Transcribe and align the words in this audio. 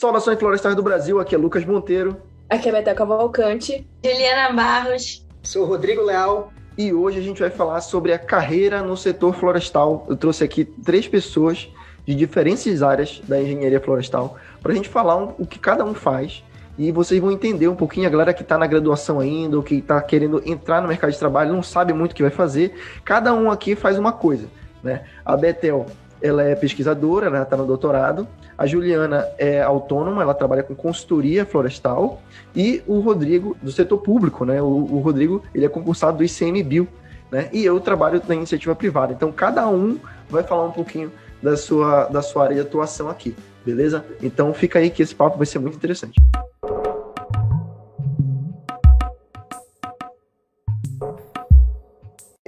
Saudações 0.00 0.38
florestais 0.38 0.74
do 0.74 0.82
Brasil, 0.82 1.20
aqui 1.20 1.34
é 1.34 1.38
Lucas 1.38 1.62
Monteiro. 1.62 2.16
Aqui 2.48 2.70
é 2.70 2.72
Betel 2.72 2.94
Cavalcante. 2.94 3.86
Juliana 4.02 4.50
Barros. 4.50 5.28
Sou 5.42 5.66
Rodrigo 5.66 6.00
Leal. 6.00 6.50
E 6.78 6.90
hoje 6.90 7.18
a 7.18 7.22
gente 7.22 7.38
vai 7.38 7.50
falar 7.50 7.82
sobre 7.82 8.10
a 8.14 8.18
carreira 8.18 8.82
no 8.82 8.96
setor 8.96 9.34
florestal. 9.34 10.06
Eu 10.08 10.16
trouxe 10.16 10.42
aqui 10.42 10.64
três 10.64 11.06
pessoas 11.06 11.68
de 12.06 12.14
diferentes 12.14 12.82
áreas 12.82 13.20
da 13.28 13.42
engenharia 13.42 13.78
florestal 13.78 14.38
para 14.62 14.72
a 14.72 14.74
gente 14.74 14.88
falar 14.88 15.18
um, 15.18 15.34
o 15.38 15.46
que 15.46 15.58
cada 15.58 15.84
um 15.84 15.92
faz 15.92 16.42
e 16.78 16.90
vocês 16.90 17.20
vão 17.20 17.30
entender 17.30 17.68
um 17.68 17.76
pouquinho 17.76 18.06
a 18.06 18.10
galera 18.10 18.32
que 18.32 18.40
está 18.40 18.56
na 18.56 18.66
graduação 18.66 19.20
ainda, 19.20 19.58
ou 19.58 19.62
que 19.62 19.74
está 19.74 20.00
querendo 20.00 20.42
entrar 20.46 20.80
no 20.80 20.88
mercado 20.88 21.10
de 21.12 21.18
trabalho, 21.18 21.52
não 21.52 21.62
sabe 21.62 21.92
muito 21.92 22.12
o 22.12 22.14
que 22.14 22.22
vai 22.22 22.32
fazer. 22.32 22.72
Cada 23.04 23.34
um 23.34 23.50
aqui 23.50 23.76
faz 23.76 23.98
uma 23.98 24.12
coisa, 24.12 24.48
né? 24.82 25.04
A 25.22 25.36
Betel, 25.36 25.84
ela 26.22 26.42
é 26.42 26.54
pesquisadora, 26.54 27.26
ela 27.26 27.42
está 27.42 27.56
no 27.56 27.66
doutorado. 27.66 28.26
A 28.56 28.66
Juliana 28.66 29.26
é 29.38 29.62
autônoma, 29.62 30.22
ela 30.22 30.34
trabalha 30.34 30.62
com 30.62 30.74
consultoria 30.74 31.44
florestal. 31.46 32.20
E 32.54 32.82
o 32.86 33.00
Rodrigo, 33.00 33.56
do 33.62 33.72
setor 33.72 33.98
público, 33.98 34.44
né? 34.44 34.60
O, 34.60 34.66
o 34.66 35.00
Rodrigo, 35.00 35.42
ele 35.54 35.64
é 35.64 35.68
concursado 35.68 36.18
do 36.18 36.24
ICMBio, 36.24 36.86
né? 37.30 37.48
E 37.52 37.64
eu 37.64 37.80
trabalho 37.80 38.22
na 38.26 38.34
iniciativa 38.34 38.74
privada. 38.74 39.12
Então, 39.12 39.32
cada 39.32 39.68
um 39.68 39.98
vai 40.28 40.42
falar 40.42 40.64
um 40.64 40.72
pouquinho 40.72 41.10
da 41.42 41.56
sua, 41.56 42.04
da 42.06 42.22
sua 42.22 42.44
área 42.44 42.54
de 42.54 42.60
atuação 42.60 43.08
aqui, 43.08 43.34
beleza? 43.64 44.04
Então, 44.22 44.52
fica 44.52 44.78
aí 44.78 44.90
que 44.90 45.02
esse 45.02 45.14
papo 45.14 45.38
vai 45.38 45.46
ser 45.46 45.58
muito 45.58 45.76
interessante. 45.76 46.20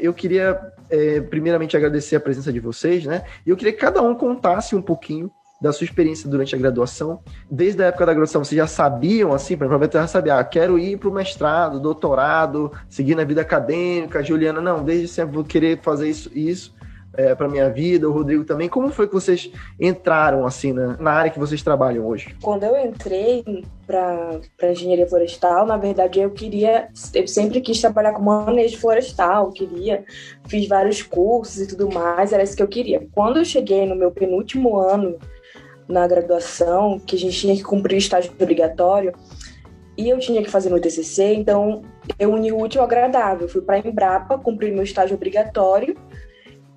eu 0.02 0.12
queria 0.12 0.60
é, 0.92 1.22
primeiramente 1.22 1.74
agradecer 1.74 2.16
a 2.16 2.20
presença 2.20 2.52
de 2.52 2.60
vocês, 2.60 3.06
né? 3.06 3.24
E 3.46 3.50
eu 3.50 3.56
queria 3.56 3.72
que 3.72 3.78
cada 3.78 4.02
um 4.02 4.14
contasse 4.14 4.76
um 4.76 4.82
pouquinho 4.82 5.30
da 5.58 5.72
sua 5.72 5.86
experiência 5.86 6.28
durante 6.28 6.54
a 6.54 6.58
graduação. 6.58 7.20
Desde 7.50 7.82
a 7.82 7.86
época 7.86 8.04
da 8.04 8.12
graduação, 8.12 8.44
vocês 8.44 8.58
já 8.58 8.66
sabiam, 8.66 9.32
assim, 9.32 9.54
aproveitar, 9.54 10.00
já 10.00 10.06
sabia, 10.06 10.38
ah, 10.38 10.44
quero 10.44 10.78
ir 10.78 10.98
para 10.98 11.08
o 11.08 11.12
mestrado, 11.12 11.80
doutorado, 11.80 12.70
seguir 12.90 13.14
na 13.14 13.24
vida 13.24 13.40
acadêmica. 13.40 14.22
Juliana, 14.22 14.60
não, 14.60 14.84
desde 14.84 15.08
sempre 15.08 15.34
vou 15.34 15.44
querer 15.44 15.80
fazer 15.80 16.10
isso, 16.10 16.30
isso 16.34 16.74
é, 17.14 17.34
para 17.34 17.48
minha 17.48 17.68
vida, 17.68 18.08
o 18.08 18.12
Rodrigo 18.12 18.44
também. 18.44 18.68
Como 18.68 18.90
foi 18.90 19.06
que 19.06 19.14
vocês 19.14 19.50
entraram 19.78 20.46
assim 20.46 20.72
na, 20.72 20.96
na 20.96 21.12
área 21.12 21.30
que 21.30 21.38
vocês 21.38 21.62
trabalham 21.62 22.06
hoje? 22.06 22.34
Quando 22.42 22.64
eu 22.64 22.76
entrei 22.76 23.44
para 23.86 24.70
engenharia 24.70 25.06
florestal, 25.06 25.66
na 25.66 25.76
verdade 25.76 26.20
eu 26.20 26.30
queria, 26.30 26.88
eu 27.14 27.28
sempre 27.28 27.60
quis 27.60 27.80
trabalhar 27.80 28.12
com 28.12 28.22
manejo 28.22 28.78
florestal, 28.78 29.50
queria, 29.52 30.04
fiz 30.46 30.66
vários 30.66 31.02
cursos 31.02 31.60
e 31.60 31.66
tudo 31.66 31.92
mais, 31.92 32.32
era 32.32 32.42
isso 32.42 32.56
que 32.56 32.62
eu 32.62 32.68
queria. 32.68 33.06
Quando 33.12 33.38
eu 33.38 33.44
cheguei 33.44 33.86
no 33.86 33.94
meu 33.94 34.10
penúltimo 34.10 34.78
ano 34.78 35.18
na 35.88 36.06
graduação, 36.06 36.98
que 36.98 37.16
a 37.16 37.18
gente 37.18 37.38
tinha 37.38 37.54
que 37.54 37.62
cumprir 37.62 37.96
o 37.96 37.98
estágio 37.98 38.32
obrigatório, 38.32 39.12
e 39.98 40.08
eu 40.08 40.18
tinha 40.18 40.42
que 40.42 40.50
fazer 40.50 40.70
meu 40.70 40.80
TCC, 40.80 41.34
então 41.34 41.82
eu 42.18 42.32
uni 42.32 42.50
o 42.50 42.58
útil 42.58 42.80
ao 42.80 42.86
agradável. 42.86 43.46
Fui 43.46 43.60
para 43.60 43.76
a 43.76 43.78
Embrapa, 43.78 44.38
cumpri 44.38 44.70
meu 44.70 44.82
estágio 44.82 45.14
obrigatório 45.14 45.94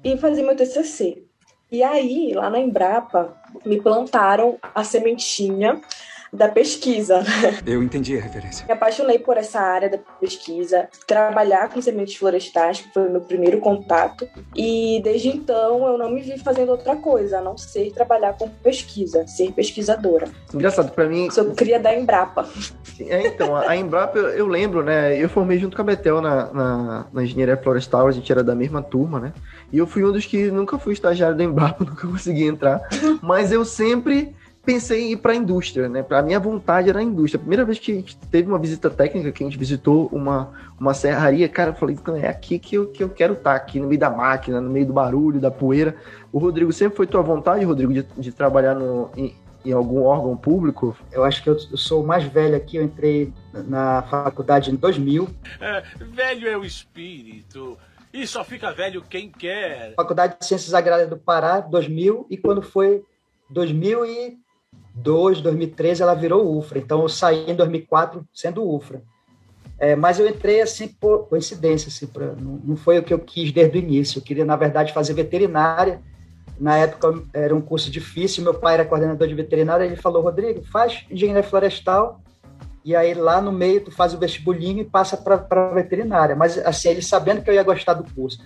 e 0.05 0.15
fazer 0.17 0.43
meu 0.43 0.55
TCC. 0.55 1.23
E 1.71 1.81
aí, 1.81 2.31
lá 2.31 2.47
na 2.47 2.59
Embrapa, 2.59 3.35
me 3.65 3.81
plantaram 3.81 4.59
a 4.61 4.83
sementinha 4.83 5.81
da 6.36 6.50
pesquisa. 6.50 7.23
Eu 7.66 7.81
entendi 7.81 8.17
a 8.17 8.22
referência. 8.22 8.66
Me 8.66 8.73
apaixonei 8.73 9.19
por 9.19 9.38
essa 9.38 9.59
área 9.59 9.89
da 9.89 9.97
pesquisa, 10.19 10.88
trabalhar 11.08 11.69
com 11.69 11.81
sementes 11.81 12.16
florestais, 12.16 12.81
que 12.81 12.94
foi 12.94 13.08
o 13.08 13.11
meu 13.11 13.22
primeiro 13.22 13.59
contato, 13.59 14.28
e 14.56 15.02
desde 15.03 15.30
então 15.30 15.88
eu 15.88 15.97
não 15.97 16.11
me 16.11 16.22
vi 16.22 16.38
fazendo 16.38 16.69
outra 16.69 16.95
coisa, 16.95 17.39
a 17.39 17.41
não 17.41 17.58
ser 17.58 17.91
trabalhar 17.91 18.33
com 18.33 18.50
pesquisa, 18.50 19.25
ser 19.28 19.52
pesquisadora. 19.52 20.28
Engraçado, 20.53 20.91
para 20.91 21.08
mim... 21.08 21.30
Sou 21.31 21.53
cria 21.56 21.80
da 21.80 21.97
Embrapa. 21.97 22.47
É, 23.00 23.28
então, 23.28 23.56
a 23.56 23.75
Embrapa, 23.75 24.17
eu, 24.17 24.30
eu, 24.30 24.47
lembro, 24.47 24.83
né, 24.83 25.22
eu 25.22 25.30
formei 25.30 25.58
junto 25.58 25.75
com 25.75 25.81
a 25.81 25.86
Betel 25.86 26.22
na, 26.22 26.53
na, 26.53 27.08
na 27.11 27.23
engenharia 27.23 27.58
florestal, 27.58 28.08
a 28.08 28.11
gente 28.11 28.31
era 28.31 28.44
da 28.44 28.56
mesma 28.56 28.81
turma, 28.81 29.19
né, 29.19 29.34
e 29.72 29.78
eu 29.78 29.88
fui 29.88 30.03
um 30.03 30.12
dos 30.12 30.25
que 30.25 30.50
nunca 30.51 30.78
fui 30.78 30.94
estagiário 30.94 31.38
da 31.38 31.44
Embrapa, 31.44 31.84
nunca 31.85 32.07
consegui 32.07 32.45
entrar, 32.45 32.81
mas 33.22 33.51
eu 33.51 33.63
sempre 33.66 34.34
pensei 34.65 35.03
em 35.03 35.11
ir 35.11 35.17
para 35.17 35.33
a 35.33 35.35
indústria, 35.35 35.87
né? 35.87 36.01
Para 36.01 36.21
minha 36.23 36.39
vontade 36.39 36.89
era 36.89 36.99
a 36.99 37.03
indústria. 37.03 37.37
A 37.37 37.41
primeira 37.41 37.63
vez 37.63 37.77
que 37.77 37.91
a 37.91 37.95
gente 37.95 38.17
teve 38.17 38.49
uma 38.49 38.57
visita 38.57 38.89
técnica, 38.89 39.31
que 39.31 39.43
a 39.43 39.47
gente 39.47 39.59
visitou 39.59 40.09
uma, 40.11 40.51
uma 40.79 40.93
serraria, 40.93 41.47
cara, 41.47 41.69
eu 41.69 41.75
falei, 41.75 41.95
então 41.95 42.15
é 42.15 42.27
aqui 42.27 42.57
que 42.57 42.75
eu, 42.75 42.87
que 42.87 43.03
eu 43.03 43.09
quero 43.09 43.33
estar, 43.33 43.51
tá, 43.51 43.55
aqui 43.55 43.79
no 43.79 43.87
meio 43.87 43.99
da 43.99 44.09
máquina, 44.09 44.59
no 44.59 44.69
meio 44.69 44.87
do 44.87 44.93
barulho, 44.93 45.39
da 45.39 45.51
poeira. 45.51 45.95
O 46.31 46.39
Rodrigo 46.39 46.73
sempre 46.73 46.97
foi 46.97 47.05
tua 47.05 47.21
vontade, 47.21 47.63
Rodrigo, 47.63 47.93
de, 47.93 48.03
de 48.17 48.31
trabalhar 48.31 48.73
no, 48.73 49.11
em, 49.15 49.35
em, 49.63 49.71
algum 49.71 50.01
órgão 50.01 50.35
público? 50.35 50.97
Eu 51.11 51.23
acho 51.23 51.43
que 51.43 51.49
eu, 51.49 51.57
eu 51.71 51.77
sou 51.77 52.03
o 52.03 52.07
mais 52.07 52.23
velho 52.23 52.55
aqui, 52.55 52.77
eu 52.77 52.83
entrei 52.83 53.31
na 53.53 54.01
faculdade 54.01 54.71
em 54.71 54.75
2000. 54.75 55.29
É, 55.61 55.83
velho 55.99 56.47
é 56.47 56.57
o 56.57 56.65
espírito. 56.65 57.77
E 58.11 58.25
só 58.25 58.43
fica 58.43 58.71
velho 58.73 59.03
quem 59.07 59.29
quer. 59.29 59.93
Faculdade 59.95 60.37
de 60.39 60.45
Ciências 60.45 60.73
Agrárias 60.73 61.09
do 61.09 61.17
Pará, 61.17 61.59
2000, 61.59 62.25
e 62.29 62.37
quando 62.37 62.61
foi 62.61 63.03
2000 63.49 64.05
e 64.05 64.44
2002, 64.95 65.41
2013, 65.41 66.01
ela 66.01 66.13
virou 66.13 66.57
UFRA. 66.57 66.79
Então, 66.79 67.01
eu 67.01 67.09
saí 67.09 67.50
em 67.50 67.56
2004 67.56 68.25
sendo 68.33 68.67
UFRA. 68.67 69.01
É, 69.78 69.95
mas 69.95 70.19
eu 70.19 70.28
entrei 70.28 70.61
assim 70.61 70.88
por 70.88 71.28
coincidência, 71.28 71.89
assim, 71.89 72.07
pra, 72.07 72.28
não, 72.28 72.61
não, 72.63 72.75
foi 72.78 72.97
o 72.97 73.03
que 73.03 73.13
eu 73.13 73.19
quis 73.19 73.51
desde 73.51 73.78
o 73.78 73.81
início. 73.81 74.19
Eu 74.19 74.23
queria, 74.23 74.45
na 74.45 74.56
verdade, 74.56 74.94
fazer 74.94 75.13
veterinária. 75.13 76.01
Na 76.57 76.78
época 76.78 77.22
era 77.33 77.53
um 77.53 77.59
curso 77.59 77.91
difícil, 77.91 78.41
meu 78.41 78.53
pai 78.53 78.75
era 78.75 78.85
coordenador 78.85 79.28
de 79.28 79.33
veterinária, 79.33 79.83
ele 79.83 79.97
falou, 79.97 80.23
Rodrigo, 80.23 80.63
faz 80.63 81.03
engenharia 81.12 81.44
florestal, 81.44 82.22
e 82.85 82.95
aí 82.95 83.13
lá 83.13 83.41
no 83.41 83.51
meio 83.51 83.83
tu 83.83 83.91
faz 83.91 84.13
o 84.13 84.17
vestibulinho 84.17 84.79
e 84.79 84.85
passa 84.85 85.17
para 85.17 85.72
veterinária. 85.73 86.33
Mas 86.33 86.57
assim, 86.59 86.88
ele 86.88 87.01
sabendo 87.01 87.41
que 87.41 87.50
eu 87.50 87.53
ia 87.53 87.63
gostar 87.63 87.95
do 87.95 88.09
curso 88.13 88.39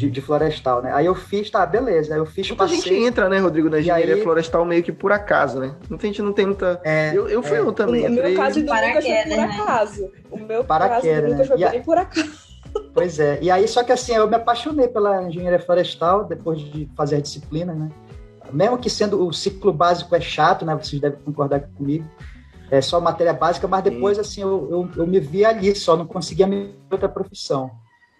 de, 0.00 0.10
de, 0.10 0.20
florestal, 0.22 0.80
né? 0.80 0.92
Aí 0.94 1.04
eu 1.04 1.14
fiz, 1.14 1.50
tá, 1.50 1.66
beleza. 1.66 2.14
Aí 2.14 2.18
eu 2.18 2.24
fiz, 2.24 2.48
muita 2.48 2.64
passei... 2.64 2.78
gente 2.78 2.94
entra, 2.94 3.28
né, 3.28 3.38
Rodrigo, 3.38 3.68
na 3.68 3.80
engenharia 3.80 4.14
aí... 4.14 4.22
florestal 4.22 4.64
meio 4.64 4.82
que 4.82 4.90
por 4.90 5.12
acaso, 5.12 5.60
né? 5.60 5.74
Muita 5.90 6.06
gente 6.06 6.22
não 6.22 6.32
tem 6.32 6.46
muita... 6.46 6.80
É, 6.82 7.12
eu, 7.14 7.28
eu 7.28 7.42
fui 7.42 7.58
é. 7.58 7.62
um 7.62 7.72
também. 7.72 8.06
O 8.06 8.10
meu 8.10 8.34
caso 8.34 8.62
do 8.62 8.72
Lucas 8.72 9.04
foi 9.04 9.22
por 9.22 9.28
né? 9.28 9.44
acaso. 9.44 10.12
O 10.30 10.38
meu 10.38 10.64
caso 10.64 11.06
do 11.06 11.28
Lucas 11.28 11.48
foi 11.48 11.58
bem 11.58 11.82
por 11.82 11.98
acaso. 11.98 12.50
Pois 12.94 13.18
é. 13.18 13.38
E 13.42 13.50
aí, 13.50 13.68
só 13.68 13.82
que 13.82 13.92
assim, 13.92 14.14
eu 14.14 14.28
me 14.28 14.36
apaixonei 14.36 14.88
pela 14.88 15.24
engenharia 15.24 15.58
florestal 15.58 16.24
depois 16.24 16.60
de 16.60 16.88
fazer 16.96 17.16
a 17.16 17.20
disciplina, 17.20 17.74
né? 17.74 17.88
Mesmo 18.52 18.78
que 18.78 18.88
sendo 18.88 19.26
o 19.26 19.32
ciclo 19.32 19.72
básico 19.72 20.14
é 20.14 20.20
chato, 20.20 20.64
né? 20.64 20.74
Vocês 20.74 21.00
devem 21.00 21.18
concordar 21.20 21.60
comigo. 21.76 22.08
É 22.70 22.80
só 22.80 23.00
matéria 23.00 23.32
básica, 23.32 23.66
mas 23.66 23.82
depois, 23.82 24.16
Sim. 24.16 24.20
assim, 24.20 24.42
eu, 24.42 24.68
eu, 24.70 24.90
eu, 24.98 25.06
me 25.06 25.18
vi 25.18 25.44
ali 25.44 25.74
só, 25.74 25.96
não 25.96 26.06
conseguia 26.06 26.46
minha 26.46 26.70
outra 26.90 27.08
profissão. 27.08 27.70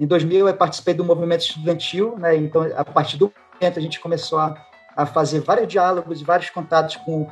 Em 0.00 0.06
2000 0.06 0.48
eu 0.48 0.54
participei 0.54 0.94
do 0.94 1.04
movimento 1.04 1.42
estudantil, 1.42 2.16
né? 2.18 2.34
Então 2.34 2.66
a 2.74 2.84
partir 2.84 3.18
do 3.18 3.30
momento 3.60 3.78
a 3.78 3.82
gente 3.82 4.00
começou 4.00 4.38
a, 4.38 4.56
a 4.96 5.04
fazer 5.04 5.40
vários 5.40 5.68
diálogos, 5.68 6.22
vários 6.22 6.48
contatos 6.48 6.96
com 6.96 7.28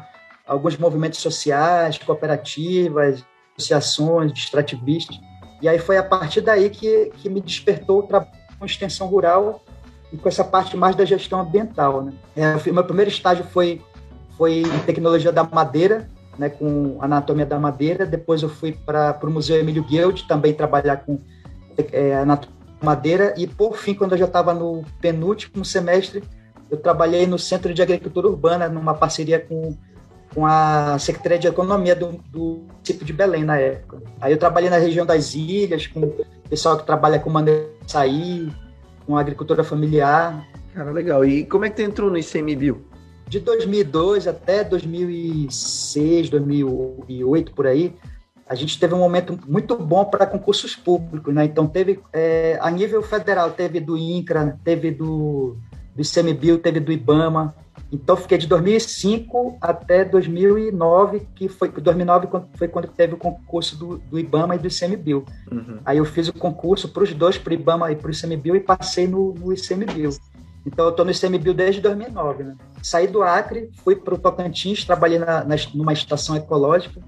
alguns 0.47 0.77
movimentos 0.77 1.19
sociais, 1.19 1.97
cooperativas, 1.97 3.25
associações, 3.57 4.33
extrativistas. 4.33 5.19
E 5.63 5.69
aí 5.69 5.79
foi 5.79 5.97
a 5.97 6.03
partir 6.03 6.43
daí 6.43 6.69
que, 6.69 7.11
que 7.17 7.31
me 7.31 7.41
despertou 7.41 8.01
o 8.01 8.03
trabalho 8.03 8.31
com 8.59 8.67
extensão 8.67 9.07
rural 9.07 9.65
e 10.13 10.19
com 10.19 10.29
essa 10.29 10.45
parte 10.45 10.77
mais 10.77 10.95
da 10.95 11.07
gestão 11.07 11.41
ambiental. 11.41 12.03
Né? 12.03 12.13
É, 12.37 12.71
meu 12.71 12.85
primeiro 12.85 13.11
estágio 13.11 13.45
foi, 13.45 13.81
foi 14.37 14.59
em 14.59 14.79
tecnologia 14.81 15.33
da 15.33 15.43
madeira, 15.43 16.07
né, 16.39 16.51
com 16.51 16.99
anatomia 17.01 17.47
da 17.47 17.59
madeira. 17.59 18.05
Depois 18.05 18.43
eu 18.43 18.49
fui 18.49 18.73
para 18.73 19.19
o 19.23 19.31
Museu 19.31 19.59
Emílio 19.59 19.83
Guild, 19.83 20.29
também 20.29 20.53
trabalhar 20.53 20.99
com 20.99 21.19
é, 21.93 22.15
anatomia 22.15 22.58
madeira 22.83 23.35
e 23.37 23.47
por 23.47 23.77
fim 23.77 23.95
quando 23.95 24.13
eu 24.13 24.19
já 24.19 24.25
estava 24.27 24.55
no 24.55 24.85
penúltimo 25.01 25.65
semestre 25.65 26.23
eu 26.71 26.77
trabalhei 26.77 27.27
no 27.27 27.39
Centro 27.39 27.73
de 27.73 27.81
Agricultura 27.83 28.29
Urbana 28.29 28.69
numa 28.69 28.95
parceria 28.95 29.41
com, 29.41 29.77
com 30.35 30.45
a 30.45 30.99
Secretaria 30.99 31.39
de 31.39 31.47
Economia 31.47 31.95
do, 31.95 32.13
do 32.31 32.67
município 32.69 33.07
de 33.07 33.13
Belém 33.13 33.43
na 33.43 33.59
época. 33.59 34.03
Aí 34.21 34.33
eu 34.33 34.39
trabalhei 34.39 34.69
na 34.69 34.77
região 34.77 35.07
das 35.07 35.35
ilhas 35.35 35.87
com 35.87 36.01
o 36.01 36.17
pessoal 36.49 36.77
que 36.77 36.85
trabalha 36.85 37.19
com 37.19 37.31
maneira 37.31 37.67
de 37.83 37.91
sair, 37.91 38.53
com 39.07 39.17
agricultura 39.17 39.65
familiar. 39.65 40.47
Cara, 40.75 40.91
legal. 40.91 41.25
E 41.25 41.45
como 41.45 41.65
é 41.65 41.71
que 41.71 41.77
tu 41.77 41.83
entrou 41.83 42.11
no 42.11 42.19
ICMBio? 42.19 42.85
De 43.27 43.41
2002 43.41 44.27
até 44.27 44.65
2006, 44.65 46.31
2008 46.31 47.53
por 47.53 47.67
aí, 47.67 47.95
a 48.49 48.55
gente 48.55 48.79
teve 48.79 48.95
um 48.95 48.99
momento 48.99 49.39
muito 49.47 49.77
bom 49.77 50.05
para 50.05 50.27
concursos 50.27 50.75
públicos, 50.75 51.35
né? 51.35 51.45
Então 51.45 51.67
teve 51.67 52.01
é, 52.13 52.59
a 52.61 52.71
nível 52.71 53.03
federal 53.03 53.51
teve 53.51 53.81
do 53.81 53.97
INCRA, 53.97 54.59
teve 54.65 54.91
do 54.91 55.57
do 55.95 56.03
ICMBio, 56.03 56.59
teve 56.59 56.79
do 56.79 56.93
IBAMA. 56.93 57.55
Então 57.91 58.17
fiquei 58.17 58.39
de 58.39 58.47
2005 58.47 59.59
até 59.61 60.05
2009, 60.05 61.27
que 61.35 61.49
foi 61.49 61.69
2009 61.69 62.29
foi 62.55 62.69
quando 62.69 62.87
teve 62.89 63.15
o 63.15 63.17
concurso 63.17 63.77
do, 63.77 63.99
do 63.99 64.19
IBAMA 64.19 64.55
e 64.55 64.59
do 64.59 64.69
ICMBio. 64.69 65.25
Uhum. 65.51 65.79
Aí 65.85 65.99
eu 65.99 66.05
fiz 66.05 66.29
o 66.29 66.33
concurso 66.33 66.89
para 66.89 67.03
os 67.03 67.13
dois, 67.13 67.37
para 67.37 67.51
o 67.51 67.55
IBAMA 67.55 67.91
e 67.91 67.97
para 67.97 68.09
o 68.09 68.11
ICMBio 68.13 68.55
e 68.55 68.61
passei 68.61 69.09
no, 69.09 69.35
no 69.35 69.53
ICMBio. 69.53 70.11
Então, 70.67 70.85
eu 70.85 70.91
estou 70.91 71.05
no 71.05 71.11
ICMBio 71.11 71.55
desde 71.55 71.81
2009. 71.81 72.45
Né? 72.45 72.55
Saí 72.83 73.07
do 73.07 73.23
Acre, 73.23 73.71
fui 73.83 73.97
para 73.97 74.15
o 74.15 74.19
Tocantins, 74.19 74.85
trabalhei 74.85 75.19
na, 75.19 75.43
na, 75.43 75.57
numa 75.75 75.95
estação 75.95 76.37
ecológica, 76.37 77.01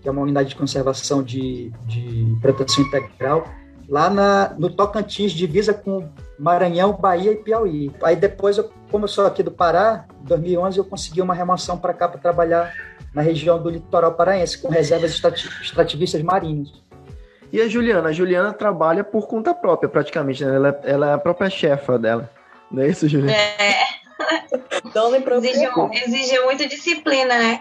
que 0.00 0.08
é 0.08 0.10
uma 0.10 0.22
unidade 0.22 0.50
de 0.50 0.56
conservação 0.56 1.22
de, 1.22 1.72
de 1.86 2.36
proteção 2.40 2.84
integral, 2.84 3.44
lá 3.88 4.10
na, 4.10 4.54
no 4.58 4.70
Tocantins, 4.70 5.32
divisa 5.32 5.72
com 5.72 6.08
Maranhão, 6.38 6.92
Bahia 6.92 7.32
e 7.32 7.36
Piauí. 7.36 7.90
Aí 8.02 8.14
depois, 8.14 8.58
eu, 8.58 8.70
como 8.90 9.04
eu 9.04 9.08
sou 9.08 9.26
aqui 9.26 9.42
do 9.42 9.50
Pará, 9.50 10.04
em 10.22 10.24
2011 10.24 10.78
eu 10.78 10.84
consegui 10.84 11.22
uma 11.22 11.34
remoção 11.34 11.78
para 11.78 11.94
cá 11.94 12.08
para 12.08 12.20
trabalhar 12.20 12.72
na 13.14 13.22
região 13.22 13.60
do 13.60 13.70
litoral 13.70 14.12
paraense, 14.12 14.58
com 14.58 14.68
reservas 14.68 15.20
extrativistas 15.62 16.22
marinhas. 16.22 16.70
E 17.50 17.60
a 17.62 17.66
Juliana? 17.66 18.10
A 18.10 18.12
Juliana 18.12 18.52
trabalha 18.52 19.02
por 19.02 19.26
conta 19.26 19.54
própria, 19.54 19.88
praticamente, 19.88 20.44
né? 20.44 20.54
ela, 20.54 20.80
ela 20.84 21.10
é 21.10 21.14
a 21.14 21.18
própria 21.18 21.48
chefa 21.48 21.98
dela. 21.98 22.30
Não 22.70 22.82
é 22.82 22.88
isso, 22.88 23.08
Juliana? 23.08 23.32
É. 23.32 23.78
exige, 25.46 25.66
exige 26.04 26.40
muita 26.40 26.68
disciplina, 26.68 27.38
né? 27.38 27.60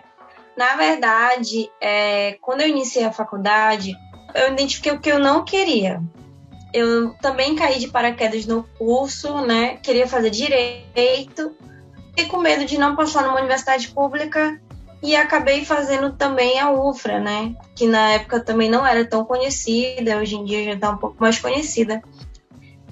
Na 0.58 0.76
verdade, 0.76 1.70
é, 1.80 2.38
quando 2.42 2.62
eu 2.62 2.68
iniciei 2.68 3.06
a 3.06 3.12
faculdade, 3.12 3.96
eu 4.34 4.52
identifiquei 4.52 4.92
o 4.92 5.00
que 5.00 5.12
eu 5.12 5.20
não 5.20 5.46
queria. 5.46 6.02
Eu 6.74 7.14
também 7.22 7.56
caí 7.56 7.78
de 7.80 7.88
paraquedas 7.88 8.48
no 8.48 8.64
curso, 8.78 9.42
né? 9.42 9.78
Queria 9.78 10.08
fazer 10.08 10.32
direito. 10.32 11.56
E 12.16 12.26
com 12.26 12.38
medo 12.38 12.66
de 12.66 12.80
não 12.80 12.96
passar 12.96 13.22
numa 13.22 13.38
universidade 13.40 13.90
pública 13.90 14.60
e 15.04 15.16
acabei 15.16 15.64
fazendo 15.64 16.14
também 16.14 16.60
a 16.60 16.72
UFRA, 16.72 17.20
né? 17.20 17.56
Que 17.76 17.86
na 17.86 18.14
época 18.14 18.40
também 18.40 18.68
não 18.68 18.86
era 18.86 19.06
tão 19.06 19.24
conhecida, 19.24 20.18
hoje 20.18 20.36
em 20.36 20.44
dia 20.44 20.66
já 20.66 20.74
está 20.74 20.90
um 20.90 20.98
pouco 20.98 21.18
mais 21.20 21.38
conhecida. 21.38 22.02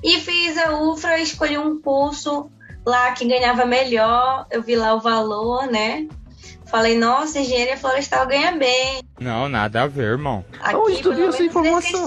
E 0.04 0.20
fiz 0.20 0.56
a 0.58 0.78
UFRA, 0.78 1.20
escolhi 1.20 1.58
um 1.58 1.82
curso 1.82 2.52
lá 2.86 3.12
que 3.14 3.26
ganhava 3.26 3.66
melhor, 3.66 4.46
eu 4.52 4.62
vi 4.62 4.76
lá 4.76 4.94
o 4.94 5.02
valor, 5.02 5.66
né? 5.66 6.08
Falei, 6.76 6.98
nossa, 6.98 7.40
engenharia 7.40 7.78
florestal 7.78 8.28
ganha 8.28 8.52
bem. 8.52 9.02
Não, 9.18 9.48
nada 9.48 9.84
a 9.84 9.88
ver, 9.88 10.12
irmão. 10.12 10.44
Aqui, 10.60 10.76
Onde 10.76 11.02
tu 11.02 11.14
viu 11.16 11.30
essa 11.30 11.42
informação? 11.42 12.06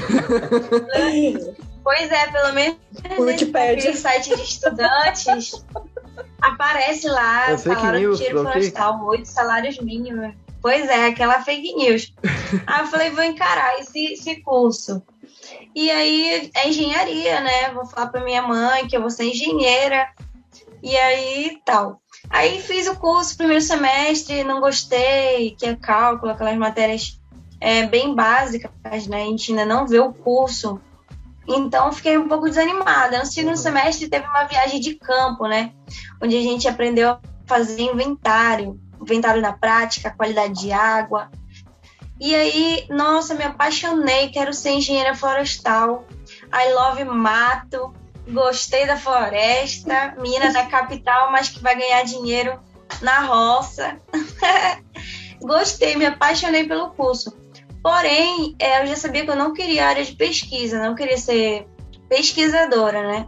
pois 1.84 2.10
é, 2.10 2.26
pelo 2.28 2.54
menos 2.54 2.78
nesse 3.18 3.92
site 3.92 4.34
de 4.34 4.40
estudantes, 4.40 5.62
aparece 6.40 7.06
lá, 7.06 7.50
é 7.50 7.58
salário 7.58 8.00
news, 8.00 8.18
tiro 8.18 8.40
florestal, 8.40 9.04
oito 9.08 9.28
salários 9.28 9.78
mínimos. 9.78 10.34
Pois 10.62 10.88
é, 10.88 11.08
aquela 11.08 11.42
fake 11.42 11.74
news. 11.74 12.14
aí 12.66 12.80
eu 12.80 12.86
falei, 12.86 13.10
vou 13.10 13.24
encarar 13.24 13.78
esse, 13.78 14.14
esse 14.14 14.36
curso. 14.36 15.02
E 15.74 15.90
aí 15.90 16.50
é 16.54 16.66
engenharia, 16.66 17.42
né? 17.42 17.72
Vou 17.74 17.84
falar 17.84 18.06
para 18.06 18.24
minha 18.24 18.40
mãe 18.40 18.88
que 18.88 18.96
eu 18.96 19.02
vou 19.02 19.10
ser 19.10 19.24
engenheira. 19.24 20.08
E 20.82 20.96
aí 20.96 21.60
tal. 21.66 22.00
Aí 22.30 22.60
fiz 22.60 22.86
o 22.86 22.96
curso 22.96 23.36
primeiro 23.36 23.62
semestre, 23.62 24.44
não 24.44 24.60
gostei, 24.60 25.52
que 25.58 25.66
é 25.66 25.74
cálculo, 25.74 26.32
aquelas 26.32 26.56
matérias 26.56 27.20
é, 27.60 27.86
bem 27.86 28.14
básicas, 28.14 29.06
né? 29.06 29.22
A 29.22 29.26
gente 29.26 29.50
ainda 29.50 29.64
não 29.64 29.86
vê 29.86 29.98
o 29.98 30.12
curso. 30.12 30.80
Então 31.46 31.90
fiquei 31.92 32.18
um 32.18 32.28
pouco 32.28 32.48
desanimada. 32.48 33.18
No 33.18 33.26
segundo 33.26 33.56
semestre 33.56 34.08
teve 34.08 34.26
uma 34.26 34.44
viagem 34.44 34.80
de 34.80 34.94
campo, 34.94 35.46
né? 35.46 35.72
Onde 36.22 36.36
a 36.36 36.42
gente 36.42 36.68
aprendeu 36.68 37.10
a 37.10 37.20
fazer 37.46 37.80
inventário, 37.80 38.78
inventário 39.00 39.40
na 39.40 39.54
prática, 39.54 40.10
qualidade 40.10 40.60
de 40.60 40.70
água. 40.70 41.30
E 42.20 42.34
aí, 42.34 42.84
nossa, 42.90 43.34
me 43.34 43.44
apaixonei, 43.44 44.28
quero 44.28 44.52
ser 44.52 44.70
engenheira 44.70 45.14
florestal. 45.14 46.04
I 46.52 46.72
love 46.74 47.04
mato, 47.04 47.94
gostei 48.30 48.86
da 48.86 48.96
floresta, 48.96 50.14
menina 50.18 50.52
da 50.52 50.66
capital, 50.66 51.30
mas 51.30 51.48
que 51.48 51.62
vai 51.62 51.76
ganhar 51.76 52.02
dinheiro 52.04 52.60
na 53.00 53.20
roça. 53.20 54.00
gostei, 55.40 55.96
me 55.96 56.06
apaixonei 56.06 56.66
pelo 56.66 56.90
curso. 56.90 57.36
Porém, 57.82 58.56
é, 58.58 58.82
eu 58.82 58.86
já 58.86 58.96
sabia 58.96 59.24
que 59.24 59.30
eu 59.30 59.36
não 59.36 59.52
queria 59.52 59.86
área 59.86 60.04
de 60.04 60.14
pesquisa, 60.14 60.82
não 60.82 60.94
queria 60.94 61.16
ser 61.16 61.66
pesquisadora, 62.08 63.06
né? 63.06 63.26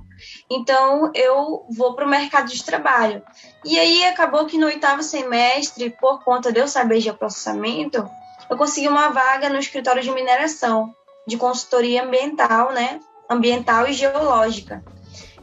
Então, 0.50 1.11
eu 1.14 1.67
vou 1.70 1.94
para 1.94 2.06
o 2.06 2.08
mercado 2.08 2.50
de 2.50 2.64
trabalho. 2.64 3.23
E 3.64 3.79
aí, 3.79 4.05
acabou 4.05 4.47
que 4.47 4.58
no 4.58 4.67
oitavo 4.67 5.02
semestre, 5.02 5.91
por 5.91 6.23
conta 6.25 6.52
de 6.52 6.61
eu 6.61 6.69
saber 6.69 6.99
de 6.99 7.12
processamento, 7.12 8.08
eu 8.49 8.56
consegui 8.56 8.88
uma 8.88 9.11
vaga 9.11 9.49
no 9.49 9.58
escritório 9.58 10.02
de 10.02 10.11
mineração, 10.11 10.94
de 11.26 11.37
consultoria 11.37 12.02
ambiental, 12.02 12.73
né? 12.73 13.00
Ambiental 13.30 13.86
e 13.86 13.92
geológica. 13.92 14.84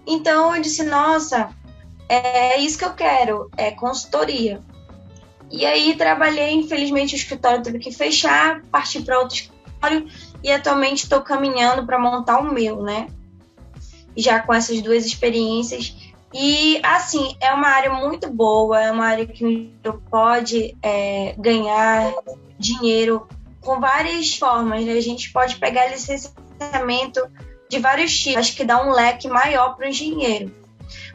Então, 0.06 0.56
eu 0.56 0.62
disse, 0.62 0.84
nossa, 0.84 1.50
é 2.10 2.60
isso 2.60 2.78
que 2.78 2.86
eu 2.86 2.94
quero, 2.94 3.50
é 3.58 3.72
consultoria. 3.72 4.62
E 5.50 5.66
aí 5.66 5.96
trabalhei, 5.96 6.54
infelizmente 6.54 7.16
o 7.16 7.18
escritório 7.18 7.64
teve 7.64 7.80
que 7.80 7.92
fechar, 7.92 8.62
parti 8.72 9.02
para 9.02 9.20
outro 9.20 9.36
escritório 9.36 10.08
e 10.44 10.52
atualmente 10.52 11.04
estou 11.04 11.22
caminhando 11.22 11.86
para 11.86 12.00
montar 12.00 12.40
o 12.40 12.54
meu, 12.54 12.82
né? 12.82 13.08
Já 14.16 14.42
com 14.42 14.54
essas 14.54 14.82
duas 14.82 15.06
experiências. 15.06 15.96
E 16.34 16.80
assim, 16.84 17.36
é 17.40 17.54
uma 17.54 17.68
área 17.68 17.94
muito 17.94 18.30
boa, 18.30 18.82
é 18.82 18.92
uma 18.92 19.06
área 19.06 19.26
que 19.26 19.74
pode 20.10 20.76
é, 20.84 21.34
ganhar 21.38 22.14
dinheiro 22.60 23.28
com 23.62 23.80
várias 23.80 24.36
formas, 24.36 24.84
né? 24.84 24.94
A 24.94 25.02
gente 25.02 25.32
pode 25.32 25.56
pegar 25.56 25.88
licenciamento 25.88 27.22
de 27.70 27.80
vários 27.80 28.12
tipos, 28.18 28.40
acho 28.40 28.56
que 28.56 28.64
dá 28.64 28.86
um 28.86 28.92
leque 28.92 29.28
maior 29.28 29.76
para 29.76 29.86
o 29.86 29.90
engenheiro. 29.90 30.54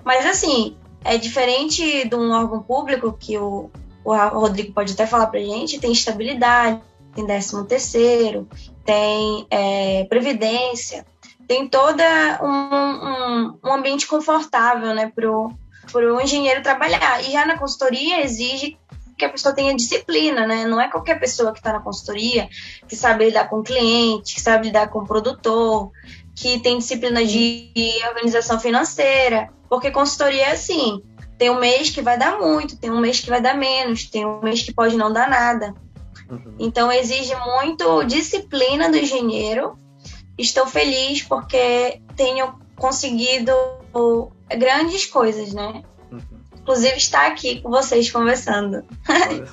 Mas 0.05 0.27
assim, 0.27 0.77
é 1.05 1.17
diferente 1.17 2.09
de 2.09 2.15
um 2.15 2.33
órgão 2.33 2.63
público 2.63 3.17
que 3.19 3.39
o 3.39 3.71
o 4.05 4.41
Rodrigo 4.41 4.73
pode 4.73 4.93
até 4.93 5.07
falar 5.07 5.29
para 5.29 5.41
gente, 5.41 5.79
tem 5.79 5.93
estabilidade, 5.93 6.81
tem 7.15 7.25
décimo 7.25 7.65
terceiro, 7.65 8.49
tem 8.85 9.47
é, 9.51 10.05
previdência, 10.05 11.07
tem 11.47 11.69
toda 11.69 12.05
um, 12.43 12.49
um, 12.49 13.59
um 13.65 13.73
ambiente 13.73 14.07
confortável 14.07 14.95
né, 14.95 15.13
para 15.15 15.31
o 15.31 16.21
engenheiro 16.21 16.63
trabalhar. 16.63 17.23
E 17.23 17.33
já 17.33 17.47
na 17.47 17.59
consultoria 17.59 18.25
exige 18.25 18.77
que 19.17 19.25
a 19.25 19.29
pessoa 19.29 19.55
tenha 19.55 19.77
disciplina, 19.77 20.47
né? 20.47 20.65
Não 20.65 20.81
é 20.81 20.89
qualquer 20.89 21.21
pessoa 21.21 21.53
que 21.53 21.59
está 21.59 21.73
na 21.73 21.81
consultoria 21.81 22.49
que 22.89 22.97
sabe 22.97 23.27
lidar 23.27 23.49
com 23.49 23.63
cliente, 23.63 24.35
que 24.35 24.41
sabe 24.41 24.67
lidar 24.67 24.89
com 24.89 25.01
o 25.01 25.07
produtor, 25.07 25.93
que 26.35 26.61
tem 26.61 26.79
disciplina 26.79 27.25
de 27.25 27.71
organização 28.09 28.59
financeira, 28.59 29.51
porque 29.69 29.91
consultoria 29.91 30.47
é 30.47 30.53
assim, 30.53 31.03
tem 31.39 31.51
um 31.51 31.59
mês 31.59 31.91
que 31.91 32.01
vai 32.01 32.19
dar 32.19 32.39
muito, 32.39 32.77
tem 32.77 32.91
um 32.91 33.01
mês 33.01 33.21
que 33.21 33.29
vai 33.29 33.41
dar 33.41 33.57
menos, 33.57 34.09
tem 34.09 34.25
um 34.25 34.41
mês 34.41 34.63
que 34.63 34.73
pode 34.73 34.97
não 34.97 35.13
dar 35.13 35.29
nada. 35.29 35.75
Uhum. 36.31 36.55
Então 36.59 36.91
exige 36.91 37.35
muito 37.37 38.05
disciplina 38.05 38.91
do 38.91 38.97
engenheiro. 38.97 39.77
Estou 40.39 40.67
feliz 40.67 41.23
porque 41.23 42.01
tenho 42.17 42.55
conseguido 42.77 43.53
grandes 44.57 45.07
coisas, 45.07 45.53
né? 45.53 45.83
Uhum. 46.11 46.21
Inclusive 46.61 46.97
estar 46.97 47.27
aqui 47.27 47.61
com 47.61 47.71
vocês 47.71 48.11
conversando. 48.11 48.85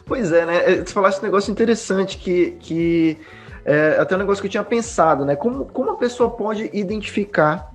pois 0.05 0.31
é, 0.31 0.45
né? 0.45 0.75
Você 0.77 0.93
falasse 0.93 1.19
um 1.19 1.23
negócio 1.23 1.51
interessante 1.51 2.17
que, 2.17 2.51
que 2.59 3.17
é 3.65 3.97
até 3.99 4.15
um 4.15 4.19
negócio 4.19 4.41
que 4.41 4.47
eu 4.47 4.51
tinha 4.51 4.63
pensado, 4.63 5.25
né? 5.25 5.35
Como, 5.35 5.65
como 5.65 5.91
a 5.91 5.97
pessoa 5.97 6.29
pode 6.29 6.69
identificar 6.73 7.73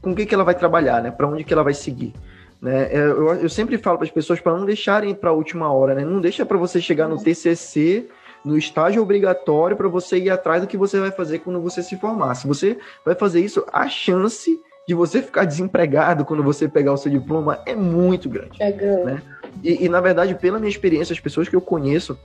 com 0.00 0.12
o 0.12 0.14
que, 0.14 0.26
que 0.26 0.34
ela 0.34 0.44
vai 0.44 0.54
trabalhar, 0.54 1.02
né? 1.02 1.10
Para 1.10 1.26
onde 1.26 1.44
que 1.44 1.52
ela 1.52 1.64
vai 1.64 1.74
seguir. 1.74 2.12
Né? 2.60 2.88
É, 2.92 2.98
eu, 2.98 3.34
eu 3.34 3.48
sempre 3.48 3.76
falo 3.78 3.98
para 3.98 4.06
as 4.06 4.12
pessoas 4.12 4.40
para 4.40 4.56
não 4.56 4.64
deixarem 4.64 5.14
para 5.14 5.30
a 5.30 5.32
última 5.32 5.70
hora, 5.72 5.94
né? 5.94 6.04
Não 6.04 6.20
deixa 6.20 6.46
para 6.46 6.56
você 6.56 6.80
chegar 6.80 7.08
no 7.08 7.22
TCC, 7.22 8.06
no 8.44 8.56
estágio 8.56 9.02
obrigatório, 9.02 9.76
para 9.76 9.88
você 9.88 10.18
ir 10.18 10.30
atrás 10.30 10.62
do 10.62 10.68
que 10.68 10.76
você 10.76 11.00
vai 11.00 11.10
fazer 11.10 11.40
quando 11.40 11.60
você 11.60 11.82
se 11.82 11.96
formar. 11.96 12.34
Se 12.34 12.46
você 12.46 12.78
vai 13.04 13.14
fazer 13.14 13.40
isso, 13.40 13.64
a 13.72 13.88
chance 13.88 14.58
de 14.86 14.94
você 14.94 15.20
ficar 15.20 15.44
desempregado 15.44 16.24
quando 16.24 16.44
você 16.44 16.68
pegar 16.68 16.92
o 16.92 16.96
seu 16.96 17.10
diploma 17.10 17.60
é 17.66 17.74
muito 17.74 18.28
grande. 18.28 18.62
É 18.62 18.70
grande. 18.70 19.04
Né? 19.04 19.22
E, 19.62 19.84
e, 19.84 19.88
na 19.88 20.00
verdade, 20.00 20.34
pela 20.36 20.58
minha 20.58 20.70
experiência, 20.70 21.12
as 21.12 21.18
pessoas 21.18 21.48
que 21.48 21.56
eu 21.56 21.60
conheço, 21.60 22.16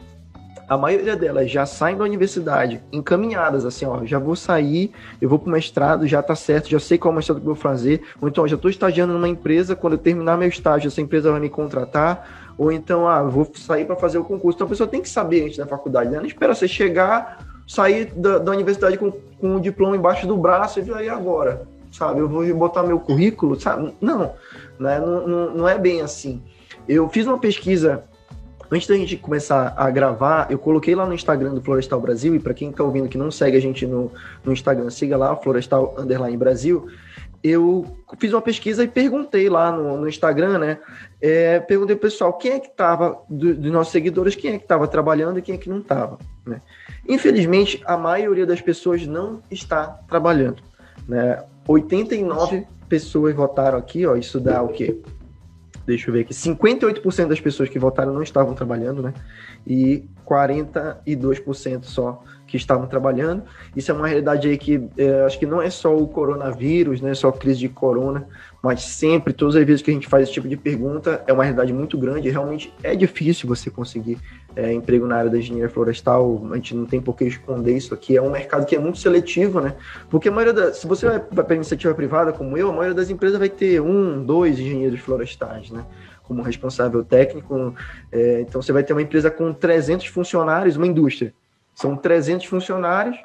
a 0.72 0.78
maioria 0.78 1.18
delas 1.18 1.52
já 1.52 1.66
saem 1.66 1.98
da 1.98 2.06
universidade 2.06 2.82
encaminhadas, 2.94 3.66
assim, 3.66 3.86
ó, 3.86 4.06
já 4.06 4.18
vou 4.18 4.38
sair, 4.38 4.90
eu 5.22 5.28
vou 5.28 5.38
para 5.38 5.50
o 5.50 5.52
mestrado, 5.52 6.08
já 6.08 6.24
tá 6.24 6.34
certo, 6.34 6.70
já 6.70 6.80
sei 6.80 6.98
qual 6.98 7.14
mestrado 7.14 7.42
que 7.42 7.44
eu 7.44 7.54
vou 7.54 7.62
fazer, 7.62 8.04
ou 8.22 8.30
então 8.30 8.48
já 8.48 8.56
estou 8.56 8.72
estagiando 8.72 9.12
numa 9.12 9.28
empresa, 9.28 9.76
quando 9.76 9.94
eu 9.94 10.00
terminar 10.00 10.38
meu 10.38 10.48
estágio, 10.48 10.88
essa 10.88 11.02
empresa 11.02 11.30
vai 11.30 11.42
me 11.42 11.50
contratar, 11.50 12.54
ou 12.58 12.72
então, 12.72 13.06
ah, 13.06 13.22
vou 13.22 13.52
sair 13.54 13.84
para 13.84 13.98
fazer 13.98 14.18
o 14.18 14.24
concurso. 14.24 14.56
Então 14.56 14.66
a 14.66 14.70
pessoa 14.70 14.88
tem 14.88 15.02
que 15.02 15.10
saber 15.10 15.44
antes 15.44 15.58
da 15.58 15.68
faculdade, 15.68 16.10
né? 16.10 16.20
Não 16.20 16.26
espera 16.26 16.56
você 16.56 16.70
chegar, 16.70 17.46
sair 17.68 18.06
da, 18.16 18.38
da 18.38 18.52
universidade 18.54 18.98
com, 18.98 19.12
com 19.12 19.58
o 19.58 19.60
diploma 19.60 19.98
embaixo 19.98 20.26
do 20.26 20.38
braço 20.38 20.80
e 20.80 20.94
aí 20.94 21.10
agora, 21.10 21.68
sabe? 21.92 22.22
Eu 22.22 22.30
vou 22.30 22.46
botar 22.56 22.84
meu 22.84 22.98
currículo, 22.98 23.60
sabe? 23.60 23.94
Não, 24.00 24.36
né? 24.80 25.02
não, 25.02 25.28
não, 25.28 25.54
não 25.54 25.68
é 25.68 25.78
bem 25.78 26.00
assim. 26.00 26.42
Eu 26.88 27.10
fiz 27.10 27.28
uma 27.28 27.38
pesquisa 27.38 28.06
Antes 28.72 28.88
da 28.88 28.96
gente 28.96 29.18
começar 29.18 29.74
a 29.76 29.90
gravar, 29.90 30.50
eu 30.50 30.58
coloquei 30.58 30.96
lá 30.96 31.06
no 31.06 31.14
Instagram 31.14 31.54
do 31.54 31.62
Florestal 31.62 32.00
Brasil, 32.00 32.34
e 32.34 32.40
para 32.40 32.54
quem 32.54 32.70
está 32.70 32.82
ouvindo 32.82 33.10
que 33.10 33.18
não 33.18 33.30
segue 33.30 33.58
a 33.58 33.60
gente 33.60 33.86
no, 33.86 34.10
no 34.46 34.54
Instagram, 34.54 34.90
siga 34.90 35.18
lá, 35.18 35.36
Florestal 35.36 35.94
Underline 35.98 36.38
Brasil. 36.38 36.88
eu 37.44 37.86
fiz 38.18 38.32
uma 38.32 38.42
pesquisa 38.42 38.82
e 38.82 38.88
perguntei 38.88 39.50
lá 39.50 39.74
no, 39.74 39.98
no 39.98 40.08
Instagram, 40.08 40.58
né? 40.58 40.78
É, 41.20 41.60
perguntei 41.60 41.98
pro 41.98 42.08
pessoal 42.08 42.32
quem 42.32 42.54
é 42.54 42.60
que 42.62 42.70
estava, 42.70 43.22
do, 43.30 43.54
dos 43.54 43.72
nossos 43.74 43.92
seguidores, 43.92 44.36
quem 44.36 44.54
é 44.54 44.58
que 44.58 44.64
estava 44.64 44.88
trabalhando 44.88 45.40
e 45.40 45.42
quem 45.42 45.56
é 45.56 45.58
que 45.58 45.70
não 45.70 45.80
estava. 45.80 46.18
Né? 46.46 46.62
Infelizmente, 47.10 47.82
a 47.86 47.98
maioria 47.98 48.46
das 48.46 48.62
pessoas 48.62 49.06
não 49.06 49.42
está 49.52 50.00
trabalhando. 50.08 50.64
Né? 51.06 51.44
89 51.68 52.66
pessoas 52.88 53.36
votaram 53.36 53.78
aqui, 53.78 54.06
ó, 54.06 54.16
isso 54.16 54.40
dá 54.40 54.62
o 54.62 54.70
quê? 54.70 54.98
Deixa 55.86 56.10
eu 56.10 56.14
ver 56.14 56.22
aqui. 56.22 56.34
58% 56.34 57.28
das 57.28 57.40
pessoas 57.40 57.70
que 57.70 57.80
votaram 57.80 58.14
não 58.14 58.24
estavam 58.24 58.54
trabalhando, 58.54 59.02
né? 59.02 59.14
E 59.66 60.06
42% 60.26 61.84
só 61.84 62.24
que 62.48 62.58
estavam 62.58 62.86
trabalhando. 62.86 63.44
Isso 63.76 63.92
é 63.92 63.94
uma 63.94 64.08
realidade 64.08 64.48
aí 64.48 64.58
que 64.58 64.90
é, 64.98 65.24
acho 65.24 65.40
que 65.40 65.46
não 65.46 65.62
é 65.62 65.70
só 65.70 65.96
o 65.96 66.06
coronavírus, 66.06 67.00
né, 67.00 67.14
só 67.14 67.30
a 67.30 67.34
crise 67.34 67.60
de 67.60 67.70
corona, 67.70 68.28
mas 68.62 68.82
sempre, 68.84 69.32
todas 69.32 69.56
as 69.56 69.66
vezes 69.66 69.82
que 69.82 69.90
a 69.90 69.94
gente 69.94 70.08
faz 70.08 70.24
esse 70.24 70.34
tipo 70.34 70.50
de 70.50 70.58
pergunta, 70.58 71.24
é 71.26 71.32
uma 71.32 71.44
realidade 71.44 71.72
muito 71.72 71.98
grande. 71.98 72.30
Realmente 72.30 72.74
é 72.84 72.94
difícil 72.94 73.48
você 73.48 73.70
conseguir 73.70 74.18
é, 74.56 74.74
emprego 74.74 75.08
na 75.08 75.16
área 75.16 75.30
da 75.30 75.38
engenharia 75.38 75.70
florestal. 75.70 76.42
A 76.52 76.56
gente 76.56 76.76
não 76.76 76.86
tem 76.86 77.02
por 77.02 77.16
que 77.16 77.26
esconder 77.26 77.76
isso 77.76 77.94
aqui. 77.94 78.18
É 78.18 78.22
um 78.22 78.32
mercado 78.32 78.66
que 78.66 78.76
é 78.76 78.80
muito 78.80 78.98
seletivo, 78.98 79.62
né? 79.62 79.76
Porque 80.10 80.30
a 80.30 80.32
maioria 80.32 80.54
da, 80.54 80.74
se 80.74 80.88
você 80.88 81.08
vai 81.08 81.20
para 81.20 81.56
iniciativa 81.56 81.94
privada 81.94 82.34
como 82.34 82.58
eu, 82.58 82.70
a 82.70 82.74
maioria 82.74 82.94
das 82.94 83.10
empresas 83.10 83.38
vai 83.38 83.50
ter 83.50 83.82
um, 83.82 84.24
dois 84.24 84.60
engenheiros 84.60 85.00
florestais, 85.00 85.72
né? 85.72 85.86
Como 86.24 86.42
responsável 86.42 87.04
técnico. 87.04 87.76
É, 88.12 88.42
então 88.42 88.62
você 88.62 88.72
vai 88.72 88.84
ter 88.84 88.94
uma 88.94 89.02
empresa 89.02 89.30
com 89.30 89.54
300 89.54 90.08
funcionários, 90.08 90.76
uma 90.76 90.88
indústria 90.88 91.34
são 91.76 91.96
300 91.96 92.46
funcionários 92.46 93.18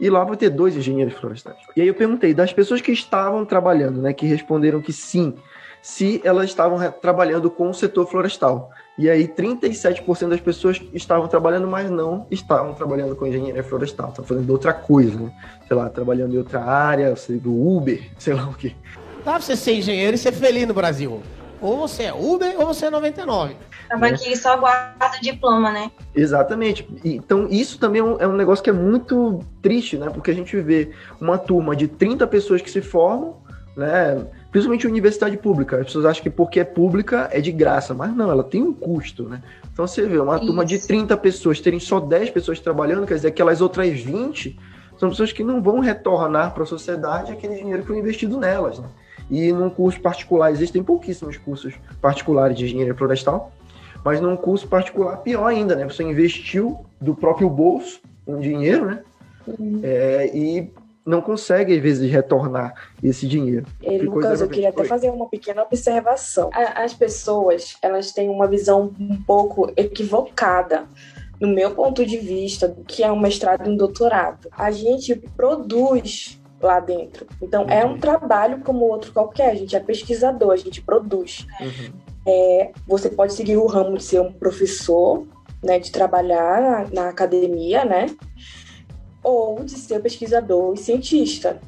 e 0.00 0.08
lá 0.08 0.22
vai 0.22 0.36
ter 0.36 0.50
dois 0.50 0.76
engenheiros 0.76 1.14
florestais. 1.14 1.58
E 1.76 1.80
aí 1.80 1.88
eu 1.88 1.94
perguntei 1.94 2.32
das 2.32 2.52
pessoas 2.52 2.80
que 2.80 2.92
estavam 2.92 3.44
trabalhando, 3.44 4.00
né, 4.00 4.12
que 4.12 4.26
responderam 4.26 4.80
que 4.80 4.92
sim, 4.92 5.34
se 5.82 6.20
elas 6.24 6.46
estavam 6.46 6.78
trabalhando 6.92 7.50
com 7.50 7.68
o 7.68 7.74
setor 7.74 8.06
florestal. 8.06 8.70
E 8.98 9.08
aí 9.08 9.28
37% 9.28 10.28
das 10.28 10.40
pessoas 10.40 10.82
estavam 10.92 11.28
trabalhando, 11.28 11.68
mas 11.68 11.88
não 11.88 12.26
estavam 12.32 12.74
trabalhando 12.74 13.14
com 13.14 13.28
engenharia 13.28 13.62
florestal, 13.62 14.08
estavam 14.08 14.26
fazendo 14.26 14.50
outra 14.50 14.72
coisa, 14.72 15.16
né? 15.16 15.32
Sei 15.68 15.76
lá, 15.76 15.88
trabalhando 15.88 16.34
em 16.34 16.38
outra 16.38 16.64
área, 16.64 17.14
sei 17.14 17.38
do 17.38 17.54
Uber, 17.54 18.10
sei 18.18 18.34
lá 18.34 18.48
o 18.48 18.54
quê. 18.54 18.74
Dá 19.24 19.34
pra 19.34 19.40
você 19.40 19.54
ser 19.54 19.74
engenheiro 19.74 20.16
e 20.16 20.18
ser 20.18 20.32
feliz 20.32 20.66
no 20.66 20.74
Brasil. 20.74 21.22
Ou 21.60 21.76
você 21.76 22.04
é 22.04 22.12
Uber 22.12 22.58
ou 22.58 22.66
você 22.66 22.86
é 22.86 22.90
99. 22.90 23.56
Tava 23.88 24.02
né? 24.02 24.08
aqui 24.10 24.36
só 24.36 24.56
guarda 24.56 25.16
o 25.16 25.20
diploma, 25.22 25.70
né? 25.70 25.90
Exatamente. 26.14 26.88
Então, 27.04 27.48
isso 27.50 27.78
também 27.78 28.00
é 28.00 28.04
um, 28.04 28.20
é 28.20 28.28
um, 28.28 28.36
negócio 28.36 28.62
que 28.62 28.70
é 28.70 28.72
muito 28.72 29.40
triste, 29.62 29.96
né? 29.96 30.10
Porque 30.10 30.30
a 30.30 30.34
gente 30.34 30.56
vê 30.60 30.90
uma 31.20 31.38
turma 31.38 31.74
de 31.74 31.88
30 31.88 32.26
pessoas 32.26 32.60
que 32.60 32.70
se 32.70 32.82
formam, 32.82 33.36
né? 33.76 34.24
Principalmente 34.50 34.86
universidade 34.86 35.36
pública. 35.36 35.76
As 35.76 35.86
pessoas 35.86 36.06
acham 36.06 36.22
que 36.22 36.30
porque 36.30 36.60
é 36.60 36.64
pública 36.64 37.28
é 37.32 37.40
de 37.40 37.52
graça, 37.52 37.92
mas 37.92 38.14
não, 38.14 38.30
ela 38.30 38.42
tem 38.42 38.62
um 38.62 38.72
custo, 38.72 39.24
né? 39.24 39.42
Então 39.72 39.86
você 39.86 40.06
vê 40.06 40.18
uma 40.18 40.36
isso. 40.36 40.46
turma 40.46 40.64
de 40.64 40.78
30 40.78 41.16
pessoas 41.18 41.60
terem 41.60 41.78
só 41.78 42.00
10 42.00 42.30
pessoas 42.30 42.58
trabalhando, 42.58 43.06
quer 43.06 43.14
dizer, 43.14 43.28
aquelas 43.28 43.60
outras 43.60 44.00
20 44.00 44.58
são 44.98 45.10
pessoas 45.10 45.32
que 45.32 45.44
não 45.44 45.62
vão 45.62 45.78
retornar 45.78 46.52
para 46.52 46.64
a 46.64 46.66
sociedade 46.66 47.30
aquele 47.30 47.56
dinheiro 47.56 47.82
que 47.82 47.88
foi 47.88 47.98
investido 47.98 48.38
nelas, 48.38 48.78
né? 48.78 48.88
E 49.30 49.52
num 49.52 49.70
curso 49.70 50.00
particular, 50.00 50.50
existem 50.50 50.82
pouquíssimos 50.82 51.36
cursos 51.36 51.74
particulares 52.00 52.56
de 52.56 52.64
engenharia 52.64 52.94
florestal, 52.94 53.52
mas 54.04 54.20
num 54.20 54.36
curso 54.36 54.66
particular, 54.66 55.18
pior 55.18 55.46
ainda, 55.46 55.76
né? 55.76 55.84
Você 55.84 56.02
investiu 56.02 56.84
do 57.00 57.14
próprio 57.14 57.48
bolso 57.48 58.00
um 58.26 58.40
dinheiro, 58.40 58.86
né? 58.86 59.02
Uhum. 59.46 59.80
É, 59.82 60.30
e 60.34 60.70
não 61.08 61.22
consegue, 61.22 61.74
às 61.74 61.82
vezes, 61.82 62.10
retornar 62.10 62.74
esse 63.02 63.26
dinheiro. 63.26 63.66
E, 63.82 63.98
Lucas, 63.98 64.42
eu 64.42 64.48
queria 64.48 64.68
até 64.68 64.84
fazer 64.84 65.10
uma 65.10 65.26
pequena 65.26 65.62
observação. 65.62 66.50
As 66.52 66.92
pessoas, 66.92 67.76
elas 67.80 68.12
têm 68.12 68.28
uma 68.28 68.46
visão 68.46 68.92
um 69.00 69.20
pouco 69.22 69.72
equivocada 69.74 70.86
no 71.40 71.48
meu 71.48 71.70
ponto 71.70 72.04
de 72.04 72.18
vista, 72.18 72.68
do 72.68 72.84
que 72.84 73.02
é 73.02 73.10
um 73.10 73.18
mestrado 73.18 73.66
e 73.66 73.70
um 73.70 73.76
doutorado. 73.76 74.48
A 74.52 74.70
gente 74.70 75.16
produz 75.34 76.38
lá 76.60 76.78
dentro. 76.78 77.26
Então, 77.40 77.62
uhum. 77.62 77.70
é 77.70 77.86
um 77.86 77.92
uhum. 77.92 77.98
trabalho 77.98 78.60
como 78.60 78.84
outro 78.84 79.12
qualquer. 79.12 79.50
A 79.50 79.54
gente 79.54 79.74
é 79.74 79.80
pesquisador, 79.80 80.52
a 80.52 80.56
gente 80.56 80.82
produz. 80.82 81.46
Uhum. 81.60 81.92
É, 82.26 82.72
você 82.86 83.08
pode 83.08 83.32
seguir 83.32 83.56
o 83.56 83.66
ramo 83.66 83.96
de 83.96 84.04
ser 84.04 84.20
um 84.20 84.32
professor, 84.32 85.26
né, 85.62 85.78
de 85.78 85.90
trabalhar 85.90 86.60
na, 86.60 87.02
na 87.04 87.08
academia, 87.08 87.84
né, 87.84 88.06
ou 89.22 89.62
de 89.64 89.72
ser 89.72 90.00
pesquisador 90.00 90.74
e 90.74 90.78
cientista. 90.78 91.60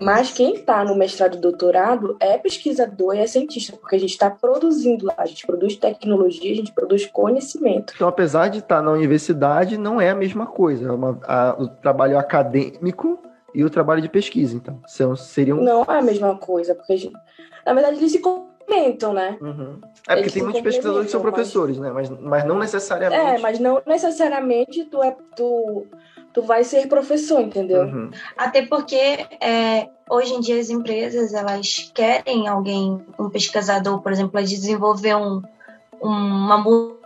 Mas 0.00 0.32
quem 0.32 0.54
está 0.54 0.82
no 0.82 0.94
mestrado 0.94 1.36
e 1.36 1.40
doutorado 1.40 2.16
é 2.18 2.38
pesquisador 2.38 3.14
e 3.14 3.18
é 3.18 3.26
cientista, 3.26 3.76
porque 3.76 3.96
a 3.96 4.00
gente 4.00 4.12
está 4.12 4.30
produzindo 4.30 5.04
lá, 5.04 5.14
a 5.18 5.26
gente 5.26 5.46
produz 5.46 5.76
tecnologia, 5.76 6.50
a 6.52 6.56
gente 6.56 6.72
produz 6.72 7.04
conhecimento. 7.04 7.92
Então, 7.94 8.08
apesar 8.08 8.48
de 8.48 8.60
estar 8.60 8.76
tá 8.76 8.82
na 8.82 8.92
universidade, 8.92 9.76
não 9.76 10.00
é 10.00 10.08
a 10.08 10.14
mesma 10.14 10.46
coisa. 10.46 10.88
É 10.88 10.90
uma, 10.90 11.20
a, 11.24 11.54
o 11.58 11.68
trabalho 11.68 12.18
acadêmico 12.18 13.18
e 13.54 13.62
o 13.62 13.68
trabalho 13.68 14.00
de 14.00 14.08
pesquisa, 14.08 14.56
então. 14.56 14.80
São, 14.86 15.14
seriam... 15.14 15.58
Não 15.58 15.82
é 15.82 15.98
a 15.98 16.02
mesma 16.02 16.34
coisa, 16.36 16.74
porque 16.74 16.96
gente, 16.96 17.14
na 17.66 17.74
verdade 17.74 17.98
eles 17.98 18.12
se 18.12 18.20
complementam, 18.20 19.12
né? 19.12 19.36
Uhum. 19.38 19.80
É 20.08 20.14
porque 20.14 20.20
eles 20.20 20.32
tem 20.32 20.42
muitos 20.42 20.62
pesquisadores 20.62 21.06
que 21.06 21.12
são 21.12 21.20
professores, 21.20 21.76
mas... 21.76 22.08
né? 22.08 22.16
Mas, 22.18 22.22
mas 22.22 22.44
não 22.44 22.58
necessariamente. 22.58 23.22
É, 23.22 23.38
mas 23.38 23.58
não 23.58 23.82
necessariamente 23.84 24.84
tu 24.84 25.02
é 25.02 25.14
tu, 25.36 25.86
tu 26.32 26.42
vai 26.42 26.64
ser 26.64 26.86
professor, 26.88 27.40
entendeu? 27.40 27.82
Uhum. 27.82 28.10
Até 28.36 28.66
porque 28.66 28.96
é, 29.40 29.88
hoje 30.08 30.34
em 30.34 30.40
dia 30.40 30.60
as 30.60 30.70
empresas 30.70 31.34
elas 31.34 31.90
querem 31.94 32.48
alguém, 32.48 33.04
um 33.18 33.30
pesquisador, 33.30 34.00
por 34.00 34.12
exemplo, 34.12 34.38
a 34.38 34.42
desenvolver 34.42 35.16
um, 35.16 35.42
um 36.02 36.10
uma 36.10 36.58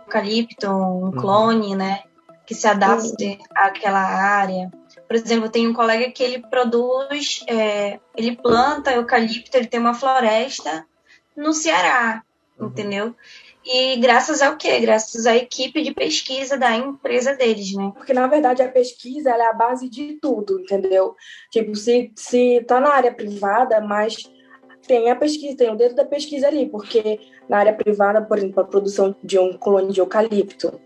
eucalipto, 0.05 0.67
um 0.67 1.05
uhum. 1.05 1.11
clone, 1.11 1.67
uhum. 1.67 1.75
né? 1.75 2.03
Que 2.45 2.53
se 2.53 2.67
adapte 2.67 3.25
uhum. 3.25 3.37
àquela 3.55 3.99
área. 3.99 4.71
Por 5.07 5.15
exemplo, 5.15 5.49
tem 5.49 5.67
um 5.67 5.73
colega 5.73 6.11
que 6.11 6.23
ele 6.23 6.39
produz, 6.47 7.43
é, 7.47 7.99
ele 8.15 8.35
planta 8.35 8.93
eucalipto, 8.93 9.57
ele 9.57 9.67
tem 9.67 9.79
uma 9.79 9.93
floresta 9.93 10.85
no 11.35 11.53
Ceará, 11.53 12.23
uhum. 12.57 12.67
entendeu? 12.67 13.15
E 13.65 13.95
graças 13.97 14.43
ao 14.43 14.55
quê? 14.57 14.79
Graças 14.79 15.25
à 15.25 15.35
equipe 15.35 15.81
de 15.81 15.91
pesquisa 15.91 16.55
da 16.55 16.75
empresa 16.75 17.35
deles, 17.35 17.73
né? 17.73 17.91
Porque, 17.95 18.13
na 18.13 18.27
verdade, 18.27 18.61
a 18.61 18.71
pesquisa 18.71 19.31
é 19.31 19.41
a 19.41 19.53
base 19.53 19.89
de 19.89 20.19
tudo, 20.21 20.59
entendeu? 20.59 21.15
Tipo, 21.49 21.75
se, 21.75 22.11
se 22.15 22.63
tá 22.67 22.79
na 22.79 22.89
área 22.89 23.11
privada, 23.11 23.81
mas 23.81 24.17
tem 24.87 25.09
a 25.09 25.15
pesquisa, 25.15 25.57
tem 25.57 25.71
o 25.71 25.75
dedo 25.75 25.95
da 25.95 26.05
pesquisa 26.05 26.47
ali, 26.47 26.69
porque 26.69 27.19
na 27.49 27.57
área 27.57 27.73
privada, 27.73 28.21
por 28.21 28.37
exemplo, 28.37 28.61
a 28.61 28.65
produção 28.65 29.15
de 29.23 29.39
um 29.39 29.57
clone 29.57 29.91
de 29.91 29.99
eucalipto, 29.99 30.79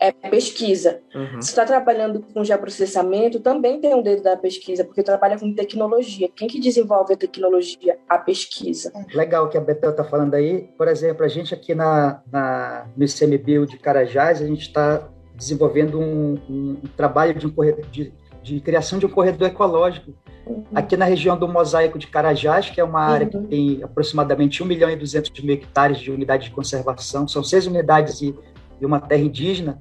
é 0.00 0.12
pesquisa. 0.12 1.00
Uhum. 1.14 1.40
Se 1.40 1.50
está 1.50 1.64
trabalhando 1.64 2.20
com 2.20 2.44
geoprocessamento, 2.44 3.40
também 3.40 3.80
tem 3.80 3.94
um 3.94 4.02
dedo 4.02 4.22
da 4.22 4.36
pesquisa, 4.36 4.84
porque 4.84 5.02
trabalha 5.02 5.38
com 5.38 5.52
tecnologia. 5.52 6.28
Quem 6.34 6.48
que 6.48 6.60
desenvolve 6.60 7.14
a 7.14 7.16
tecnologia? 7.16 7.98
A 8.08 8.18
pesquisa. 8.18 8.92
Legal 9.14 9.48
que 9.48 9.56
a 9.56 9.60
Betel 9.60 9.90
está 9.90 10.04
falando 10.04 10.34
aí. 10.34 10.68
Por 10.76 10.88
exemplo, 10.88 11.24
a 11.24 11.28
gente 11.28 11.54
aqui 11.54 11.74
na, 11.74 12.22
na, 12.30 12.86
no 12.96 13.04
ICMBio 13.04 13.66
de 13.66 13.78
Carajás, 13.78 14.40
a 14.42 14.46
gente 14.46 14.62
está 14.62 15.08
desenvolvendo 15.34 16.00
um, 16.00 16.38
um, 16.48 16.76
trabalho 16.96 17.34
de, 17.34 17.46
um 17.46 17.50
corredor, 17.50 17.84
de, 17.90 18.12
de, 18.42 18.60
criação 18.60 18.98
de 18.98 19.04
um 19.04 19.10
corredor 19.10 19.48
ecológico 19.48 20.14
uhum. 20.46 20.64
aqui 20.74 20.96
na 20.96 21.04
região 21.04 21.36
do 21.36 21.46
Mosaico 21.46 21.98
de 21.98 22.06
Carajás, 22.06 22.70
que 22.70 22.80
é 22.80 22.84
uma 22.84 23.00
área 23.00 23.28
uhum. 23.32 23.42
que 23.42 23.48
tem 23.48 23.82
aproximadamente 23.82 24.62
1 24.62 24.66
milhão 24.66 24.90
e 24.90 24.96
200 24.96 25.42
mil 25.42 25.54
hectares 25.54 25.98
de 25.98 26.10
unidade 26.10 26.44
de 26.44 26.50
conservação. 26.52 27.28
São 27.28 27.44
seis 27.44 27.66
unidades 27.66 28.22
e 28.22 28.34
e 28.80 28.86
uma 28.86 29.00
terra 29.00 29.22
indígena, 29.22 29.80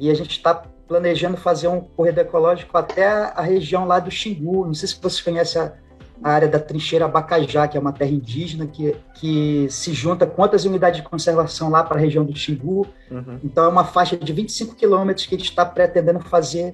e 0.00 0.10
a 0.10 0.14
gente 0.14 0.30
está 0.30 0.54
planejando 0.88 1.36
fazer 1.36 1.68
um 1.68 1.80
corredor 1.80 2.24
ecológico 2.24 2.76
até 2.76 3.06
a, 3.06 3.42
região 3.42 3.84
lá 3.84 4.00
do 4.00 4.10
Xingu. 4.10 4.66
Não 4.66 4.74
sei 4.74 4.88
se 4.88 4.96
vocês 5.00 5.20
conhecem 5.20 5.60
a, 5.62 5.72
a, 6.24 6.30
área 6.32 6.48
da 6.48 6.58
trincheira 6.58 7.04
Abacajá, 7.04 7.68
que 7.68 7.76
é 7.76 7.80
uma 7.80 7.92
terra 7.92 8.10
indígena 8.10 8.66
que, 8.66 8.96
que 9.14 9.68
se 9.70 9.92
junta 9.92 10.26
com 10.26 10.40
outras 10.42 10.64
unidades 10.64 11.00
de 11.00 11.08
conservação 11.08 11.68
lá 11.68 11.84
para 11.84 11.98
a 11.98 12.00
região 12.00 12.24
do 12.24 12.34
Xingu. 12.34 12.86
Uhum. 13.10 13.38
Então 13.44 13.64
é 13.64 13.68
uma 13.68 13.84
faixa 13.84 14.16
de 14.16 14.32
25 14.32 14.74
quilômetros 14.74 15.26
que 15.26 15.34
a 15.34 15.38
gente 15.38 15.50
está 15.50 15.64
pretendendo 15.64 16.20
fazer 16.20 16.72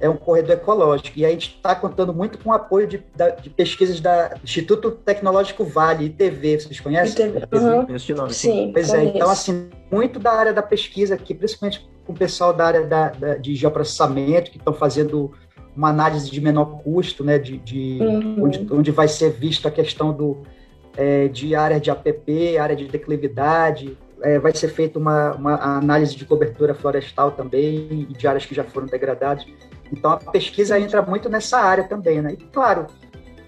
é 0.00 0.08
um 0.08 0.16
corredor 0.16 0.56
ecológico. 0.56 1.18
E 1.18 1.24
a 1.24 1.30
gente 1.30 1.56
está 1.56 1.74
contando 1.74 2.12
muito 2.12 2.38
com 2.38 2.50
o 2.50 2.52
apoio 2.52 2.86
de, 2.86 3.02
de 3.42 3.50
pesquisas 3.50 4.00
do 4.00 4.08
Instituto 4.42 4.90
Tecnológico 4.90 5.64
Vale, 5.64 6.06
ITV, 6.06 6.60
vocês 6.60 6.80
conhecem? 6.80 7.28
ITV. 7.28 7.56
Uhum. 7.56 7.98
Sim, 7.98 8.28
Sim, 8.28 8.70
pois 8.72 8.92
é, 8.92 9.04
então 9.04 9.30
assim, 9.30 9.70
muito 9.90 10.18
da 10.18 10.32
área 10.32 10.52
da 10.52 10.62
pesquisa 10.62 11.14
aqui, 11.14 11.34
principalmente 11.34 11.88
com 12.04 12.12
o 12.12 12.16
pessoal 12.16 12.52
da 12.52 12.66
área 12.66 12.84
da, 12.84 13.08
da 13.10 13.34
de 13.36 13.54
geoprocessamento, 13.54 14.50
que 14.50 14.58
estão 14.58 14.74
fazendo 14.74 15.32
uma 15.76 15.88
análise 15.88 16.30
de 16.30 16.40
menor 16.40 16.82
custo, 16.82 17.24
né, 17.24 17.38
de, 17.38 17.58
de 17.58 17.98
uhum. 18.00 18.44
onde, 18.44 18.66
onde 18.70 18.90
vai 18.90 19.08
ser 19.08 19.30
vista 19.30 19.68
a 19.68 19.70
questão 19.70 20.12
do, 20.12 20.42
é, 20.96 21.28
de 21.28 21.54
área 21.54 21.80
de 21.80 21.90
APP, 21.90 22.58
área 22.58 22.76
de 22.76 22.86
declividade, 22.86 23.96
é, 24.22 24.38
vai 24.38 24.54
ser 24.54 24.68
feita 24.68 24.98
uma, 24.98 25.32
uma 25.34 25.78
análise 25.78 26.16
de 26.16 26.24
cobertura 26.24 26.74
florestal 26.74 27.32
também, 27.32 28.06
de 28.08 28.26
áreas 28.26 28.46
que 28.46 28.54
já 28.54 28.64
foram 28.64 28.86
degradadas. 28.86 29.44
Então 29.92 30.12
a 30.12 30.16
pesquisa 30.16 30.78
entra 30.78 31.02
muito 31.02 31.28
nessa 31.28 31.58
área 31.58 31.84
também, 31.84 32.20
né? 32.20 32.32
E 32.32 32.36
claro 32.36 32.86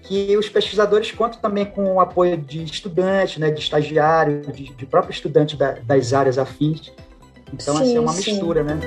que 0.03 0.37
os 0.37 0.47
pesquisadores 0.47 1.11
contam 1.11 1.39
também 1.39 1.65
com 1.65 1.95
o 1.95 1.99
apoio 1.99 2.37
de 2.37 2.63
estudantes, 2.63 3.37
né, 3.37 3.51
de 3.51 3.59
estagiários, 3.59 4.47
de, 4.55 4.73
de 4.73 4.85
próprio 4.85 5.11
estudante 5.11 5.57
da, 5.57 5.71
das 5.71 6.13
áreas 6.13 6.37
afins. 6.37 6.93
Então, 7.53 7.75
sim, 7.75 7.81
assim, 7.83 7.97
é 7.97 7.99
uma 7.99 8.13
sim. 8.13 8.31
mistura, 8.31 8.63
né? 8.63 8.79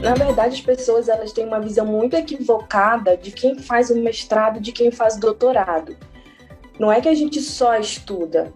Na 0.00 0.14
verdade, 0.14 0.56
as 0.56 0.60
pessoas 0.60 1.08
elas 1.08 1.30
têm 1.30 1.46
uma 1.46 1.60
visão 1.60 1.86
muito 1.86 2.16
equivocada 2.16 3.16
de 3.16 3.30
quem 3.30 3.60
faz 3.60 3.88
o 3.88 3.96
mestrado, 3.96 4.60
de 4.60 4.72
quem 4.72 4.90
faz 4.90 5.14
o 5.14 5.20
doutorado. 5.20 5.96
Não 6.76 6.90
é 6.90 7.00
que 7.00 7.08
a 7.08 7.14
gente 7.14 7.40
só 7.40 7.78
estuda, 7.78 8.52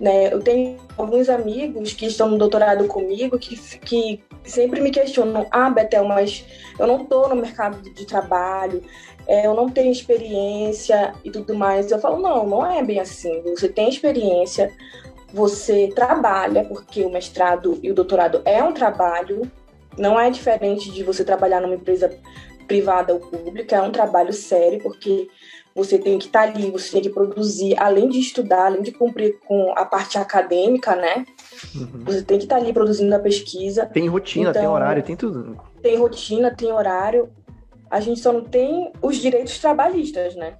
né? 0.00 0.32
Eu 0.32 0.40
tenho 0.40 0.78
alguns 0.96 1.28
amigos 1.28 1.92
que 1.92 2.06
estão 2.06 2.28
no 2.30 2.38
doutorado 2.38 2.86
comigo 2.86 3.38
que, 3.38 3.56
que 3.80 4.24
sempre 4.42 4.80
me 4.80 4.90
questionam: 4.90 5.46
ah, 5.50 5.68
Betel, 5.68 6.04
mas 6.04 6.44
eu 6.78 6.86
não 6.86 7.02
estou 7.02 7.28
no 7.28 7.36
mercado 7.36 7.80
de 7.82 8.06
trabalho, 8.06 8.82
é, 9.26 9.46
eu 9.46 9.54
não 9.54 9.68
tenho 9.68 9.92
experiência 9.92 11.14
e 11.22 11.30
tudo 11.30 11.54
mais. 11.54 11.90
Eu 11.90 11.98
falo: 11.98 12.20
não, 12.20 12.46
não 12.46 12.66
é 12.66 12.82
bem 12.82 12.98
assim. 12.98 13.42
Você 13.42 13.68
tem 13.68 13.90
experiência, 13.90 14.72
você 15.34 15.92
trabalha, 15.94 16.64
porque 16.64 17.04
o 17.04 17.10
mestrado 17.10 17.78
e 17.82 17.90
o 17.90 17.94
doutorado 17.94 18.40
é 18.46 18.62
um 18.64 18.72
trabalho, 18.72 19.50
não 19.98 20.18
é 20.18 20.30
diferente 20.30 20.90
de 20.90 21.04
você 21.04 21.22
trabalhar 21.22 21.60
numa 21.60 21.74
empresa 21.74 22.10
privada 22.66 23.12
ou 23.12 23.20
pública, 23.20 23.76
é 23.76 23.82
um 23.82 23.90
trabalho 23.90 24.32
sério, 24.32 24.80
porque 24.80 25.28
você 25.74 25.98
tem 25.98 26.18
que 26.18 26.26
estar 26.26 26.46
tá 26.46 26.54
ali, 26.54 26.70
você 26.70 26.92
tem 26.92 27.02
que 27.02 27.10
produzir, 27.10 27.78
além 27.78 28.08
de 28.08 28.18
estudar, 28.18 28.66
além 28.66 28.82
de 28.82 28.92
cumprir 28.92 29.38
com 29.46 29.72
a 29.76 29.84
parte 29.84 30.18
acadêmica, 30.18 30.96
né? 30.96 31.24
Uhum. 31.74 32.04
Você 32.04 32.22
tem 32.22 32.38
que 32.38 32.44
estar 32.44 32.56
tá 32.56 32.62
ali 32.62 32.72
produzindo 32.72 33.14
a 33.14 33.18
pesquisa. 33.18 33.86
Tem 33.86 34.08
rotina, 34.08 34.50
então, 34.50 34.62
tem 34.62 34.70
horário, 34.70 35.02
tem 35.02 35.16
tudo. 35.16 35.60
Tem 35.82 35.96
rotina, 35.96 36.54
tem 36.54 36.72
horário. 36.72 37.30
A 37.90 38.00
gente 38.00 38.20
só 38.20 38.32
não 38.32 38.44
tem 38.44 38.92
os 39.02 39.16
direitos 39.16 39.58
trabalhistas, 39.58 40.34
né? 40.36 40.58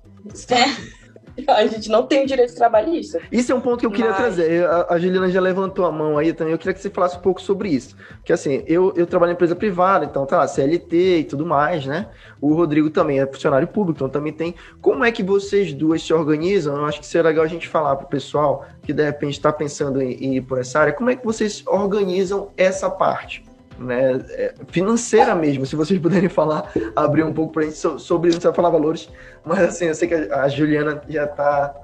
É. 0.49 1.00
A 1.49 1.67
gente 1.67 1.89
não 1.89 2.07
tem 2.07 2.25
o 2.25 2.27
direito 2.27 2.55
trabalhista. 2.55 3.21
Isso 3.31 3.53
é 3.53 3.55
um 3.55 3.61
ponto 3.61 3.79
que 3.79 3.87
eu 3.87 3.91
queria 3.91 4.11
Mas... 4.11 4.17
trazer. 4.17 4.65
A, 4.67 4.87
a 4.91 4.99
Juliana 4.99 5.31
já 5.31 5.41
levantou 5.41 5.85
a 5.85 5.93
mão 5.93 6.19
aí 6.19 6.33
também. 6.33 6.53
Eu 6.53 6.59
queria 6.59 6.75
que 6.75 6.81
você 6.81 6.91
falasse 6.91 7.17
um 7.17 7.21
pouco 7.21 7.41
sobre 7.41 7.69
isso. 7.69 7.97
Porque 8.17 8.33
assim, 8.33 8.63
eu, 8.67 8.93
eu 8.97 9.07
trabalho 9.07 9.31
em 9.31 9.35
empresa 9.35 9.57
privada, 9.57 10.05
então 10.05 10.27
tá, 10.27 10.47
CLT 10.47 11.19
e 11.19 11.25
tudo 11.25 11.47
mais, 11.47 11.87
né? 11.87 12.09
O 12.41 12.55
Rodrigo 12.55 12.91
também 12.91 13.21
é 13.21 13.27
funcionário 13.27 13.69
público, 13.69 13.99
então 13.99 14.09
também 14.09 14.33
tem. 14.33 14.55
Como 14.81 15.05
é 15.05 15.13
que 15.13 15.23
vocês 15.23 15.73
duas 15.73 16.03
se 16.03 16.13
organizam? 16.13 16.77
Eu 16.77 16.87
acho 16.87 17.01
que 17.01 17.07
seria 17.07 17.29
legal 17.29 17.45
a 17.45 17.49
gente 17.49 17.69
falar 17.69 17.97
pro 17.97 18.07
pessoal 18.07 18.67
que 18.83 18.93
de 18.93 19.05
repente 19.05 19.35
está 19.35 19.53
pensando 19.53 20.01
em, 20.01 20.13
em 20.13 20.37
ir 20.37 20.43
por 20.43 20.59
essa 20.59 20.81
área. 20.81 20.93
Como 20.93 21.11
é 21.11 21.17
que 21.17 21.25
vocês 21.25 21.63
organizam 21.67 22.51
essa 22.57 22.91
parte? 22.91 23.50
Né, 23.81 24.23
é, 24.31 24.55
financeira 24.69 25.35
mesmo, 25.35 25.65
se 25.65 25.75
vocês 25.75 25.99
puderem 25.99 26.29
falar, 26.29 26.71
abrir 26.95 27.25
um 27.25 27.33
pouco 27.33 27.53
para 27.53 27.63
a 27.63 27.67
gente 27.67 27.79
sobre, 27.79 28.31
não 28.31 28.37
precisa 28.37 28.53
falar 28.53 28.71
valores, 28.71 29.09
mas 29.45 29.61
assim, 29.61 29.87
eu 29.87 29.95
sei 29.95 30.07
que 30.07 30.15
a, 30.15 30.49
Juliana 30.49 31.03
já 31.09 31.25
está 31.25 31.75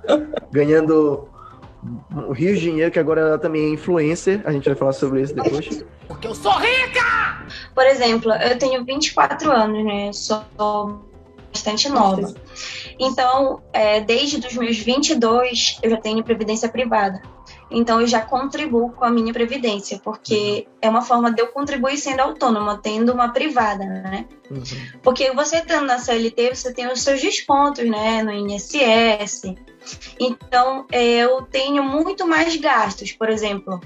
ganhando 0.52 1.28
o 2.14 2.32
rio 2.32 2.54
de 2.54 2.60
dinheiro, 2.60 2.90
que 2.90 2.98
agora 2.98 3.20
ela 3.20 3.38
também 3.38 3.64
é 3.64 3.68
influencer, 3.70 4.42
a 4.44 4.52
gente 4.52 4.68
vai 4.68 4.74
falar 4.74 4.92
sobre 4.92 5.22
isso 5.22 5.34
depois. 5.34 5.84
Porque 6.06 6.26
eu 6.26 6.34
sou 6.34 6.52
rica! 6.52 7.46
Por 7.74 7.86
exemplo, 7.86 8.32
eu 8.32 8.58
tenho 8.58 8.84
24 8.84 9.50
anos, 9.50 9.84
né, 9.84 10.12
sou 10.12 10.44
bastante 11.52 11.88
nova. 11.88 12.34
Então, 12.98 13.62
é, 13.72 14.00
desde 14.00 14.46
os 14.46 14.54
meus 14.54 14.78
22, 14.78 15.78
eu 15.82 15.90
já 15.90 15.96
tenho 15.96 16.22
previdência 16.22 16.68
privada. 16.68 17.22
Então 17.70 18.00
eu 18.00 18.06
já 18.06 18.20
contribuo 18.20 18.90
com 18.90 19.04
a 19.04 19.10
minha 19.10 19.32
previdência, 19.32 20.00
porque 20.02 20.68
é 20.80 20.88
uma 20.88 21.02
forma 21.02 21.32
de 21.32 21.40
eu 21.40 21.48
contribuir 21.48 21.96
sendo 21.96 22.20
autônoma, 22.20 22.78
tendo 22.80 23.12
uma 23.12 23.30
privada, 23.32 23.84
né? 23.84 24.26
Uhum. 24.50 24.62
Porque 25.02 25.32
você 25.32 25.56
estando 25.56 25.86
na 25.86 25.98
CLT, 25.98 26.54
você 26.54 26.72
tem 26.72 26.86
os 26.86 27.02
seus 27.02 27.20
descontos, 27.20 27.84
né? 27.88 28.22
No 28.22 28.32
INSS. 28.32 29.54
Então 30.18 30.86
eu 30.92 31.42
tenho 31.42 31.82
muito 31.82 32.26
mais 32.26 32.54
gastos, 32.56 33.12
por 33.12 33.28
exemplo. 33.28 33.80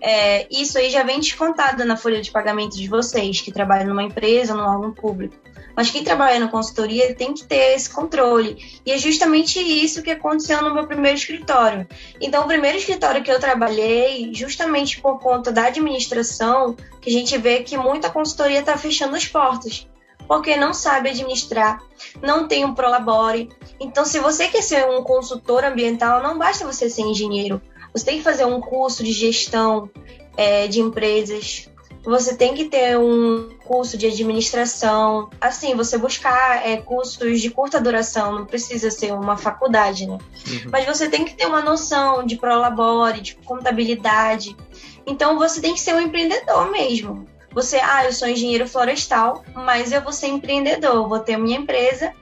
É, 0.00 0.46
isso 0.50 0.78
aí 0.78 0.90
já 0.90 1.02
vem 1.02 1.20
descontado 1.20 1.84
na 1.84 1.96
folha 1.96 2.20
de 2.20 2.30
pagamento 2.30 2.76
de 2.76 2.88
vocês 2.88 3.40
que 3.40 3.52
trabalham 3.52 3.88
numa 3.88 4.02
empresa, 4.02 4.54
num 4.54 4.64
órgão 4.64 4.92
público. 4.92 5.36
Mas 5.76 5.90
quem 5.90 6.02
trabalha 6.02 6.40
na 6.40 6.48
consultoria 6.48 7.14
tem 7.14 7.34
que 7.34 7.44
ter 7.44 7.74
esse 7.74 7.90
controle. 7.90 8.80
E 8.84 8.90
é 8.90 8.96
justamente 8.96 9.60
isso 9.60 10.02
que 10.02 10.10
aconteceu 10.10 10.62
no 10.62 10.72
meu 10.72 10.86
primeiro 10.86 11.18
escritório. 11.18 11.86
Então, 12.18 12.44
o 12.44 12.46
primeiro 12.46 12.78
escritório 12.78 13.22
que 13.22 13.30
eu 13.30 13.38
trabalhei, 13.38 14.32
justamente 14.32 15.00
por 15.00 15.20
conta 15.20 15.52
da 15.52 15.66
administração, 15.66 16.74
que 17.00 17.10
a 17.10 17.12
gente 17.12 17.36
vê 17.36 17.62
que 17.62 17.76
muita 17.76 18.08
consultoria 18.08 18.60
está 18.60 18.78
fechando 18.78 19.14
as 19.14 19.28
portas. 19.28 19.86
Porque 20.26 20.56
não 20.56 20.72
sabe 20.72 21.10
administrar, 21.10 21.80
não 22.22 22.48
tem 22.48 22.64
um 22.64 22.74
prolabore. 22.74 23.50
Então, 23.78 24.04
se 24.04 24.18
você 24.18 24.48
quer 24.48 24.62
ser 24.62 24.88
um 24.88 25.02
consultor 25.02 25.62
ambiental, 25.62 26.22
não 26.22 26.38
basta 26.38 26.64
você 26.66 26.88
ser 26.88 27.02
engenheiro. 27.02 27.60
Você 27.92 28.04
tem 28.04 28.18
que 28.18 28.24
fazer 28.24 28.44
um 28.44 28.60
curso 28.60 29.04
de 29.04 29.12
gestão 29.12 29.88
é, 30.36 30.66
de 30.66 30.80
empresas, 30.80 31.68
você 32.10 32.36
tem 32.36 32.54
que 32.54 32.66
ter 32.66 32.96
um 32.96 33.50
curso 33.64 33.98
de 33.98 34.06
administração. 34.06 35.28
Assim, 35.40 35.74
você 35.74 35.98
buscar 35.98 36.66
é, 36.66 36.76
cursos 36.76 37.40
de 37.40 37.50
curta 37.50 37.80
duração, 37.80 38.32
não 38.32 38.46
precisa 38.46 38.90
ser 38.90 39.12
uma 39.12 39.36
faculdade, 39.36 40.06
né? 40.06 40.18
Uhum. 40.48 40.70
Mas 40.70 40.86
você 40.86 41.08
tem 41.08 41.24
que 41.24 41.34
ter 41.34 41.46
uma 41.46 41.60
noção 41.60 42.24
de 42.24 42.36
prolabore, 42.36 43.20
de 43.20 43.34
contabilidade. 43.34 44.56
Então 45.04 45.36
você 45.36 45.60
tem 45.60 45.74
que 45.74 45.80
ser 45.80 45.94
um 45.94 46.00
empreendedor 46.00 46.70
mesmo. 46.70 47.26
Você, 47.52 47.78
ah, 47.82 48.04
eu 48.04 48.12
sou 48.12 48.28
engenheiro 48.28 48.68
florestal, 48.68 49.44
mas 49.54 49.90
eu 49.90 50.00
vou 50.02 50.12
ser 50.12 50.28
empreendedor, 50.28 51.08
vou 51.08 51.20
ter 51.20 51.34
a 51.34 51.38
minha 51.38 51.58
empresa 51.58 52.12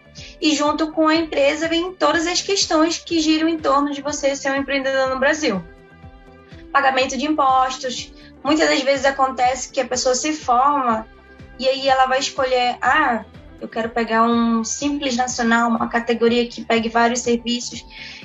e 0.41 0.55
junto 0.55 0.93
com 0.93 1.09
a 1.09 1.17
empresa 1.17 1.69
vem 1.69 1.93
todas 1.93 2.27
as 2.27 2.41
questões 2.41 2.99
que 2.99 3.21
giram 3.21 3.49
em 3.49 3.59
torno 3.59 3.93
de 3.93 4.01
você 4.01 4.35
ser 4.37 4.51
um 4.53 4.57
empreendedor 4.57 5.09
no 5.09 5.19
Brasil. 5.19 5.63
Pagamento 6.73 7.17
de 7.17 7.27
impostos, 7.27 8.13
muitas 8.45 8.69
das 8.69 8.83
vezes 8.83 9.07
acontece 9.07 9.73
que 9.73 9.81
a 9.81 9.87
pessoa 9.87 10.15
se 10.15 10.35
forma 10.35 11.07
e 11.59 11.69
aí 11.69 11.89
ela 11.89 12.07
vai 12.07 12.19
escolher, 12.19 12.77
ah, 12.81 13.25
eu 13.61 13.69
quero 13.69 13.89
pegar 13.89 14.23
um 14.25 14.63
simples 14.63 15.17
nacional, 15.17 15.71
uma 15.71 15.89
categoria 15.89 16.47
que 16.47 16.65
pegue 16.65 16.89
vários 16.89 17.21
serviços, 17.21 17.85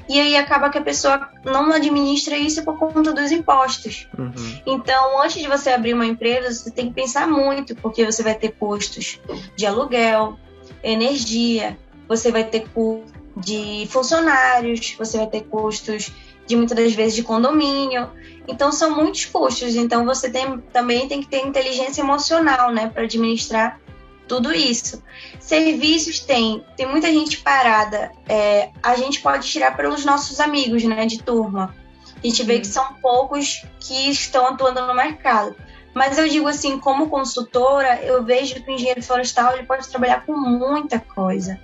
e 0.09 0.19
aí 0.19 0.35
acaba 0.35 0.69
que 0.69 0.77
a 0.77 0.81
pessoa 0.81 1.29
não 1.45 1.71
administra 1.71 2.35
isso 2.35 2.63
por 2.63 2.77
conta 2.77 3.13
dos 3.13 3.31
impostos. 3.31 4.09
Uhum. 4.17 4.33
Então, 4.65 5.21
antes 5.21 5.41
de 5.41 5.47
você 5.47 5.69
abrir 5.69 5.93
uma 5.93 6.05
empresa, 6.05 6.51
você 6.51 6.71
tem 6.71 6.87
que 6.87 6.93
pensar 6.93 7.27
muito, 7.27 7.75
porque 7.75 8.03
você 8.03 8.23
vai 8.23 8.33
ter 8.33 8.51
custos 8.53 9.19
de 9.55 9.65
aluguel, 9.65 10.37
energia, 10.83 11.77
você 12.07 12.31
vai 12.31 12.43
ter 12.43 12.67
custo 12.69 13.19
de 13.37 13.87
funcionários, 13.89 14.95
você 14.97 15.17
vai 15.17 15.27
ter 15.27 15.43
custos 15.43 16.11
de 16.45 16.55
muitas 16.55 16.75
das 16.75 16.93
vezes 16.93 17.15
de 17.15 17.23
condomínio. 17.23 18.09
Então 18.49 18.71
são 18.71 18.95
muitos 18.95 19.25
custos. 19.25 19.75
Então 19.75 20.03
você 20.05 20.29
tem, 20.29 20.59
também 20.73 21.07
tem 21.07 21.21
que 21.21 21.27
ter 21.27 21.45
inteligência 21.45 22.01
emocional, 22.01 22.71
né, 22.71 22.89
para 22.89 23.03
administrar 23.03 23.79
tudo 24.27 24.51
isso. 24.51 25.03
Serviços 25.39 26.19
tem, 26.19 26.65
tem 26.75 26.87
muita 26.87 27.07
gente 27.07 27.37
parada. 27.37 28.11
É, 28.27 28.69
a 28.81 28.95
gente 28.95 29.21
pode 29.21 29.47
tirar 29.47 29.77
pelos 29.77 30.03
nossos 30.03 30.39
amigos, 30.39 30.83
né, 30.83 31.05
de 31.05 31.21
turma. 31.21 31.75
A 32.21 32.27
gente 32.27 32.43
vê 32.43 32.59
que 32.59 32.67
são 32.67 32.93
poucos 32.95 33.63
que 33.79 34.09
estão 34.09 34.47
atuando 34.47 34.85
no 34.85 34.95
mercado. 34.95 35.55
Mas 35.93 36.17
eu 36.17 36.27
digo 36.27 36.47
assim, 36.47 36.79
como 36.79 37.09
consultora, 37.09 38.01
eu 38.03 38.23
vejo 38.23 38.55
que 38.55 38.69
o 38.69 38.73
engenheiro 38.73 39.01
florestal 39.01 39.53
ele 39.53 39.65
pode 39.65 39.87
trabalhar 39.87 40.25
com 40.25 40.33
muita 40.33 40.99
coisa. 40.99 41.59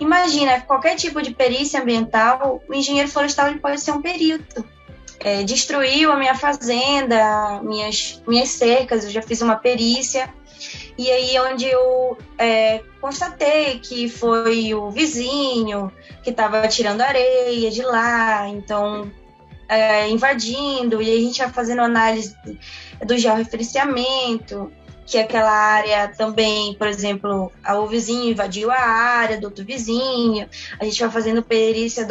Imagina, 0.00 0.60
qualquer 0.60 0.96
tipo 0.96 1.20
de 1.20 1.32
perícia 1.32 1.80
ambiental, 1.80 2.62
o 2.68 2.74
engenheiro 2.74 3.08
florestal 3.08 3.48
ele 3.48 3.58
pode 3.58 3.80
ser 3.80 3.92
um 3.92 4.02
perito. 4.02 4.64
É, 5.20 5.42
destruiu 5.42 6.12
a 6.12 6.16
minha 6.16 6.34
fazenda, 6.34 7.60
minhas, 7.62 8.22
minhas 8.26 8.50
cercas, 8.50 9.04
eu 9.04 9.10
já 9.10 9.22
fiz 9.22 9.42
uma 9.42 9.56
perícia. 9.56 10.32
E 10.96 11.10
aí 11.10 11.38
onde 11.40 11.66
eu 11.66 12.18
é, 12.36 12.82
constatei 13.00 13.78
que 13.78 14.08
foi 14.08 14.74
o 14.74 14.90
vizinho 14.90 15.92
que 16.22 16.30
estava 16.30 16.66
tirando 16.66 17.00
areia 17.00 17.70
de 17.70 17.82
lá, 17.82 18.48
então 18.48 19.10
é, 19.68 20.08
invadindo, 20.08 21.02
e 21.02 21.10
aí 21.10 21.18
a 21.18 21.20
gente 21.20 21.38
vai 21.38 21.50
fazendo 21.50 21.82
análise 21.82 22.34
do 23.04 23.16
georreferenciamento, 23.16 24.72
que 25.08 25.16
aquela 25.16 25.50
área 25.50 26.08
também, 26.08 26.74
por 26.74 26.86
exemplo, 26.86 27.50
o 27.66 27.86
vizinho 27.86 28.30
invadiu 28.30 28.70
a 28.70 28.78
área 28.78 29.40
do 29.40 29.44
outro 29.44 29.64
vizinho, 29.64 30.46
a 30.78 30.84
gente 30.84 31.00
vai 31.00 31.10
fazendo 31.10 31.42
perícia 31.42 32.06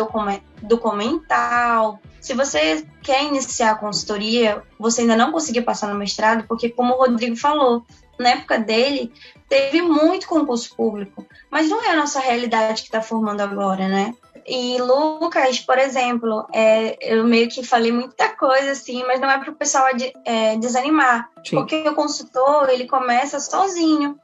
documental. 0.63 2.01
Se 2.19 2.33
você 2.33 2.83
quer 3.03 3.23
iniciar 3.23 3.71
a 3.71 3.75
consultoria, 3.75 4.63
você 4.79 5.01
ainda 5.01 5.15
não 5.15 5.31
conseguiu 5.31 5.63
passar 5.63 5.89
no 5.89 5.99
mestrado, 5.99 6.45
porque 6.47 6.69
como 6.69 6.95
o 6.95 6.97
Rodrigo 6.97 7.35
falou, 7.35 7.85
na 8.17 8.29
época 8.29 8.57
dele, 8.57 9.13
teve 9.47 9.79
muito 9.79 10.27
concurso 10.27 10.75
público, 10.75 11.23
mas 11.51 11.69
não 11.69 11.83
é 11.83 11.91
a 11.91 11.95
nossa 11.95 12.19
realidade 12.19 12.81
que 12.81 12.87
está 12.87 12.99
formando 12.99 13.41
agora, 13.41 13.87
né? 13.87 14.15
E 14.47 14.77
Lucas, 14.79 15.59
por 15.59 15.77
exemplo, 15.77 16.47
é, 16.53 16.97
eu 17.01 17.25
meio 17.25 17.49
que 17.49 17.63
falei 17.63 17.91
muita 17.91 18.29
coisa 18.29 18.71
assim, 18.71 19.03
mas 19.03 19.19
não 19.19 19.29
é 19.29 19.37
para 19.37 19.51
o 19.51 19.55
pessoal 19.55 19.87
é, 20.23 20.55
desanimar, 20.55 21.29
Sim. 21.45 21.57
porque 21.57 21.75
o 21.89 21.93
consultor 21.93 22.69
ele 22.69 22.87
começa 22.87 23.41
sozinho. 23.41 24.17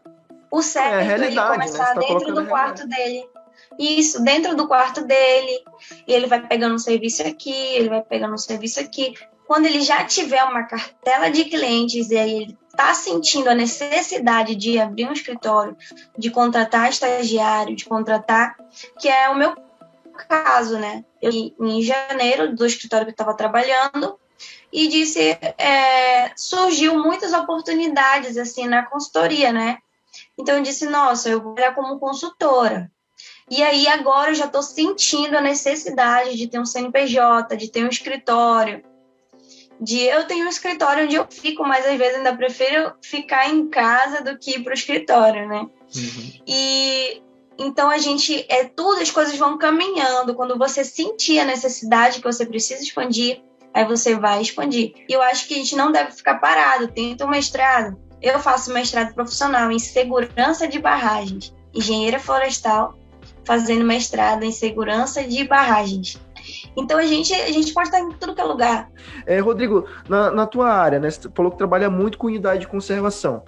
o 0.49 0.61
certo 0.61 0.93
É, 0.93 0.99
é, 0.99 1.01
ele 1.01 1.07
realidade, 1.07 1.35
né? 1.35 1.65
começar 1.65 1.93
tá 1.93 1.99
dentro 1.99 2.33
do 2.33 2.45
quarto 2.45 2.87
dele. 2.87 3.27
Isso, 3.77 4.23
dentro 4.23 4.55
do 4.55 4.65
quarto 4.65 5.03
dele. 5.03 5.61
E 6.07 6.13
ele 6.13 6.27
vai 6.27 6.45
pegando 6.47 6.75
um 6.75 6.79
serviço 6.79 7.21
aqui, 7.27 7.51
ele 7.51 7.89
vai 7.89 8.01
pegando 8.01 8.33
um 8.33 8.37
serviço 8.37 8.79
aqui. 8.79 9.13
Quando 9.45 9.65
ele 9.65 9.81
já 9.81 10.05
tiver 10.05 10.43
uma 10.45 10.63
cartela 10.63 11.29
de 11.29 11.45
clientes 11.45 12.09
e 12.11 12.17
aí 12.17 12.43
ele 12.43 12.57
está 12.69 12.93
sentindo 12.93 13.49
a 13.49 13.55
necessidade 13.55 14.55
de 14.55 14.79
abrir 14.79 15.05
um 15.05 15.11
escritório, 15.11 15.75
de 16.17 16.31
contratar 16.31 16.89
estagiário, 16.89 17.75
de 17.75 17.83
contratar, 17.83 18.55
que 18.99 19.09
é 19.09 19.29
o 19.29 19.35
meu 19.35 19.53
caso, 20.13 20.77
né? 20.77 21.03
Eu, 21.21 21.31
em 21.31 21.81
janeiro, 21.81 22.55
do 22.55 22.65
escritório 22.65 23.05
que 23.05 23.11
eu 23.11 23.13
estava 23.13 23.35
trabalhando, 23.35 24.17
e 24.71 24.87
disse, 24.87 25.37
é, 25.57 26.31
surgiu 26.35 26.97
muitas 26.97 27.33
oportunidades, 27.33 28.37
assim, 28.37 28.67
na 28.67 28.83
consultoria, 28.83 29.51
né? 29.51 29.77
Então, 30.37 30.57
eu 30.57 30.63
disse, 30.63 30.87
nossa, 30.87 31.29
eu 31.29 31.41
vou 31.41 31.53
trabalhar 31.53 31.75
como 31.75 31.99
consultora. 31.99 32.91
E 33.49 33.61
aí, 33.61 33.87
agora, 33.87 34.31
eu 34.31 34.35
já 34.35 34.45
estou 34.45 34.63
sentindo 34.63 35.37
a 35.37 35.41
necessidade 35.41 36.35
de 36.35 36.47
ter 36.47 36.59
um 36.59 36.65
CNPJ, 36.65 37.55
de 37.55 37.69
ter 37.69 37.83
um 37.83 37.89
escritório, 37.89 38.83
de 39.79 39.99
eu 39.99 40.25
tenho 40.25 40.45
um 40.45 40.49
escritório 40.49 41.03
onde 41.03 41.15
eu 41.15 41.27
fico, 41.29 41.63
mas 41.63 41.85
às 41.85 41.97
vezes 41.97 42.15
ainda 42.15 42.35
prefiro 42.35 42.93
ficar 43.03 43.49
em 43.49 43.67
casa 43.69 44.21
do 44.21 44.37
que 44.37 44.51
ir 44.51 44.63
para 44.63 44.71
o 44.71 44.73
escritório, 44.73 45.47
né? 45.47 45.59
Uhum. 45.95 46.41
E 46.47 47.21
então 47.57 47.89
a 47.89 47.97
gente 47.97 48.45
é 48.49 48.65
tudo, 48.65 49.01
as 49.01 49.11
coisas 49.11 49.37
vão 49.37 49.57
caminhando. 49.57 50.33
Quando 50.33 50.57
você 50.57 50.83
sentir 50.83 51.39
a 51.39 51.45
necessidade 51.45 52.19
que 52.19 52.23
você 52.23 52.45
precisa 52.45 52.81
expandir, 52.81 53.41
aí 53.73 53.85
você 53.85 54.15
vai 54.15 54.41
expandir. 54.41 54.93
E 55.07 55.13
eu 55.13 55.21
acho 55.21 55.47
que 55.47 55.53
a 55.53 55.57
gente 55.57 55.75
não 55.75 55.91
deve 55.91 56.11
ficar 56.11 56.35
parado. 56.35 56.87
Tenta 56.87 57.25
um 57.25 57.29
mestrado. 57.29 57.97
Eu 58.21 58.39
faço 58.39 58.73
mestrado 58.73 59.13
profissional 59.13 59.69
em 59.71 59.79
segurança 59.79 60.67
de 60.67 60.79
barragens, 60.79 61.53
engenheira 61.73 62.19
florestal, 62.19 62.95
fazendo 63.43 63.83
mestrado 63.83 64.43
em 64.43 64.51
segurança 64.51 65.23
de 65.23 65.43
barragens. 65.45 66.19
Então 66.75 66.97
a 66.97 67.05
gente, 67.05 67.33
a 67.33 67.51
gente 67.51 67.73
pode 67.73 67.89
estar 67.89 67.99
em 67.99 68.11
tudo 68.11 68.33
que 68.33 68.41
é 68.41 68.43
lugar. 68.43 68.89
É, 69.25 69.39
Rodrigo, 69.39 69.85
na, 70.07 70.31
na 70.31 70.47
tua 70.47 70.69
área, 70.69 70.99
né? 70.99 71.09
Você 71.09 71.29
falou 71.33 71.51
que 71.51 71.57
trabalha 71.57 71.89
muito 71.89 72.17
com 72.17 72.27
unidade 72.27 72.61
de 72.61 72.67
conservação. 72.67 73.43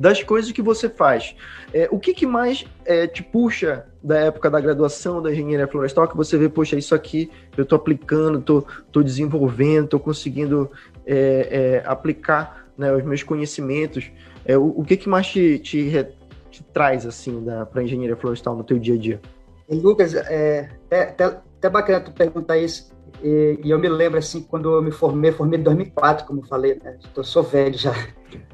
Das 0.00 0.22
coisas 0.22 0.50
que 0.50 0.62
você 0.62 0.88
faz, 0.88 1.36
é, 1.74 1.86
o 1.90 1.98
que, 1.98 2.14
que 2.14 2.26
mais 2.26 2.64
é, 2.86 3.06
te 3.06 3.22
puxa 3.22 3.84
da 4.02 4.18
época 4.18 4.48
da 4.48 4.58
graduação 4.58 5.20
da 5.20 5.30
engenharia 5.30 5.68
florestal 5.68 6.08
que 6.08 6.16
você 6.16 6.38
vê, 6.38 6.48
poxa, 6.48 6.74
isso 6.78 6.94
aqui 6.94 7.30
eu 7.54 7.64
estou 7.64 7.76
aplicando, 7.76 8.38
estou 8.38 8.62
tô, 8.62 8.68
tô 8.90 9.02
desenvolvendo, 9.02 9.84
estou 9.84 10.00
conseguindo 10.00 10.70
é, 11.06 11.82
é, 11.82 11.82
aplicar 11.84 12.66
né, 12.78 12.90
os 12.90 13.04
meus 13.04 13.22
conhecimentos. 13.22 14.10
É, 14.42 14.56
o, 14.56 14.68
o 14.68 14.84
que, 14.84 14.96
que 14.96 15.06
mais 15.06 15.26
te, 15.26 15.58
te, 15.58 16.06
te 16.50 16.62
traz 16.72 17.04
assim 17.04 17.44
para 17.70 17.82
a 17.82 17.84
engenharia 17.84 18.16
florestal 18.16 18.56
no 18.56 18.64
teu 18.64 18.78
dia 18.78 18.94
a 18.94 18.98
dia? 18.98 19.20
Lucas, 19.68 20.14
é, 20.14 20.70
é 20.90 21.02
até, 21.02 21.24
até 21.24 21.68
bacana 21.68 22.00
tu 22.00 22.10
perguntar 22.10 22.56
isso. 22.56 22.90
E, 23.22 23.58
e 23.64 23.70
eu 23.70 23.78
me 23.78 23.88
lembro, 23.88 24.18
assim, 24.18 24.42
quando 24.42 24.74
eu 24.74 24.82
me 24.82 24.90
formei, 24.90 25.32
formei 25.32 25.58
em 25.58 25.62
2004, 25.62 26.26
como 26.26 26.40
eu 26.40 26.46
falei, 26.46 26.80
né? 26.82 26.96
Eu 27.14 27.24
sou 27.24 27.42
velho 27.42 27.76
já. 27.76 27.92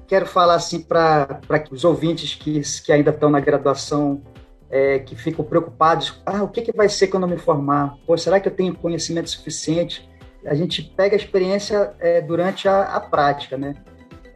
Quero 0.07 0.27
falar, 0.27 0.55
assim, 0.55 0.81
para 0.81 1.41
os 1.71 1.85
ouvintes 1.85 2.35
que, 2.35 2.61
que 2.85 2.93
ainda 2.93 3.11
estão 3.11 3.31
na 3.31 3.41
graduação, 3.41 4.23
é, 4.71 4.99
que 4.99 5.15
ficam 5.15 5.45
preocupados. 5.45 6.21
Ah, 6.25 6.43
o 6.43 6.49
que, 6.49 6.63
que 6.63 6.73
vai 6.73 6.89
ser 6.89 7.09
quando 7.09 7.25
eu 7.25 7.29
me 7.29 7.39
formar? 7.39 7.97
Pô, 8.07 8.17
será 8.17 8.41
que 8.41 8.49
eu 8.49 8.53
tenho 8.53 8.75
conhecimento 8.75 9.31
suficiente? 9.31 10.09
A 10.45 10.55
gente 10.55 10.83
pega 10.83 11.15
a 11.15 11.19
experiência 11.19 11.95
é, 11.99 12.21
durante 12.21 12.69
a, 12.69 12.83
a 12.83 13.01
prática, 13.01 13.57
né? 13.57 13.75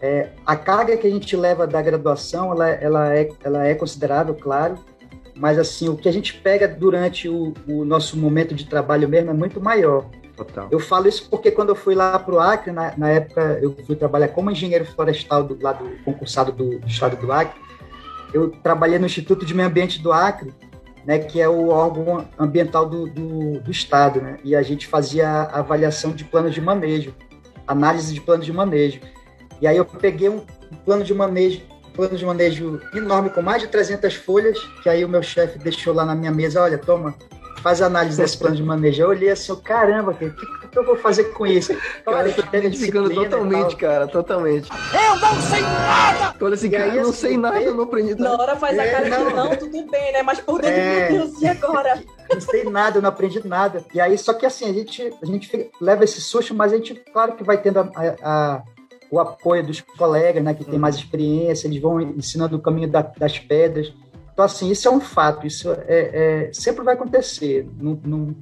É, 0.00 0.30
a 0.46 0.56
carga 0.56 0.96
que 0.96 1.06
a 1.06 1.10
gente 1.10 1.36
leva 1.36 1.66
da 1.66 1.82
graduação, 1.82 2.52
ela, 2.52 2.68
ela, 2.68 3.14
é, 3.14 3.28
ela 3.44 3.66
é 3.66 3.74
considerável, 3.74 4.34
claro, 4.34 4.76
mas 5.40 5.58
assim, 5.58 5.88
o 5.88 5.96
que 5.96 6.06
a 6.06 6.12
gente 6.12 6.34
pega 6.34 6.68
durante 6.68 7.26
o, 7.26 7.54
o 7.66 7.82
nosso 7.82 8.14
momento 8.16 8.54
de 8.54 8.66
trabalho 8.66 9.08
mesmo 9.08 9.30
é 9.30 9.34
muito 9.34 9.58
maior. 9.58 10.04
Total. 10.36 10.68
Eu 10.70 10.78
falo 10.78 11.08
isso 11.08 11.28
porque 11.30 11.50
quando 11.50 11.70
eu 11.70 11.74
fui 11.74 11.94
lá 11.94 12.18
para 12.18 12.34
o 12.34 12.38
Acre, 12.38 12.70
na, 12.70 12.94
na, 12.96 13.08
época 13.08 13.58
eu 13.62 13.74
fui 13.86 13.96
trabalhar 13.96 14.28
como 14.28 14.50
engenheiro 14.50 14.84
florestal 14.84 15.42
do 15.42 15.60
lado 15.62 15.90
concursado 16.04 16.52
do, 16.52 16.78
do, 16.78 16.86
estado 16.86 17.16
do 17.16 17.32
Acre, 17.32 17.58
eu 18.34 18.50
trabalhei 18.50 18.98
no 18.98 19.06
Instituto 19.06 19.46
de 19.46 19.54
Meio 19.54 19.68
Ambiente 19.68 20.00
do 20.02 20.12
Acre, 20.12 20.52
né, 21.06 21.18
que 21.18 21.40
é 21.40 21.48
o 21.48 21.68
órgão 21.68 22.26
ambiental 22.38 22.86
do, 22.86 23.06
do, 23.06 23.60
do 23.60 23.70
estado, 23.70 24.20
né, 24.20 24.38
e 24.44 24.54
a 24.54 24.62
gente 24.62 24.86
fazia 24.86 25.44
avaliação 25.44 26.12
de 26.12 26.24
planos 26.24 26.52
de 26.52 26.60
manejo, 26.60 27.14
análise 27.66 28.12
de 28.12 28.20
planos 28.20 28.44
de 28.44 28.52
manejo. 28.52 29.00
E 29.58 29.66
aí 29.66 29.78
eu 29.78 29.86
peguei 29.86 30.28
um 30.28 30.44
plano 30.84 31.02
de 31.02 31.14
manejo 31.14 31.62
plano 31.94 32.16
de 32.16 32.24
manejo 32.24 32.80
enorme 32.94 33.30
com 33.30 33.42
mais 33.42 33.62
de 33.62 33.68
300 33.68 34.14
folhas, 34.14 34.58
que 34.82 34.88
aí 34.88 35.04
o 35.04 35.08
meu 35.08 35.22
chefe 35.22 35.58
deixou 35.58 35.92
lá 35.94 36.04
na 36.04 36.14
minha 36.14 36.30
mesa, 36.30 36.62
olha, 36.62 36.78
toma, 36.78 37.14
faz 37.62 37.82
análise 37.82 38.16
desse 38.16 38.38
plano 38.38 38.56
de 38.56 38.62
manejo. 38.62 39.02
Eu 39.02 39.08
olhei 39.08 39.30
assim, 39.30 39.54
caramba, 39.56 40.12
o 40.12 40.14
que, 40.14 40.30
que, 40.30 40.78
eu 40.78 40.84
vou 40.84 40.96
fazer 40.96 41.24
com 41.24 41.46
isso? 41.46 41.74
Cara, 42.04 42.32
tá 42.32 42.58
identificando 42.58 43.10
totalmente, 43.12 43.76
cara, 43.76 44.06
totalmente. 44.06 44.70
Eu 44.70 45.16
não 45.16 45.40
sei 45.42 45.60
nada! 45.60 46.34
Olha 46.40 46.54
assim, 46.54 46.70
cara, 46.70 46.94
eu 46.94 47.02
não 47.02 47.12
sei 47.12 47.36
nada, 47.36 47.60
eu 47.60 47.74
não 47.74 47.84
aprendi 47.84 48.14
nada. 48.14 48.36
Na 48.36 48.42
hora 48.42 48.56
faz 48.56 48.78
a 48.78 48.90
cara 48.90 49.04
de 49.10 49.34
não, 49.34 49.56
tudo 49.56 49.90
bem, 49.90 50.12
né? 50.12 50.22
Mas 50.22 50.40
por 50.40 50.60
dentro, 50.62 50.78
É. 50.80 51.10
meu 51.10 51.26
Deus, 51.26 51.42
e 51.42 51.46
agora? 51.48 52.02
Não 52.32 52.40
sei 52.40 52.64
nada, 52.64 52.98
eu 52.98 53.02
não 53.02 53.08
aprendi 53.10 53.46
nada. 53.46 53.84
E 53.92 54.00
aí, 54.00 54.16
só 54.16 54.32
que 54.32 54.46
assim, 54.46 54.64
a 54.70 54.72
gente, 54.72 55.12
a 55.22 55.26
gente 55.26 55.70
leva 55.80 56.04
esse 56.04 56.20
susto, 56.20 56.54
mas 56.54 56.72
a 56.72 56.76
gente, 56.76 56.94
claro 57.12 57.32
que 57.32 57.44
vai 57.44 57.58
tendo 57.58 57.80
a- 57.80 57.90
a- 58.22 58.62
o 59.10 59.18
apoio 59.18 59.66
dos 59.66 59.80
colegas, 59.80 60.42
né, 60.42 60.54
que 60.54 60.64
tem 60.64 60.78
mais 60.78 60.94
experiência, 60.96 61.66
eles 61.66 61.80
vão 61.80 62.00
ensinando 62.00 62.56
o 62.56 62.60
caminho 62.60 62.88
da- 62.88 63.10
das 63.18 63.38
pedras. 63.38 63.92
Então, 64.32 64.44
assim, 64.44 64.70
isso 64.70 64.86
é 64.86 64.90
um 64.90 65.00
fato, 65.00 65.46
isso 65.46 65.70
é, 65.86 66.46
é- 66.48 66.50
sempre 66.52 66.84
vai 66.84 66.94
acontecer. 66.94 67.68
Não, 67.78 67.98
não, 68.04 68.34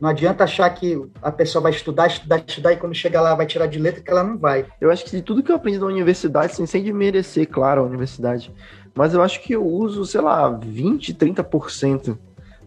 não 0.00 0.08
adianta 0.08 0.44
achar 0.44 0.68
que 0.70 1.00
a 1.22 1.30
pessoa 1.30 1.62
vai 1.62 1.72
estudar, 1.72 2.08
estudar, 2.08 2.42
estudar, 2.46 2.72
e 2.72 2.76
quando 2.76 2.94
chegar 2.94 3.22
lá 3.22 3.34
vai 3.34 3.46
tirar 3.46 3.66
de 3.66 3.78
letra, 3.78 4.02
que 4.02 4.10
ela 4.10 4.24
não 4.24 4.36
vai. 4.36 4.66
Eu 4.80 4.90
acho 4.90 5.04
que 5.04 5.12
de 5.12 5.22
tudo 5.22 5.42
que 5.42 5.50
eu 5.50 5.56
aprendi 5.56 5.78
na 5.78 5.86
universidade, 5.86 6.52
assim, 6.52 6.66
sem 6.66 6.82
desmerecer, 6.82 7.48
claro, 7.48 7.80
a 7.82 7.84
universidade, 7.84 8.52
mas 8.94 9.14
eu 9.14 9.22
acho 9.22 9.40
que 9.42 9.52
eu 9.54 9.64
uso, 9.64 10.04
sei 10.04 10.20
lá, 10.20 10.50
20, 10.50 11.14
30% 11.14 12.18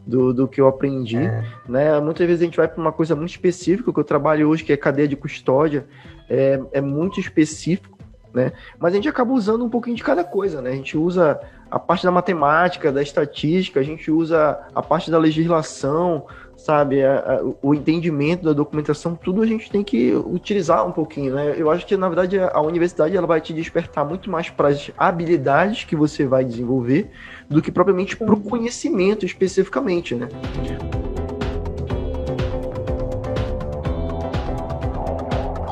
do, 0.08 0.34
do 0.34 0.48
que 0.48 0.60
eu 0.60 0.68
aprendi, 0.68 1.20
né? 1.68 2.00
Muitas 2.00 2.26
vezes 2.26 2.42
a 2.42 2.46
gente 2.46 2.58
vai 2.58 2.68
para 2.68 2.82
uma 2.82 2.92
coisa 2.92 3.16
muito 3.16 3.30
específica, 3.30 3.94
que 3.94 4.00
eu 4.00 4.04
trabalho 4.04 4.50
hoje, 4.50 4.64
que 4.64 4.74
é 4.74 4.78
cadeia 4.78 5.08
de 5.08 5.16
custódia, 5.16 5.86
é, 6.30 6.60
é 6.74 6.82
muito 6.82 7.20
específico, 7.20 7.98
né? 8.34 8.52
Mas 8.78 8.94
a 8.94 8.96
gente 8.96 9.10
acaba 9.10 9.34
usando 9.34 9.66
um 9.66 9.70
pouquinho 9.70 9.96
de 9.96 10.04
cada 10.04 10.24
coisa, 10.24 10.62
né? 10.62 10.70
A 10.72 10.76
gente 10.76 10.98
usa 10.98 11.40
a 11.72 11.80
parte 11.80 12.04
da 12.04 12.12
matemática, 12.12 12.92
da 12.92 13.02
estatística, 13.02 13.80
a 13.80 13.84
gente 13.84 14.10
usa 14.12 14.60
a 14.74 14.82
parte 14.82 15.10
da 15.12 15.18
legislação, 15.18 16.26
sabe? 16.58 17.04
A- 17.04 17.20
a- 17.20 17.42
o 17.62 17.74
entendimento 17.74 18.44
da 18.44 18.54
documentação, 18.54 19.16
tudo 19.16 19.42
a 19.42 19.46
gente 19.46 19.72
tem 19.72 19.84
que 19.84 20.14
utilizar 20.14 20.86
um 20.86 20.92
pouquinho, 20.92 21.34
né? 21.34 21.56
Eu 21.58 21.72
acho 21.72 21.86
que, 21.86 21.96
na 21.98 22.08
verdade, 22.08 22.38
a 22.40 22.62
universidade 22.62 23.16
ela 23.16 23.26
vai 23.28 23.40
te 23.42 23.54
despertar 23.54 24.04
muito 24.06 24.30
mais 24.30 24.50
para 24.50 24.68
as 24.70 24.92
habilidades 24.98 25.84
que 25.86 25.96
você 25.96 26.26
vai 26.26 26.44
desenvolver 26.44 27.10
do 27.50 27.62
que 27.62 27.72
propriamente 27.72 28.16
para 28.18 28.34
o 28.34 28.40
conhecimento 28.40 29.26
especificamente, 29.26 30.14
né? 30.16 30.28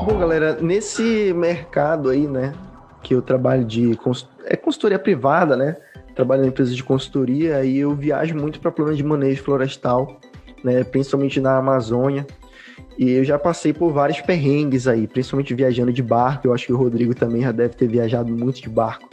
Bom, 0.08 0.18
galera, 0.18 0.56
nesse 0.58 1.34
mercado 1.34 2.08
aí, 2.08 2.26
né, 2.26 2.54
que 3.02 3.14
eu 3.14 3.20
trabalho 3.20 3.62
de 3.62 3.92
é 4.46 4.56
consultoria 4.56 4.98
privada, 4.98 5.54
né? 5.54 5.76
Trabalho 6.16 6.40
na 6.40 6.48
empresa 6.48 6.74
de 6.74 6.82
consultoria 6.82 7.62
e 7.62 7.76
eu 7.76 7.94
viajo 7.94 8.34
muito 8.34 8.58
para 8.58 8.70
planos 8.70 8.96
de 8.96 9.04
manejo 9.04 9.42
florestal, 9.42 10.18
né, 10.64 10.82
principalmente 10.82 11.38
na 11.42 11.58
Amazônia. 11.58 12.26
E 12.98 13.10
eu 13.10 13.22
já 13.22 13.38
passei 13.38 13.74
por 13.74 13.92
vários 13.92 14.18
perrengues 14.22 14.88
aí, 14.88 15.06
principalmente 15.06 15.52
viajando 15.52 15.92
de 15.92 16.02
barco. 16.02 16.48
Eu 16.48 16.54
acho 16.54 16.64
que 16.64 16.72
o 16.72 16.78
Rodrigo 16.78 17.14
também 17.14 17.42
já 17.42 17.52
deve 17.52 17.74
ter 17.74 17.86
viajado 17.86 18.34
muito 18.34 18.62
de 18.62 18.68
barco 18.70 19.10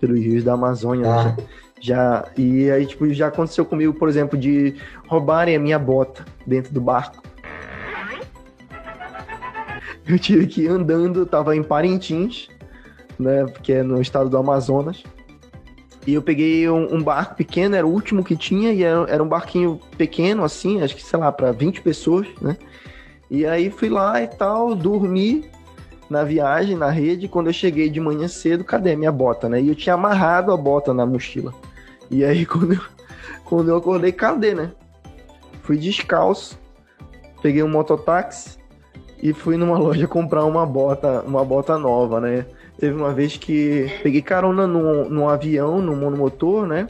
pelos 0.00 0.18
rios 0.18 0.42
da 0.42 0.54
Amazônia. 0.54 1.02
né? 1.02 1.36
Ah. 1.38 1.42
Já, 1.82 2.24
e 2.34 2.70
aí, 2.70 2.86
tipo, 2.86 3.12
já 3.12 3.26
aconteceu 3.26 3.66
comigo, 3.66 3.92
por 3.92 4.08
exemplo, 4.08 4.38
de 4.38 4.74
roubarem 5.06 5.54
a 5.54 5.60
minha 5.60 5.78
bota 5.78 6.24
dentro 6.46 6.72
do 6.72 6.80
barco. 6.80 7.22
Eu 10.10 10.18
tive 10.18 10.48
que 10.48 10.62
ir 10.62 10.68
andando, 10.68 11.24
tava 11.24 11.54
em 11.54 11.62
Parintins, 11.62 12.48
né, 13.16 13.46
que 13.62 13.72
é 13.72 13.82
no 13.84 14.02
estado 14.02 14.28
do 14.28 14.36
Amazonas. 14.36 15.04
E 16.04 16.14
eu 16.14 16.20
peguei 16.20 16.68
um, 16.68 16.96
um 16.96 17.00
barco 17.00 17.36
pequeno, 17.36 17.76
era 17.76 17.86
o 17.86 17.92
último 17.92 18.24
que 18.24 18.34
tinha, 18.34 18.72
e 18.72 18.82
era, 18.82 19.08
era 19.08 19.22
um 19.22 19.28
barquinho 19.28 19.78
pequeno, 19.96 20.42
assim, 20.42 20.82
acho 20.82 20.96
que, 20.96 21.02
sei 21.02 21.16
lá, 21.16 21.30
para 21.30 21.52
20 21.52 21.80
pessoas, 21.82 22.26
né? 22.40 22.56
E 23.30 23.46
aí 23.46 23.70
fui 23.70 23.88
lá 23.88 24.20
e 24.20 24.26
tal, 24.26 24.74
dormi 24.74 25.48
na 26.08 26.24
viagem, 26.24 26.76
na 26.76 26.90
rede. 26.90 27.28
Quando 27.28 27.46
eu 27.46 27.52
cheguei 27.52 27.88
de 27.88 28.00
manhã 28.00 28.26
cedo, 28.26 28.64
cadê 28.64 28.94
a 28.94 28.96
minha 28.96 29.12
bota, 29.12 29.48
né? 29.48 29.62
E 29.62 29.68
eu 29.68 29.76
tinha 29.76 29.94
amarrado 29.94 30.50
a 30.50 30.56
bota 30.56 30.92
na 30.92 31.06
mochila. 31.06 31.54
E 32.10 32.24
aí, 32.24 32.44
quando 32.46 32.72
eu, 32.72 32.80
quando 33.44 33.68
eu 33.68 33.76
acordei, 33.76 34.10
cadê, 34.10 34.54
né? 34.54 34.72
Fui 35.62 35.76
descalço, 35.76 36.58
peguei 37.40 37.62
um 37.62 37.68
mototáxi 37.68 38.59
e 39.22 39.32
fui 39.32 39.56
numa 39.56 39.76
loja 39.78 40.06
comprar 40.06 40.44
uma 40.44 40.64
bota, 40.66 41.22
uma 41.22 41.44
bota 41.44 41.78
nova, 41.78 42.20
né? 42.20 42.46
Teve 42.78 42.94
uma 42.94 43.12
vez 43.12 43.36
que 43.36 43.90
peguei 44.02 44.22
carona 44.22 44.66
num, 44.66 45.08
num 45.08 45.28
avião, 45.28 45.80
num 45.82 45.96
monomotor, 45.96 46.66
né? 46.66 46.88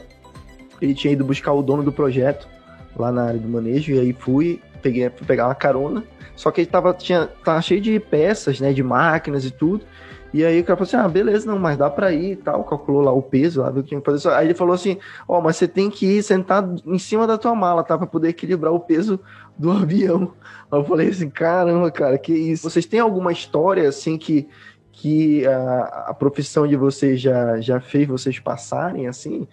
Ele 0.81 0.93
tinha 0.93 1.13
ido 1.13 1.25
buscar 1.25 1.53
o 1.53 1.61
dono 1.61 1.83
do 1.83 1.91
projeto 1.91 2.47
lá 2.95 3.11
na 3.11 3.25
área 3.25 3.39
do 3.39 3.47
manejo, 3.47 3.93
e 3.93 3.99
aí 3.99 4.13
fui, 4.13 4.61
peguei, 4.81 5.09
fui 5.09 5.25
pegar 5.27 5.47
uma 5.47 5.55
carona. 5.55 6.03
Só 6.35 6.49
que 6.49 6.61
ele 6.61 6.69
tava, 6.69 6.93
tinha, 6.93 7.27
tava 7.43 7.61
cheio 7.61 7.81
de 7.81 7.99
peças, 7.99 8.59
né? 8.59 8.73
De 8.73 8.81
máquinas 8.81 9.45
e 9.45 9.51
tudo. 9.51 9.85
E 10.33 10.45
aí 10.45 10.61
o 10.61 10.63
cara 10.63 10.77
falou 10.77 10.87
assim: 10.87 10.97
ah, 10.97 11.07
beleza, 11.09 11.45
não, 11.45 11.59
mas 11.59 11.77
dá 11.77 11.89
pra 11.89 12.11
ir 12.11 12.31
e 12.31 12.35
tal. 12.35 12.63
Calculou 12.63 13.01
lá 13.01 13.11
o 13.11 13.21
peso, 13.21 13.61
lá, 13.61 13.69
viu 13.69 13.83
que 13.83 13.89
tinha 13.89 13.99
que 13.99 14.05
fazer. 14.05 14.29
Aí 14.29 14.47
ele 14.47 14.53
falou 14.53 14.73
assim: 14.73 14.97
ó, 15.27 15.37
oh, 15.37 15.41
mas 15.41 15.57
você 15.57 15.67
tem 15.67 15.89
que 15.89 16.05
ir 16.05 16.23
sentado 16.23 16.81
em 16.85 16.97
cima 16.97 17.27
da 17.27 17.37
tua 17.37 17.53
mala, 17.53 17.83
tá? 17.83 17.97
Pra 17.97 18.07
poder 18.07 18.29
equilibrar 18.29 18.73
o 18.73 18.79
peso 18.79 19.19
do 19.57 19.71
avião. 19.71 20.33
Aí 20.71 20.79
eu 20.79 20.85
falei 20.85 21.09
assim: 21.09 21.29
caramba, 21.29 21.91
cara, 21.91 22.17
que 22.17 22.33
isso. 22.33 22.69
Vocês 22.69 22.85
têm 22.85 22.99
alguma 22.99 23.31
história, 23.31 23.87
assim, 23.89 24.17
que, 24.17 24.47
que 24.91 25.45
a, 25.45 26.05
a 26.07 26.13
profissão 26.13 26.65
de 26.65 26.77
vocês 26.77 27.19
já, 27.19 27.59
já 27.59 27.79
fez 27.79 28.07
vocês 28.07 28.39
passarem, 28.39 29.07
assim? 29.07 29.47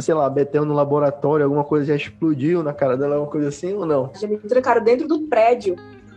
sei 0.00 0.14
lá, 0.14 0.30
Betel 0.30 0.64
no 0.64 0.74
laboratório, 0.74 1.44
alguma 1.44 1.64
coisa 1.64 1.86
já 1.86 1.96
explodiu 1.96 2.62
na 2.62 2.72
cara 2.72 2.96
dela, 2.96 3.16
alguma 3.16 3.32
coisa 3.32 3.48
assim 3.48 3.72
ou 3.72 3.84
não? 3.84 4.12
Já 4.14 4.28
me 4.28 4.38
trancaram 4.38 4.84
dentro 4.84 5.08
do 5.08 5.22
prédio 5.22 5.74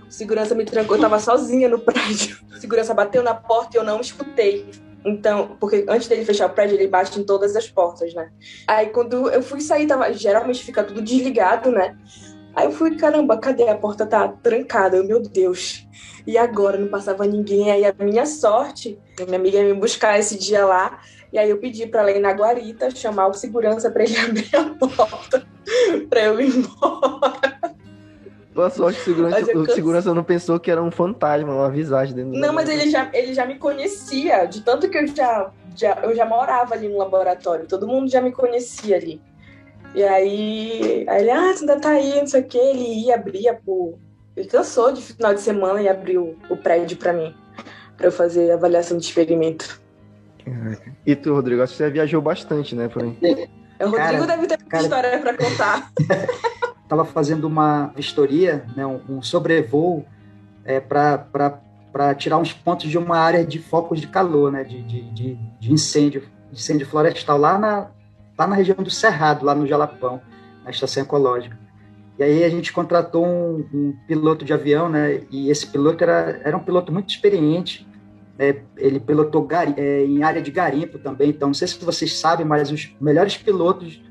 segurança 0.10 0.56
me 0.56 0.66
trancou, 0.66 0.96
eu 0.98 1.02
tava 1.02 1.20
sozinha 1.20 1.68
no 1.68 1.80
prédio. 1.80 2.38
segurança 2.60 2.94
bateu 2.94 3.24
na 3.24 3.34
porta 3.34 3.78
e 3.78 3.80
eu 3.80 3.84
não 3.84 4.00
escutei. 4.02 4.70
Então, 5.06 5.56
porque 5.60 5.86
antes 5.88 6.08
dele 6.08 6.26
fechar 6.26 6.48
o 6.48 6.54
prédio, 6.54 6.76
ele 6.76 6.88
bate 6.88 7.20
em 7.20 7.24
todas 7.24 7.56
as 7.56 7.70
portas, 7.70 8.14
né? 8.16 8.32
Aí 8.68 8.88
quando 8.88 9.30
eu 9.30 9.44
fui 9.44 9.62
sair, 9.62 9.86
tava, 9.86 10.12
geralmente 10.12 10.64
fica 10.64 10.84
tudo 10.84 11.02
desligado, 11.02 11.70
né? 11.70 11.96
Aí 12.56 12.66
eu 12.66 12.72
fui, 12.72 12.96
caramba, 12.96 13.38
cadê? 13.38 13.68
A 13.68 13.78
porta 13.78 14.06
tá 14.06 14.28
trancada, 14.28 14.98
eu, 14.98 15.06
meu 15.06 15.22
Deus. 15.22 15.86
E 16.26 16.38
agora? 16.38 16.78
Não 16.78 16.88
passava 16.88 17.26
ninguém. 17.28 17.70
Aí 17.70 17.86
a 17.86 17.94
minha 18.00 18.26
sorte, 18.26 18.98
minha 19.20 19.38
amiga 19.38 19.58
ia 19.60 19.74
me 19.74 19.80
buscar 19.80 20.18
esse 20.18 20.40
dia 20.40 20.66
lá. 20.66 21.00
E 21.32 21.38
aí 21.38 21.50
eu 21.50 21.58
pedi 21.58 21.86
para 21.86 22.02
ela 22.02 22.12
ir 22.12 22.20
na 22.20 22.32
guarita, 22.32 22.90
chamar 22.90 23.28
o 23.28 23.34
segurança 23.34 23.92
para 23.92 24.06
ele 24.06 24.18
abrir 24.18 24.56
a 24.56 24.64
porta 24.88 25.46
para 26.10 26.24
eu 26.24 26.40
ir 26.40 26.56
embora. 26.56 27.75
Boa 28.56 28.70
sorte, 28.70 29.02
segurança, 29.02 29.58
o 29.58 29.70
segurança 29.70 30.14
não 30.14 30.24
pensou 30.24 30.58
que 30.58 30.72
era 30.72 30.82
um 30.82 30.90
fantasma, 30.90 31.54
uma 31.54 31.70
visagem 31.70 32.16
dentro 32.16 32.32
do 32.32 32.40
Não, 32.40 32.54
mas 32.54 32.70
ele 32.70 32.90
já, 32.90 33.10
ele 33.12 33.34
já 33.34 33.46
me 33.46 33.56
conhecia, 33.56 34.46
de 34.46 34.62
tanto 34.62 34.90
que 34.90 34.98
eu 34.98 35.06
já, 35.08 35.52
já, 35.76 36.00
eu 36.02 36.16
já 36.16 36.26
morava 36.26 36.74
ali 36.74 36.88
no 36.88 36.98
laboratório, 36.98 37.68
todo 37.68 37.86
mundo 37.86 38.10
já 38.10 38.22
me 38.22 38.32
conhecia 38.32 38.96
ali. 38.96 39.22
E 39.94 40.02
aí, 40.02 41.06
aí 41.10 41.22
ele, 41.22 41.32
ah, 41.32 41.52
você 41.52 41.60
ainda 41.60 41.80
tá 41.82 41.90
aí, 41.90 42.18
não 42.18 42.28
sei 42.28 42.40
o 42.40 42.44
que, 42.46 42.58
ele 42.58 43.06
ia, 43.06 43.16
abria, 43.16 43.54
pô. 43.54 44.00
Ele 44.38 44.48
cansou 44.48 44.94
de 44.94 45.02
final 45.02 45.34
de 45.34 45.42
semana 45.42 45.82
e 45.82 45.90
abriu 45.90 46.38
o 46.50 46.56
prédio 46.56 46.96
para 46.96 47.12
mim, 47.12 47.36
para 47.98 48.08
eu 48.08 48.12
fazer 48.12 48.52
avaliação 48.52 48.98
de 48.98 49.04
experimento. 49.04 49.82
E 51.06 51.14
tu, 51.14 51.34
Rodrigo, 51.34 51.62
acho 51.62 51.74
que 51.74 51.78
você 51.78 51.90
viajou 51.90 52.22
bastante, 52.22 52.74
né, 52.74 52.88
por 52.88 53.04
aí? 53.04 53.50
O 53.82 53.90
Rodrigo 53.90 54.26
cara, 54.26 54.28
deve 54.28 54.48
ter 54.48 54.58
cara... 54.64 54.84
história 54.84 55.20
para 55.20 55.34
contar. 55.36 55.92
estava 56.86 57.04
fazendo 57.04 57.46
uma 57.46 57.88
vistoria, 57.96 58.66
né, 58.76 58.86
um, 58.86 59.02
um 59.10 59.22
sobrevoo 59.22 60.06
é, 60.64 60.80
para 60.80 62.14
tirar 62.16 62.38
uns 62.38 62.54
pontos 62.54 62.90
de 62.90 62.98
uma 62.98 63.18
área 63.18 63.46
de 63.46 63.60
focos 63.60 64.00
de 64.00 64.08
calor, 64.08 64.52
né, 64.52 64.64
de, 64.64 64.82
de, 64.84 65.36
de, 65.60 65.74
incêndio, 65.74 66.24
incêndio 66.54 66.88
florestal, 66.88 67.38
lá 67.38 67.58
na, 67.58 67.88
lá 68.38 68.48
na 68.48 68.56
região 68.56 68.78
do 68.78 68.90
Cerrado, 68.90 69.46
lá 69.46 69.56
no 69.56 69.68
Jalapão, 69.68 70.22
na 70.64 70.70
estação 70.70 71.04
ecológica. 71.04 71.58
E 72.18 72.24
aí 72.24 72.44
a 72.44 72.50
gente 72.50 72.72
contratou 72.72 73.26
um, 73.26 73.66
um 73.74 73.94
piloto 74.08 74.46
de 74.46 74.54
avião, 74.54 74.88
né, 74.88 75.22
e 75.32 75.50
esse 75.50 75.68
piloto 75.68 76.04
era, 76.04 76.40
era 76.44 76.56
um 76.56 76.64
piloto 76.64 76.92
muito 76.92 77.10
experiente, 77.10 77.88
né, 78.38 78.58
ele 78.78 79.00
pilotou 79.00 79.48
é, 79.76 80.06
em 80.06 80.22
área 80.22 80.42
de 80.42 80.52
garimpo 80.52 81.00
também, 81.00 81.32
então 81.32 81.48
não 81.48 81.54
sei 81.54 81.68
se 81.68 81.84
vocês 81.84 82.20
sabem, 82.20 82.46
mas 82.46 82.72
os 82.72 82.96
melhores 83.02 83.36
pilotos 83.38 84.02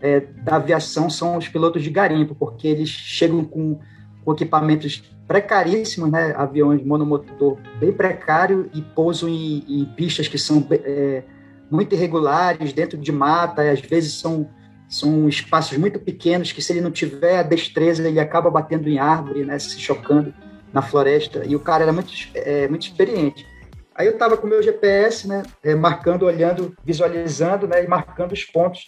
é, 0.00 0.20
da 0.20 0.56
aviação 0.56 1.10
são 1.10 1.36
os 1.36 1.48
pilotos 1.48 1.82
de 1.82 1.90
garimpo, 1.90 2.34
porque 2.34 2.66
eles 2.66 2.88
chegam 2.88 3.44
com, 3.44 3.78
com 4.24 4.32
equipamentos 4.32 5.02
precaríssimos, 5.26 6.10
né, 6.10 6.34
aviões 6.36 6.84
monomotor 6.84 7.58
bem 7.78 7.92
precário 7.92 8.68
e 8.74 8.82
pousam 8.82 9.28
em, 9.28 9.64
em 9.68 9.84
pistas 9.84 10.26
que 10.26 10.38
são 10.38 10.66
é, 10.70 11.22
muito 11.70 11.94
irregulares, 11.94 12.72
dentro 12.72 12.98
de 12.98 13.12
mata, 13.12 13.70
às 13.70 13.80
vezes 13.80 14.14
são, 14.14 14.48
são 14.88 15.28
espaços 15.28 15.78
muito 15.78 16.00
pequenos 16.00 16.50
que 16.50 16.60
se 16.60 16.72
ele 16.72 16.80
não 16.80 16.90
tiver 16.90 17.38
a 17.38 17.42
destreza, 17.44 18.06
ele 18.06 18.18
acaba 18.18 18.50
batendo 18.50 18.88
em 18.88 18.98
árvore, 18.98 19.44
né, 19.44 19.58
se 19.58 19.78
chocando 19.78 20.34
na 20.72 20.82
floresta, 20.82 21.44
e 21.46 21.54
o 21.54 21.60
cara 21.60 21.84
era 21.84 21.92
muito, 21.92 22.12
é, 22.34 22.66
muito 22.66 22.82
experiente. 22.82 23.46
Aí 23.94 24.06
eu 24.06 24.14
estava 24.14 24.36
com 24.36 24.46
o 24.46 24.50
meu 24.50 24.62
GPS, 24.62 25.28
né, 25.28 25.42
é, 25.62 25.74
marcando, 25.74 26.24
olhando, 26.24 26.74
visualizando, 26.84 27.68
né, 27.68 27.84
e 27.84 27.86
marcando 27.86 28.32
os 28.32 28.44
pontos 28.44 28.84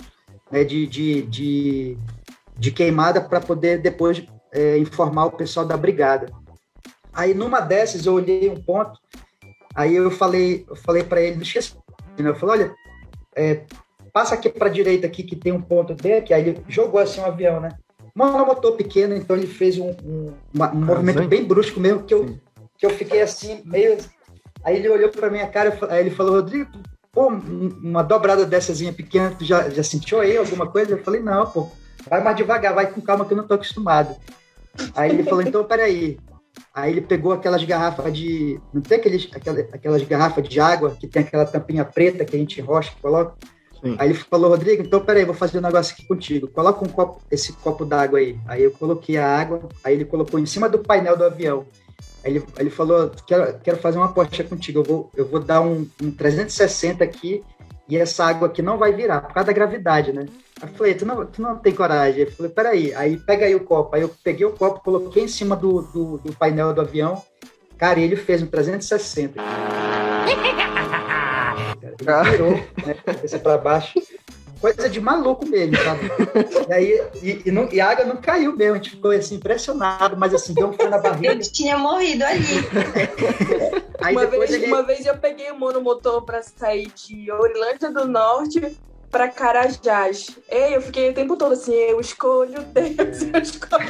né, 0.53 0.63
de, 0.63 0.87
de, 0.87 1.23
de, 1.23 1.99
de 2.59 2.71
queimada 2.71 3.21
para 3.21 3.41
poder 3.41 3.79
depois 3.79 4.23
é, 4.53 4.77
informar 4.77 5.25
o 5.25 5.33
pessoal 5.33 5.65
da 5.65 5.77
brigada. 5.77 6.31
Aí 7.13 7.33
numa 7.33 7.61
dessas 7.61 8.05
eu 8.05 8.15
olhei 8.15 8.49
um 8.51 8.63
ponto, 8.63 9.01
aí 9.75 9.97
eu 9.97 10.11
falei, 10.11 10.65
eu 10.69 10.77
falei 10.77 11.03
para 11.03 11.23
ele, 11.23 11.37
não 11.37 11.43
esqueça, 11.43 11.77
né? 12.19 12.29
eu 12.29 12.35
falei, 12.35 12.61
olha, 12.61 12.75
é, 13.35 13.65
passa 14.13 14.35
aqui 14.35 14.51
para 14.51 14.67
a 14.67 14.73
direita 14.73 15.07
aqui 15.07 15.23
que 15.23 15.35
tem 15.35 15.53
um 15.53 15.63
ponto 15.63 15.95
bem 15.95 16.15
aqui, 16.15 16.35
aí 16.35 16.49
ele 16.49 16.65
jogou 16.69 17.01
assim 17.01 17.21
um 17.21 17.27
avião, 17.27 17.61
né? 17.61 17.71
Monomotor 18.15 18.77
pequeno, 18.77 19.17
então 19.17 19.35
ele 19.35 19.47
fez 19.47 19.79
um, 19.79 19.89
um, 20.05 20.35
um 20.55 20.85
movimento 20.85 21.27
bem 21.27 21.45
brusco 21.45 21.81
mesmo 21.81 22.03
que 22.03 22.13
eu, 22.13 22.39
que 22.77 22.85
eu 22.85 22.91
fiquei 22.91 23.23
assim 23.23 23.63
meio 23.65 23.97
Aí 24.65 24.77
ele 24.77 24.89
olhou 24.89 25.09
para 25.09 25.31
minha 25.31 25.47
cara, 25.49 25.77
aí 25.91 26.01
ele 26.01 26.11
falou, 26.11 26.35
Rodrigo, 26.35 26.71
pô, 27.13 27.29
uma 27.29 28.03
dobrada 28.03 28.47
dessazinha 28.47 28.93
pequena, 28.93 29.35
tu 29.39 29.45
já, 29.45 29.69
já 29.69 29.83
sentiu 29.83 30.21
aí 30.21 30.37
alguma 30.37 30.67
coisa? 30.67 30.93
Eu 30.93 31.05
falei, 31.05 31.21
não, 31.21 31.47
pô, 31.47 31.69
vai 32.09 32.25
mais 32.25 32.37
devagar, 32.37 32.75
vai 32.75 32.91
com 32.91 33.03
calma 33.03 33.25
que 33.27 33.35
eu 33.35 33.37
não 33.37 33.47
tô 33.47 33.55
acostumado. 33.55 34.17
Aí 34.95 35.11
ele 35.11 35.23
falou, 35.23 35.43
então, 35.43 35.63
peraí. 35.63 36.19
Aí 36.75 36.91
ele 36.91 37.03
pegou 37.03 37.33
aquelas 37.33 37.63
garrafas 37.65 38.13
de. 38.13 38.59
Não 38.73 38.81
tem 38.81 38.99
aqueles, 38.99 39.29
aquelas, 39.35 39.67
aquelas 39.73 40.03
garrafas 40.03 40.49
de 40.49 40.59
água 40.59 40.97
que 40.99 41.07
tem 41.07 41.23
aquela 41.23 41.45
tampinha 41.45 41.85
preta 41.85 42.25
que 42.25 42.35
a 42.35 42.39
gente 42.39 42.61
enrocha, 42.61 42.91
que 42.95 43.01
coloca? 43.01 43.35
Sim. 43.83 43.97
Aí 43.99 44.09
ele 44.09 44.15
falou, 44.15 44.51
Rodrigo, 44.51 44.83
então 44.83 45.01
peraí, 45.01 45.25
vou 45.25 45.35
fazer 45.35 45.59
um 45.59 45.63
negócio 45.63 45.93
aqui 45.93 46.07
contigo. 46.07 46.49
Coloca 46.49 46.85
um 46.85 46.89
copo, 46.89 47.21
esse 47.31 47.53
copo 47.55 47.85
d'água 47.85 48.19
aí. 48.19 48.39
Aí 48.47 48.63
eu 48.63 48.71
coloquei 48.71 49.19
a 49.19 49.27
água, 49.27 49.69
aí 49.85 49.95
ele 49.95 50.05
colocou 50.05 50.41
em 50.41 50.47
cima 50.47 50.69
do 50.69 50.79
painel 50.79 51.17
do 51.17 51.25
avião. 51.25 51.67
Ele, 52.25 52.43
ele 52.59 52.71
falou: 52.71 53.11
quero, 53.27 53.59
quero 53.61 53.77
fazer 53.79 53.99
uma 53.99 54.07
aposta 54.07 54.45
contigo, 54.45 54.81
eu 54.81 54.85
vou, 54.85 55.11
eu 55.17 55.27
vou 55.27 55.41
dar 55.41 55.61
um, 55.61 55.89
um 56.01 56.11
360 56.11 57.03
aqui 57.03 57.43
e 57.89 57.97
essa 57.97 58.25
água 58.25 58.49
aqui 58.49 58.63
não 58.63 58.79
vai 58.79 58.93
virar, 58.93 59.23
por 59.23 59.35
causa 59.35 59.49
da 59.49 59.53
gravidade, 59.53 60.13
né? 60.13 60.27
Aí 60.61 60.69
eu 60.69 60.75
falei: 60.75 60.95
tu 60.95 61.05
não, 61.05 61.27
tu 61.27 61.43
não 61.43 61.57
tem 61.57 61.75
coragem? 61.75 62.23
Eu 62.23 62.33
falei: 62.33 62.53
peraí, 62.53 62.95
aí 62.95 63.17
pega 63.17 63.47
aí 63.47 63.55
o 63.55 63.65
copo. 63.65 63.97
Aí 63.97 64.03
eu 64.03 64.11
peguei 64.23 64.47
o 64.47 64.53
copo, 64.53 64.83
coloquei 64.83 65.25
em 65.25 65.29
cima 65.29 65.57
do, 65.57 65.83
do, 65.83 66.19
do 66.19 66.33
painel 66.37 66.73
do 66.73 66.81
avião, 66.81 67.23
cara, 67.77 67.99
e 67.99 68.05
ele 68.05 68.17
fez 68.17 68.43
um 68.43 68.47
360. 68.47 69.43
Cara, 72.05 72.29
ele 72.29 72.37
virou, 72.37 72.53
né? 72.87 72.95
Cabeça 73.05 73.39
para 73.39 73.59
baixo 73.59 74.01
coisa 74.63 74.89
de 74.89 75.01
maluco 75.01 75.45
mesmo, 75.45 75.77
sabe? 75.77 76.11
e 76.71 76.73
aí, 76.73 77.03
e, 77.21 77.43
e, 77.47 77.51
não, 77.51 77.69
e, 77.71 77.81
a 77.81 77.91
água 77.91 78.05
não 78.05 78.17
caiu 78.17 78.57
mesmo, 78.57 78.75
a 78.75 78.77
gente 78.77 78.91
ficou 78.91 79.11
assim, 79.11 79.35
impressionado, 79.35 80.17
mas 80.17 80.33
assim, 80.33 80.55
deu 80.55 80.69
um 80.69 80.73
frio 80.73 80.89
na 80.89 80.99
barriga. 81.03 81.35
Eu 81.35 81.41
tinha 81.41 81.77
morrido 81.77 82.25
ali. 82.25 82.45
aí 84.01 84.15
uma, 84.15 84.27
vez, 84.27 84.51
ele... 84.53 84.67
uma 84.67 84.83
vez 84.85 85.05
eu 85.05 85.19
peguei 85.19 85.51
o 85.51 85.55
um 85.55 85.59
monomotor 85.59 86.23
para 86.23 86.43
sair 86.43 86.91
de 86.95 87.31
Orilândia 87.33 87.91
do 87.91 88.07
Norte 88.07 88.79
para 89.13 89.29
Carajás. 89.29 90.39
Ei, 90.49 90.75
eu 90.75 90.81
fiquei 90.81 91.11
o 91.11 91.15
tempo 91.15 91.37
todo 91.37 91.53
assim, 91.53 91.75
eu 91.75 92.01
escolho 92.01 92.63
Deus, 92.65 93.23
eu 93.23 93.41
escolho 93.43 93.87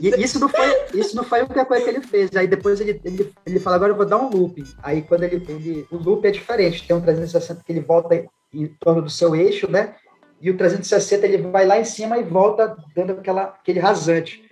Deus. 0.00 0.18
isso 0.18 0.40
não 0.40 0.48
foi, 0.48 0.86
isso 0.92 1.14
não 1.14 1.22
foi 1.22 1.40
a 1.42 1.64
coisa 1.64 1.84
que 1.84 1.90
ele 1.90 2.00
fez. 2.00 2.34
Aí 2.34 2.48
depois 2.48 2.80
ele, 2.80 3.00
ele, 3.04 3.32
ele 3.46 3.60
fala, 3.60 3.76
agora 3.76 3.92
eu 3.92 3.96
vou 3.96 4.04
dar 4.04 4.18
um 4.18 4.28
loop. 4.28 4.64
Aí 4.82 5.02
quando 5.02 5.22
ele, 5.22 5.36
ele 5.48 5.86
o 5.90 5.96
loop 5.96 6.26
é 6.26 6.32
diferente, 6.32 6.86
tem 6.86 6.96
um 6.96 7.00
360 7.00 7.62
que 7.64 7.72
ele 7.72 7.80
volta 7.80 8.26
em 8.52 8.66
torno 8.80 9.02
do 9.02 9.10
seu 9.10 9.36
eixo, 9.36 9.70
né? 9.70 9.94
E 10.40 10.50
o 10.50 10.56
360 10.56 11.24
ele 11.24 11.38
vai 11.38 11.64
lá 11.64 11.78
em 11.78 11.84
cima 11.84 12.18
e 12.18 12.24
volta 12.24 12.76
dando 12.96 13.12
aquela, 13.12 13.44
aquele 13.44 13.78
rasante. 13.78 14.44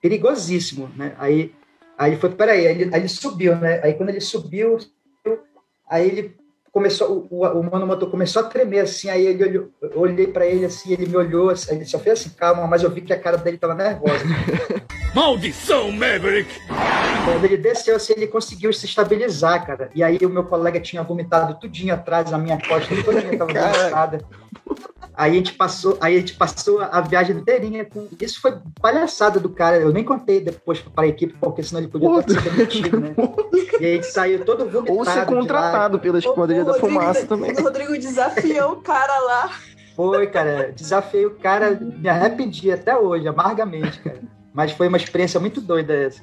Perigosíssimo, 0.00 0.90
né? 0.96 1.14
Aí, 1.18 1.54
aí 1.98 2.16
foi, 2.16 2.30
peraí, 2.30 2.66
aí 2.66 2.80
ele, 2.80 2.94
aí 2.94 3.00
ele 3.02 3.08
subiu, 3.08 3.54
né? 3.54 3.82
Aí 3.84 3.92
quando 3.92 4.08
ele 4.08 4.20
subiu, 4.22 4.78
aí 5.86 6.08
ele 6.08 6.43
começou, 6.74 7.28
o, 7.30 7.36
o, 7.36 7.60
o 7.60 7.62
monomotor 7.62 8.10
começou 8.10 8.42
a 8.42 8.46
tremer 8.46 8.80
assim, 8.80 9.08
aí 9.08 9.24
ele 9.24 9.44
olhou, 9.44 9.70
eu 9.80 10.00
olhei 10.00 10.26
para 10.26 10.44
ele 10.44 10.64
assim, 10.64 10.92
ele 10.92 11.06
me 11.06 11.16
olhou, 11.16 11.50
assim, 11.50 11.76
ele 11.76 11.84
só 11.84 12.00
fez 12.00 12.18
assim, 12.18 12.30
calma, 12.30 12.66
mas 12.66 12.82
eu 12.82 12.90
vi 12.90 13.00
que 13.00 13.12
a 13.12 13.18
cara 13.18 13.36
dele 13.36 13.56
tava 13.56 13.76
nervosa. 13.76 14.24
Maldição, 15.14 15.92
Maverick! 15.92 16.50
Quando 17.24 17.44
ele 17.44 17.56
desceu, 17.56 17.94
assim, 17.94 18.14
ele 18.16 18.26
conseguiu 18.26 18.72
se 18.72 18.86
estabilizar, 18.86 19.64
cara. 19.64 19.88
E 19.94 20.02
aí 20.02 20.18
o 20.22 20.28
meu 20.28 20.42
colega 20.42 20.80
tinha 20.80 21.04
vomitado 21.04 21.54
tudinho 21.60 21.94
atrás 21.94 22.28
na 22.32 22.38
minha 22.38 22.58
costa, 22.58 22.92
toda 23.04 23.20
minha 23.20 23.38
tava 23.38 23.52
vomitada. 23.52 24.24
Aí 25.16 25.30
a 25.30 25.34
gente 25.34 25.52
passou, 25.52 25.96
aí 26.00 26.16
a 26.16 26.18
gente 26.18 26.34
passou 26.34 26.80
a 26.80 27.00
viagem 27.00 27.36
inteirinha 27.36 27.84
com. 27.84 28.08
Isso 28.20 28.40
foi 28.40 28.54
palhaçada 28.80 29.38
do 29.38 29.48
cara. 29.48 29.76
Eu 29.76 29.92
nem 29.92 30.02
contei 30.02 30.40
depois 30.40 30.80
para 30.80 31.04
a 31.04 31.06
equipe, 31.06 31.34
porque 31.40 31.62
senão 31.62 31.80
ele 31.82 31.88
podia 31.90 32.08
Puta. 32.08 32.32
ser 32.34 32.50
demitido, 32.50 33.00
né? 33.00 33.14
E 33.80 33.84
aí 33.84 33.92
a 33.92 33.94
gente 33.94 34.06
saiu 34.06 34.44
todo 34.44 34.68
vomitado. 34.68 34.98
Ou 34.98 35.04
ser 35.04 35.24
contratado 35.24 35.98
pela 36.00 36.18
Esquadrilha 36.18 36.64
da 36.64 36.72
Rodrigo- 36.72 36.88
Fumaça 36.98 37.26
também. 37.26 37.52
O 37.52 37.62
Rodrigo 37.62 37.92
desafiou 37.92 38.72
o 38.72 38.76
cara 38.82 39.18
lá. 39.20 39.50
Foi, 39.94 40.26
cara. 40.26 40.72
Desafiei 40.74 41.26
o 41.26 41.36
cara, 41.36 41.70
me 41.80 42.08
arrependi 42.08 42.72
até 42.72 42.96
hoje, 42.96 43.28
amargamente, 43.28 44.00
cara. 44.00 44.18
Mas 44.52 44.72
foi 44.72 44.88
uma 44.88 44.96
experiência 44.96 45.38
muito 45.38 45.60
doida 45.60 45.94
essa. 45.94 46.22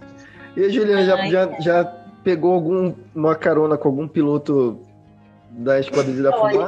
E 0.57 0.65
a 0.65 0.69
Juliana 0.69 1.05
já, 1.05 1.25
já, 1.27 1.59
já 1.61 1.85
pegou 2.25 2.53
alguma 2.55 3.35
carona 3.35 3.77
com 3.77 3.87
algum 3.87 4.05
piloto 4.05 4.77
da 5.49 5.79
Esquadrilha 5.79 6.23
da 6.23 6.37
Olha. 6.37 6.65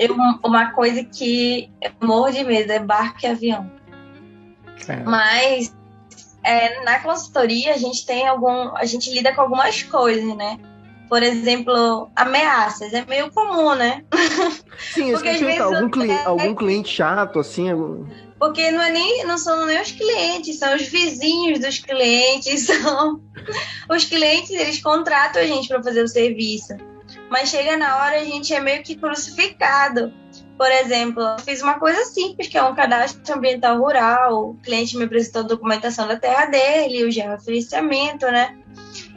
Eu- 0.00 0.16
uma 0.42 0.70
coisa 0.72 1.04
que 1.04 1.70
eu 1.82 1.90
morro 2.08 2.30
de 2.32 2.42
medo 2.42 2.72
é 2.72 2.78
barco 2.78 3.18
e 3.22 3.26
avião. 3.26 3.70
Mas 5.04 5.74
é, 6.42 6.82
na 6.84 7.00
consultoria 7.00 7.74
a 7.74 7.76
gente 7.76 8.06
tem 8.06 8.26
algum. 8.26 8.74
A 8.76 8.86
gente 8.86 9.12
lida 9.12 9.34
com 9.34 9.42
algumas 9.42 9.82
coisas, 9.82 10.34
né? 10.36 10.58
Por 11.08 11.22
exemplo, 11.22 12.08
ameaças. 12.16 12.94
É 12.94 13.04
meio 13.04 13.30
comum, 13.30 13.74
né? 13.74 14.02
Sim, 14.94 15.12
Porque 15.12 15.28
às 15.28 15.40
vezes 15.40 15.60
Algum, 15.60 15.90
cli- 15.90 16.10
é- 16.10 16.24
algum 16.24 16.54
cliente 16.54 16.88
chato, 16.88 17.38
assim? 17.40 17.70
algum- 17.70 18.06
Porque 18.38 18.70
não, 18.70 18.80
é 18.82 18.90
nem, 18.90 19.26
não 19.26 19.36
são 19.36 19.66
nem 19.66 19.82
os 19.82 19.90
clientes, 19.92 20.58
são 20.58 20.74
os 20.74 20.82
vizinhos 20.88 21.58
dos 21.58 21.78
clientes, 21.78 22.62
são 22.64 23.20
os 23.90 24.04
clientes, 24.06 24.50
eles 24.50 24.80
contratam 24.82 25.42
a 25.42 25.46
gente 25.46 25.68
para 25.68 25.82
fazer 25.82 26.02
o 26.02 26.08
serviço. 26.08 26.74
Mas 27.30 27.48
chega 27.48 27.76
na 27.76 27.96
hora 27.96 28.20
a 28.20 28.24
gente 28.24 28.52
é 28.52 28.60
meio 28.60 28.82
que 28.82 28.96
crucificado. 28.96 30.12
Por 30.58 30.70
exemplo, 30.70 31.22
eu 31.22 31.38
fiz 31.38 31.62
uma 31.62 31.78
coisa 31.78 32.04
simples, 32.04 32.48
que 32.48 32.58
é 32.58 32.62
um 32.62 32.74
cadastro 32.74 33.22
ambiental 33.34 33.78
rural. 33.78 34.50
O 34.50 34.54
cliente 34.56 34.96
me 34.96 35.04
apresentou 35.04 35.42
a 35.42 35.46
documentação 35.46 36.06
da 36.06 36.16
terra 36.16 36.46
dele, 36.46 37.04
o 37.04 37.10
georreferenciamento, 37.10 38.26
né? 38.26 38.58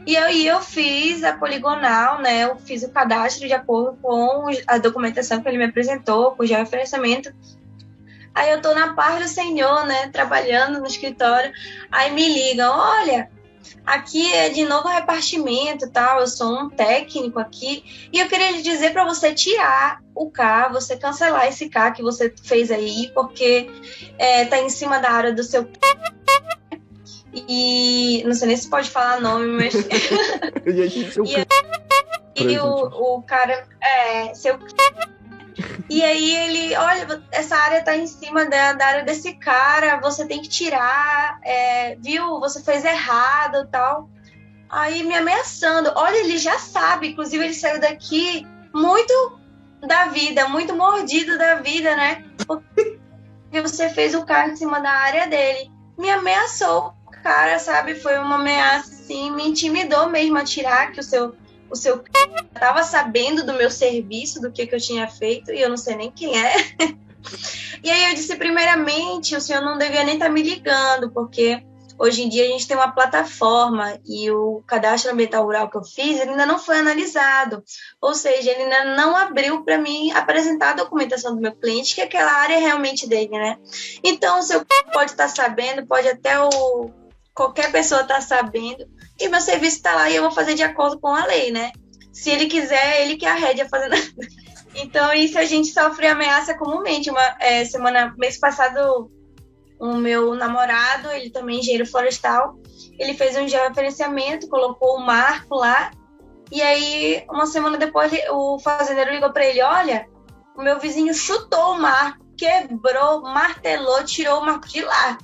E 0.06 0.16
aí 0.16 0.46
eu 0.46 0.60
fiz 0.60 1.24
a 1.24 1.36
poligonal, 1.36 2.22
né? 2.22 2.44
Eu 2.44 2.56
fiz 2.56 2.82
o 2.84 2.90
cadastro 2.90 3.46
de 3.46 3.52
acordo 3.52 3.98
com 4.00 4.46
a 4.66 4.78
documentação 4.78 5.42
que 5.42 5.48
ele 5.48 5.58
me 5.58 5.64
apresentou, 5.64 6.32
com 6.32 6.44
o 6.44 6.46
georreferenciamento. 6.46 7.34
Aí 8.34 8.50
eu 8.50 8.62
tô 8.62 8.72
na 8.74 8.94
paz 8.94 9.22
do 9.22 9.28
Senhor, 9.28 9.86
né? 9.86 10.08
Trabalhando 10.08 10.80
no 10.80 10.86
escritório. 10.86 11.52
Aí 11.90 12.10
me 12.12 12.26
ligam, 12.28 12.70
olha, 12.70 13.28
aqui 13.86 14.32
é 14.32 14.48
de 14.50 14.64
novo 14.64 14.88
repartimento, 14.88 15.88
tal. 15.90 16.20
Eu 16.20 16.26
sou 16.26 16.52
um 16.64 16.70
técnico 16.70 17.38
aqui 17.38 18.08
e 18.12 18.18
eu 18.18 18.28
queria 18.28 18.50
lhe 18.52 18.62
dizer 18.62 18.92
para 18.92 19.04
você 19.04 19.32
tirar 19.34 20.00
o 20.14 20.30
K, 20.30 20.68
você 20.68 20.96
cancelar 20.96 21.46
esse 21.46 21.68
K 21.68 21.90
que 21.92 22.02
você 22.02 22.32
fez 22.42 22.70
aí, 22.70 23.10
porque 23.14 23.68
é, 24.18 24.44
tá 24.44 24.58
em 24.58 24.68
cima 24.68 24.98
da 24.98 25.10
área 25.10 25.32
do 25.32 25.42
seu 25.42 25.68
e 27.32 28.22
não 28.24 28.34
sei 28.34 28.48
nem 28.48 28.56
se 28.56 28.68
pode 28.70 28.88
falar 28.90 29.20
nome, 29.20 29.46
mas 29.46 29.74
E 30.66 31.12
seu 31.12 31.24
E- 31.24 31.46
e 32.36 32.58
o, 32.58 32.66
o 33.16 33.22
cara 33.22 33.66
é 33.80 34.34
seu 34.34 34.58
e 35.88 36.02
aí 36.02 36.36
ele, 36.36 36.76
olha, 36.76 37.22
essa 37.30 37.56
área 37.56 37.82
tá 37.82 37.96
em 37.96 38.06
cima 38.06 38.46
da, 38.46 38.72
da 38.72 38.86
área 38.86 39.04
desse 39.04 39.34
cara, 39.34 40.00
você 40.00 40.26
tem 40.26 40.40
que 40.40 40.48
tirar, 40.48 41.38
é, 41.42 41.96
viu? 41.96 42.40
Você 42.40 42.62
fez 42.62 42.84
errado 42.84 43.68
tal. 43.70 44.08
Aí 44.68 45.04
me 45.04 45.14
ameaçando. 45.14 45.92
Olha, 45.94 46.16
ele 46.16 46.36
já 46.38 46.58
sabe, 46.58 47.08
inclusive 47.08 47.44
ele 47.44 47.54
saiu 47.54 47.80
daqui 47.80 48.46
muito 48.74 49.38
da 49.86 50.06
vida, 50.06 50.48
muito 50.48 50.74
mordido 50.74 51.38
da 51.38 51.56
vida, 51.56 51.94
né? 51.94 52.24
Porque 52.46 52.98
você 53.62 53.88
fez 53.88 54.14
o 54.14 54.24
cara 54.24 54.50
em 54.50 54.56
cima 54.56 54.80
da 54.80 54.90
área 54.90 55.28
dele. 55.28 55.70
Me 55.96 56.10
ameaçou, 56.10 56.92
cara, 57.22 57.58
sabe? 57.58 57.94
Foi 57.94 58.18
uma 58.18 58.36
ameaça, 58.36 58.90
assim, 58.94 59.30
me 59.30 59.46
intimidou 59.46 60.08
mesmo 60.08 60.38
a 60.38 60.44
tirar 60.44 60.90
que 60.90 60.98
o 60.98 61.04
seu 61.04 61.36
o 61.74 61.76
seu 61.76 62.02
estava 62.54 62.82
sabendo 62.84 63.44
do 63.44 63.52
meu 63.52 63.70
serviço, 63.70 64.40
do 64.40 64.50
que, 64.50 64.66
que 64.66 64.74
eu 64.74 64.80
tinha 64.80 65.06
feito, 65.08 65.52
e 65.52 65.60
eu 65.60 65.68
não 65.68 65.76
sei 65.76 65.96
nem 65.96 66.10
quem 66.10 66.40
é. 66.40 66.54
e 67.82 67.90
aí 67.90 68.10
eu 68.10 68.14
disse, 68.14 68.36
primeiramente, 68.36 69.36
o 69.36 69.40
senhor 69.40 69.60
não 69.60 69.76
devia 69.76 70.04
nem 70.04 70.14
estar 70.14 70.30
me 70.30 70.42
ligando, 70.42 71.10
porque 71.10 71.62
hoje 71.98 72.22
em 72.22 72.28
dia 72.28 72.44
a 72.44 72.48
gente 72.48 72.66
tem 72.66 72.76
uma 72.76 72.92
plataforma 72.92 73.98
e 74.06 74.30
o 74.30 74.62
cadastro 74.66 75.12
ambiental 75.12 75.44
rural 75.44 75.70
que 75.70 75.76
eu 75.76 75.84
fiz 75.84 76.18
ele 76.18 76.30
ainda 76.30 76.46
não 76.46 76.58
foi 76.58 76.78
analisado. 76.78 77.62
Ou 78.00 78.14
seja, 78.14 78.50
ele 78.50 78.62
ainda 78.62 78.96
não 78.96 79.16
abriu 79.16 79.64
para 79.64 79.76
mim 79.76 80.12
apresentar 80.12 80.70
a 80.70 80.76
documentação 80.84 81.34
do 81.34 81.40
meu 81.40 81.54
cliente, 81.56 81.94
que 81.94 82.00
aquela 82.00 82.32
área 82.32 82.54
é 82.54 82.58
realmente 82.58 83.08
dele, 83.08 83.30
né? 83.30 83.58
Então, 84.02 84.38
o 84.38 84.42
seu 84.42 84.64
pode 84.92 85.10
estar 85.10 85.28
sabendo, 85.28 85.86
pode 85.86 86.08
até 86.08 86.38
o 86.38 87.03
qualquer 87.34 87.72
pessoa 87.72 88.02
estar 88.02 88.20
sabendo, 88.20 88.86
e 89.18 89.28
meu 89.28 89.40
serviço 89.40 89.76
está 89.76 89.94
lá 89.94 90.08
e 90.08 90.16
eu 90.16 90.22
vou 90.22 90.30
fazer 90.30 90.54
de 90.54 90.62
acordo 90.62 90.98
com 90.98 91.08
a 91.08 91.26
lei, 91.26 91.50
né? 91.50 91.72
Se 92.12 92.30
ele 92.30 92.46
quiser, 92.46 93.02
ele 93.02 93.16
que 93.16 93.26
arrede 93.26 93.60
a 93.60 93.68
fazer 93.68 93.88
nada. 93.88 94.02
Então, 94.76 95.14
isso 95.14 95.38
a 95.38 95.44
gente 95.44 95.68
sofre 95.68 96.04
ameaça 96.08 96.52
comumente. 96.58 97.08
Uma 97.08 97.36
é, 97.38 97.64
semana, 97.64 98.12
mês 98.18 98.40
passado, 98.40 99.08
o 99.78 99.94
meu 99.94 100.34
namorado, 100.34 101.12
ele 101.12 101.30
também 101.30 101.58
é 101.58 101.60
engenheiro 101.60 101.86
florestal, 101.86 102.58
ele 102.98 103.14
fez 103.14 103.36
um 103.36 103.46
georreferenciamento, 103.46 104.48
colocou 104.48 104.96
o 104.96 105.06
marco 105.06 105.54
lá, 105.54 105.92
e 106.50 106.62
aí, 106.62 107.24
uma 107.30 107.46
semana 107.46 107.76
depois, 107.76 108.12
o 108.30 108.58
fazendeiro 108.58 109.10
ligou 109.10 109.32
para 109.32 109.46
ele: 109.46 109.62
Olha, 109.62 110.08
o 110.56 110.62
meu 110.62 110.78
vizinho 110.78 111.14
chutou 111.14 111.72
o 111.72 111.80
marco, 111.80 112.24
quebrou, 112.36 113.22
martelou, 113.22 114.04
tirou 114.04 114.40
o 114.40 114.46
marco 114.46 114.68
de 114.68 114.82
lá. 114.82 115.18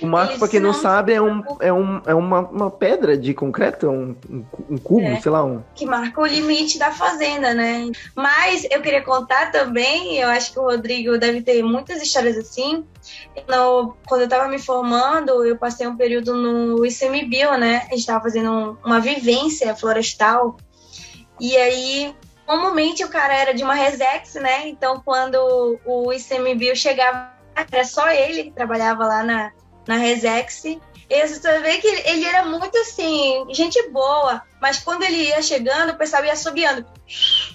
O 0.00 0.06
marco, 0.06 0.38
pra 0.38 0.48
quem 0.48 0.60
não 0.60 0.72
não- 0.72 0.80
sabe, 0.80 1.12
é, 1.12 1.20
um, 1.20 1.42
é, 1.60 1.72
um, 1.72 2.00
é 2.06 2.14
uma, 2.14 2.40
uma 2.40 2.70
pedra 2.70 3.16
de 3.16 3.34
concreto, 3.34 3.86
é 3.86 3.88
um, 3.88 4.14
um, 4.30 4.44
um 4.70 4.78
cubo, 4.78 5.06
É. 5.06 5.20
sei 5.20 5.30
lá, 5.32 5.44
um. 5.44 5.62
que 5.74 5.84
marca 5.86 6.20
o 6.20 6.26
limite 6.26 6.78
da 6.78 6.92
fazenda, 6.92 7.52
né? 7.54 7.90
Mas 8.14 8.64
eu 8.70 8.80
queria 8.80 9.02
contar 9.02 9.50
também, 9.50 10.16
eu 10.18 10.28
acho 10.28 10.52
que 10.52 10.58
o 10.58 10.62
Rodrigo 10.62 11.18
deve 11.18 11.42
ter 11.42 11.62
muitas 11.62 12.00
histórias 12.02 12.36
assim. 12.36 12.84
No- 13.48 13.96
quando 14.06 14.20
eu 14.22 14.26
estava 14.26 14.46
me 14.48 14.58
formando, 14.58 15.44
eu 15.44 15.56
passei 15.56 15.86
um 15.86 15.96
período 15.96 16.34
no 16.34 16.84
ICMBio, 16.86 17.56
né? 17.58 17.78
A 17.86 17.90
gente 17.90 18.00
estava 18.00 18.22
fazendo 18.22 18.50
um- 18.50 18.76
uma 18.84 19.00
vivência 19.00 19.74
florestal. 19.74 20.56
E 21.40 21.56
aí, 21.56 22.14
comumente 22.46 23.04
o 23.04 23.08
cara 23.08 23.34
era 23.34 23.52
de 23.54 23.62
uma 23.62 23.74
Resex, 23.74 24.34
né? 24.34 24.68
Então, 24.68 25.00
quando 25.04 25.78
o 25.84 26.12
ICMBio 26.12 26.74
chegava, 26.76 27.30
era 27.72 27.84
só 27.84 28.08
ele 28.10 28.44
que 28.44 28.50
trabalhava 28.52 29.04
lá 29.06 29.22
na, 29.22 29.52
na 29.88 29.96
Resex. 29.96 30.62
E 30.64 31.26
você 31.26 31.58
vê 31.60 31.78
que 31.78 31.88
ele, 31.88 32.02
ele 32.04 32.24
era 32.26 32.44
muito 32.44 32.76
assim, 32.78 33.46
gente 33.50 33.90
boa, 33.90 34.42
mas 34.60 34.78
quando 34.78 35.02
ele 35.02 35.28
ia 35.28 35.40
chegando, 35.40 35.90
o 35.90 35.98
pessoal 35.98 36.24
ia 36.24 36.34
assobiando. 36.34 36.86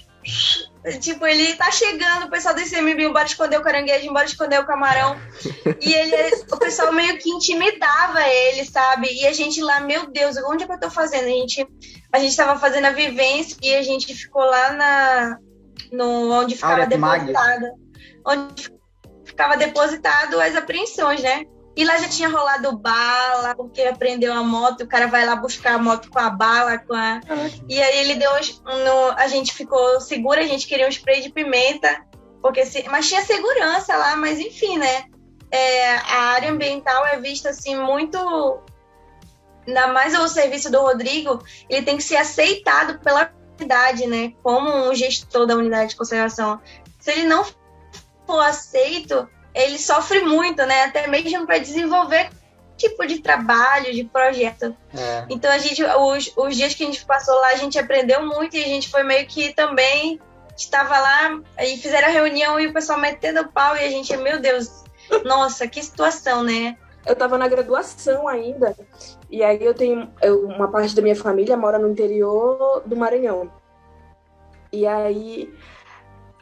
Tipo, 1.00 1.26
ele 1.26 1.56
tá 1.56 1.72
chegando, 1.72 2.26
o 2.26 2.30
pessoal 2.30 2.54
do 2.54 2.60
ICMB, 2.60 3.04
embora 3.04 3.26
esconder 3.26 3.58
o 3.58 3.64
caranguejo, 3.64 4.06
embora 4.06 4.26
esconder 4.26 4.60
o 4.60 4.66
camarão. 4.66 5.18
E 5.80 5.94
ele, 5.94 6.44
o 6.52 6.58
pessoal 6.58 6.92
meio 6.92 7.18
que 7.20 7.30
intimidava 7.30 8.22
ele, 8.28 8.66
sabe? 8.66 9.08
E 9.10 9.26
a 9.26 9.32
gente 9.32 9.62
lá, 9.62 9.80
meu 9.80 10.12
Deus, 10.12 10.36
onde 10.46 10.66
é 10.66 10.68
que 10.68 10.74
eu 10.74 10.80
tô 10.80 10.90
fazendo? 10.90 11.24
A 11.24 11.30
gente, 11.30 11.66
a 12.12 12.20
gente 12.20 12.36
tava 12.36 12.60
fazendo 12.60 12.84
a 12.86 12.92
vivência 12.92 13.56
e 13.62 13.74
a 13.74 13.82
gente 13.82 14.14
ficou 14.14 14.44
lá 14.44 14.74
na, 14.74 15.38
no, 15.90 16.34
onde 16.34 16.56
ficava 16.56 16.74
Área 16.74 16.88
depositado. 16.88 17.66
Onde 18.28 18.74
ficava 19.24 19.56
depositado 19.56 20.42
as 20.42 20.54
apreensões, 20.54 21.22
né? 21.22 21.46
E 21.76 21.84
lá 21.84 21.98
já 21.98 22.08
tinha 22.08 22.30
rolado 22.30 22.78
bala, 22.78 23.56
porque 23.56 23.82
aprendeu 23.82 24.32
a 24.34 24.44
moto, 24.44 24.82
o 24.82 24.88
cara 24.88 25.08
vai 25.08 25.26
lá 25.26 25.36
buscar 25.36 25.74
a 25.76 25.78
moto 25.80 26.10
com 26.12 26.20
a 26.20 26.30
bala, 26.30 26.78
com 26.78 26.94
a. 26.94 27.20
E 27.68 27.82
aí 27.82 27.98
ele 28.00 28.16
deu. 28.16 28.30
no- 28.64 29.12
a 29.18 29.28
gente 29.28 29.54
ficou 29.54 30.00
segura, 30.00 30.42
a 30.42 30.48
gente 30.48 30.68
queria 30.68 30.86
um 30.86 30.90
spray 30.92 31.22
de 31.22 31.32
pimenta, 31.32 32.06
porque 32.42 32.64
se, 32.66 32.84
mas 32.90 33.08
tinha 33.10 33.24
segurança 33.26 33.96
lá, 33.98 34.16
mas 34.16 34.40
enfim, 34.40 34.78
né? 34.78 35.06
É, 35.50 35.96
a 35.96 36.22
área 36.34 36.52
ambiental 36.52 37.06
é 37.08 37.18
vista 37.20 37.50
assim 37.50 37.76
muito. 37.76 38.18
Ainda 39.68 39.88
mais 39.88 40.14
o 40.18 40.28
serviço 40.28 40.70
do 40.72 40.80
Rodrigo, 40.82 41.42
ele 41.70 41.84
tem 41.84 41.96
que 41.98 42.04
ser 42.04 42.18
aceitado 42.18 43.00
pela 43.00 43.32
unidade, 43.60 44.06
né? 44.08 44.34
Como 44.44 44.70
um 44.90 44.94
gestor 44.94 45.46
da 45.48 45.56
unidade 45.56 45.92
de 45.92 45.96
conservação. 45.96 46.60
Se 47.00 47.12
ele 47.12 47.24
não 47.24 47.46
for 48.28 48.40
aceito, 48.42 49.28
ele 49.54 49.78
sofre 49.78 50.22
muito, 50.22 50.66
né? 50.66 50.84
Até 50.84 51.08
mesmo 51.08 51.46
para 51.46 51.58
desenvolver 51.58 52.30
tipo 52.78 53.06
de 53.06 53.20
trabalho, 53.20 53.94
de 53.94 54.04
projeto. 54.04 54.76
É. 54.98 55.26
Então 55.30 55.52
a 55.52 55.58
gente, 55.58 55.84
os, 55.84 56.34
os 56.36 56.56
dias 56.56 56.74
que 56.74 56.84
a 56.84 56.86
gente 56.88 57.06
passou 57.06 57.36
lá, 57.40 57.50
a 57.50 57.56
gente 57.56 57.78
aprendeu 57.78 58.26
muito 58.26 58.56
e 58.58 58.64
a 58.64 58.68
gente 58.68 58.90
foi 58.90 59.04
meio 59.04 59.26
que 59.28 59.54
também 59.54 60.20
estava 60.58 61.00
lá 61.00 61.40
e 61.62 61.78
fizeram 61.78 62.08
a 62.08 62.12
reunião 62.12 62.60
e 62.60 62.68
o 62.68 62.74
pessoal 62.74 63.00
metendo 63.00 63.48
pau 63.50 63.76
e 63.76 63.80
a 63.80 63.90
gente, 63.90 64.16
meu 64.18 64.40
Deus, 64.40 64.84
nossa, 65.24 65.68
que 65.68 65.82
situação, 65.82 66.44
né? 66.44 66.78
Eu 67.06 67.16
tava 67.16 67.38
na 67.38 67.50
graduação 67.50 68.30
ainda, 68.30 68.74
e 69.30 69.44
aí 69.44 69.62
eu 69.62 69.74
tenho. 69.74 70.10
eu- 70.22 70.46
uma 70.48 70.70
parte 70.70 70.96
da 70.96 71.02
minha 71.02 71.16
família 71.16 71.58
mora 71.58 71.78
no 71.78 71.90
interior 71.90 72.82
do 72.86 72.96
Maranhão. 72.96 73.52
E 74.72 74.88
aí 74.88 75.54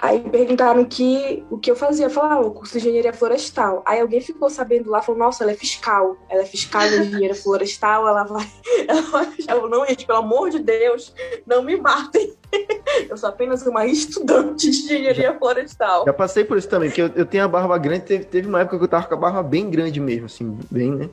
Aí 0.01 0.19
perguntaram 0.19 0.83
que, 0.83 1.45
o 1.51 1.59
que 1.59 1.69
eu 1.69 1.75
fazia. 1.75 2.07
Eu 2.07 2.09
falava, 2.09 2.33
ah, 2.33 2.39
o 2.39 2.51
curso 2.51 2.73
de 2.73 2.79
engenharia 2.79 3.13
florestal. 3.13 3.83
Aí 3.85 4.01
alguém 4.01 4.19
ficou 4.19 4.49
sabendo 4.49 4.89
lá, 4.89 4.99
falou, 4.99 5.19
nossa, 5.19 5.43
ela 5.43 5.51
é 5.51 5.55
fiscal. 5.55 6.17
Ela 6.27 6.41
é 6.41 6.45
fiscal 6.45 6.81
de 6.81 6.95
engenharia 6.95 7.35
florestal, 7.35 8.07
ela 8.07 8.23
vai. 8.23 8.47
Ela 8.87 9.01
vai. 9.03 9.29
Ela, 9.47 9.69
não, 9.69 9.85
gente, 9.85 10.07
pelo 10.07 10.19
amor 10.19 10.49
de 10.49 10.57
Deus, 10.59 11.13
não 11.45 11.61
me 11.61 11.77
matem. 11.77 12.33
Eu 13.09 13.15
sou 13.15 13.29
apenas 13.29 13.65
uma 13.65 13.85
estudante 13.85 14.69
de 14.71 14.77
engenharia 14.77 15.31
já, 15.31 15.37
florestal. 15.37 16.05
Já 16.05 16.13
passei 16.13 16.43
por 16.43 16.57
isso 16.57 16.67
também, 16.67 16.89
porque 16.89 17.01
eu, 17.01 17.11
eu 17.15 17.25
tenho 17.25 17.43
a 17.43 17.47
barba 17.47 17.77
grande, 17.77 18.05
teve, 18.05 18.25
teve 18.25 18.47
uma 18.47 18.61
época 18.61 18.77
que 18.77 18.83
eu 18.83 18.87
tava 18.87 19.07
com 19.07 19.13
a 19.13 19.17
barba 19.17 19.43
bem 19.43 19.69
grande 19.69 19.99
mesmo, 19.99 20.25
assim, 20.25 20.57
bem, 20.69 20.91
né? 20.91 21.09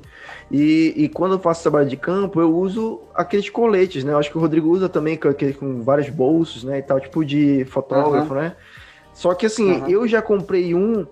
E, 0.51 0.95
e 0.97 1.09
quando 1.09 1.32
eu 1.32 1.39
faço 1.39 1.62
trabalho 1.62 1.89
de 1.89 1.97
campo, 1.97 2.41
eu 2.41 2.55
uso 2.55 3.01
aqueles 3.14 3.49
coletes, 3.51 4.03
né? 4.03 4.12
Eu 4.12 4.18
acho 4.18 4.30
que 4.30 4.39
o 4.39 4.41
Rodrigo 4.41 4.68
usa 4.68 4.89
também 4.89 5.16
com, 5.16 5.28
aquele, 5.28 5.53
com 5.53 5.82
vários 5.82 6.09
bolsos, 6.09 6.64
né? 6.64 6.78
E 6.78 6.82
tal, 6.82 7.01
tipo 7.01 7.24
de 7.24 7.64
fotógrafo, 7.66 8.34
uhum. 8.34 8.41
né? 8.41 8.57
Só 9.19 9.35
que 9.35 9.47
assim, 9.47 9.81
uhum. 9.81 9.89
eu 9.89 10.07
já 10.07 10.23
comprei 10.23 10.73
um 10.77 11.05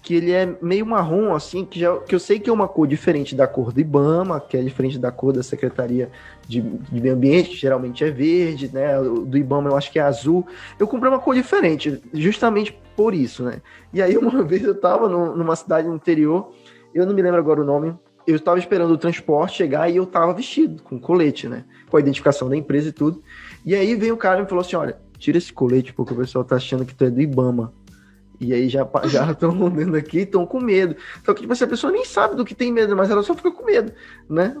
que 0.00 0.14
ele 0.14 0.30
é 0.30 0.56
meio 0.62 0.86
marrom, 0.86 1.34
assim, 1.34 1.64
que, 1.64 1.80
já, 1.80 1.98
que 1.98 2.14
eu 2.14 2.20
sei 2.20 2.38
que 2.38 2.48
é 2.48 2.52
uma 2.52 2.68
cor 2.68 2.86
diferente 2.86 3.34
da 3.34 3.48
cor 3.48 3.72
do 3.72 3.80
Ibama, 3.80 4.38
que 4.38 4.56
é 4.56 4.62
diferente 4.62 4.96
da 4.96 5.10
cor 5.10 5.32
da 5.32 5.42
Secretaria 5.42 6.08
de, 6.46 6.60
de 6.60 7.00
Meio 7.00 7.16
Ambiente, 7.16 7.50
que 7.50 7.56
geralmente 7.56 8.04
é 8.04 8.12
verde, 8.12 8.70
né? 8.72 8.96
Do 9.02 9.36
Ibama 9.36 9.70
eu 9.70 9.76
acho 9.76 9.90
que 9.90 9.98
é 9.98 10.02
azul. 10.02 10.46
Eu 10.78 10.86
comprei 10.86 11.10
uma 11.10 11.18
cor 11.18 11.34
diferente, 11.34 12.00
justamente 12.14 12.78
por 12.96 13.12
isso, 13.12 13.42
né? 13.42 13.60
E 13.92 14.00
aí 14.00 14.16
uma 14.16 14.44
vez 14.44 14.62
eu 14.62 14.80
tava 14.80 15.08
no, 15.08 15.34
numa 15.34 15.56
cidade 15.56 15.88
no 15.88 15.96
interior, 15.96 16.52
eu 16.94 17.04
não 17.04 17.12
me 17.12 17.22
lembro 17.22 17.40
agora 17.40 17.60
o 17.60 17.64
nome, 17.64 17.92
eu 18.24 18.36
estava 18.36 18.60
esperando 18.60 18.92
o 18.92 18.98
transporte 18.98 19.56
chegar 19.56 19.90
e 19.90 19.96
eu 19.96 20.06
tava 20.06 20.32
vestido, 20.32 20.80
com 20.84 20.96
colete, 20.96 21.48
né? 21.48 21.64
Com 21.90 21.96
a 21.96 22.00
identificação 22.00 22.48
da 22.48 22.56
empresa 22.56 22.90
e 22.90 22.92
tudo. 22.92 23.20
E 23.66 23.74
aí 23.74 23.96
veio 23.96 24.14
o 24.14 24.16
cara 24.16 24.38
e 24.38 24.42
me 24.42 24.48
falou 24.48 24.60
assim: 24.60 24.76
olha, 24.76 24.96
tira 25.18 25.38
esse 25.38 25.52
colete 25.52 25.92
porque 25.92 26.12
o 26.12 26.16
pessoal 26.16 26.44
tá 26.44 26.56
achando 26.56 26.84
que 26.84 26.94
tu 26.94 27.04
é 27.04 27.10
do 27.10 27.20
Ibama. 27.20 27.72
E 28.40 28.54
aí 28.54 28.68
já 28.68 28.88
já 29.04 29.30
estão 29.32 29.70
vendo 29.70 29.96
aqui 29.96 30.18
e 30.18 30.22
estão 30.22 30.46
com 30.46 30.60
medo. 30.60 30.96
Só 31.24 31.34
que 31.34 31.40
tipo 31.40 31.52
assim, 31.52 31.64
a 31.64 31.68
pessoa 31.68 31.92
nem 31.92 32.04
sabe 32.04 32.36
do 32.36 32.44
que 32.44 32.54
tem 32.54 32.72
medo, 32.72 32.96
mas 32.96 33.10
ela 33.10 33.22
só 33.22 33.34
fica 33.34 33.50
com 33.50 33.64
medo, 33.64 33.92
né? 34.28 34.56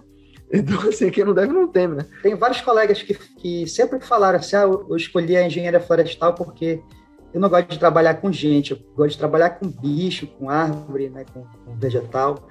Então, 0.50 0.80
assim, 0.88 1.10
quem 1.10 1.24
não 1.24 1.34
deve 1.34 1.52
não 1.52 1.68
teme, 1.68 1.96
né? 1.96 2.06
Tem 2.22 2.34
vários 2.34 2.60
colegas 2.62 3.02
que, 3.02 3.14
que 3.14 3.66
sempre 3.66 4.00
falaram 4.00 4.38
assim, 4.38 4.56
ah, 4.56 4.62
eu 4.62 4.96
escolhi 4.96 5.36
a 5.36 5.46
engenharia 5.46 5.78
florestal 5.78 6.34
porque 6.34 6.80
eu 7.34 7.40
não 7.40 7.50
gosto 7.50 7.68
de 7.68 7.78
trabalhar 7.78 8.14
com 8.14 8.32
gente, 8.32 8.70
eu 8.72 8.78
gosto 8.96 9.12
de 9.12 9.18
trabalhar 9.18 9.50
com 9.50 9.68
bicho, 9.68 10.26
com 10.26 10.48
árvore, 10.48 11.10
né, 11.10 11.24
com, 11.32 11.42
com 11.42 11.76
vegetal. 11.76 12.48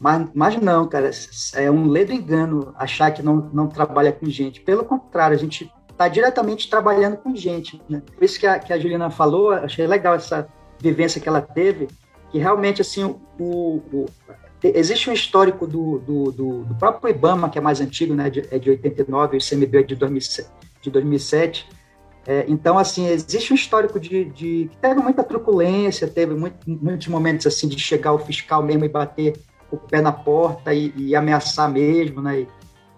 Mas, 0.00 0.28
mas 0.34 0.60
não, 0.60 0.88
cara, 0.88 1.10
é 1.54 1.70
um 1.70 1.88
ledo 1.88 2.12
engano 2.12 2.74
achar 2.76 3.12
que 3.12 3.22
não, 3.22 3.48
não 3.52 3.68
trabalha 3.68 4.12
com 4.12 4.26
gente. 4.26 4.60
Pelo 4.60 4.84
contrário, 4.84 5.36
a 5.36 5.38
gente 5.38 5.70
está 5.96 6.08
diretamente 6.08 6.68
trabalhando 6.68 7.16
com 7.16 7.34
gente. 7.34 7.80
Né? 7.88 8.02
Por 8.14 8.22
isso 8.22 8.38
que 8.38 8.46
a, 8.46 8.58
que 8.58 8.72
a 8.72 8.78
Juliana 8.78 9.10
falou, 9.10 9.52
achei 9.52 9.86
legal 9.86 10.14
essa 10.14 10.46
vivência 10.78 11.20
que 11.20 11.28
ela 11.28 11.40
teve, 11.40 11.88
que 12.30 12.38
realmente, 12.38 12.82
assim, 12.82 13.02
o, 13.04 13.82
o 13.92 14.06
existe 14.62 15.08
um 15.08 15.12
histórico 15.12 15.66
do, 15.66 15.98
do, 16.00 16.32
do, 16.32 16.64
do, 16.64 16.74
próprio 16.74 17.10
IBAMA, 17.10 17.48
que 17.48 17.58
é 17.58 17.60
mais 17.60 17.80
antigo, 17.80 18.14
né, 18.14 18.28
de, 18.28 18.46
é 18.50 18.58
de 18.58 18.70
89, 18.70 19.36
o 19.36 19.38
ICMBio 19.38 19.80
é 19.80 19.82
de 19.82 19.94
2007. 19.94 20.50
De 20.82 20.90
2007. 20.90 21.68
É, 22.26 22.44
então, 22.48 22.76
assim, 22.76 23.06
existe 23.06 23.52
um 23.52 23.56
histórico 23.56 24.00
de, 24.00 24.24
de 24.24 24.68
que 24.70 24.76
teve 24.78 25.00
muita 25.00 25.22
truculência, 25.22 26.08
teve 26.08 26.34
muito, 26.34 26.58
muitos 26.66 27.06
momentos, 27.06 27.46
assim, 27.46 27.68
de 27.68 27.78
chegar 27.78 28.12
o 28.12 28.18
fiscal 28.18 28.62
mesmo 28.62 28.84
e 28.84 28.88
bater 28.88 29.38
o 29.70 29.76
pé 29.76 30.00
na 30.00 30.12
porta 30.12 30.74
e, 30.74 30.92
e 30.96 31.14
ameaçar 31.14 31.70
mesmo, 31.70 32.20
né, 32.20 32.46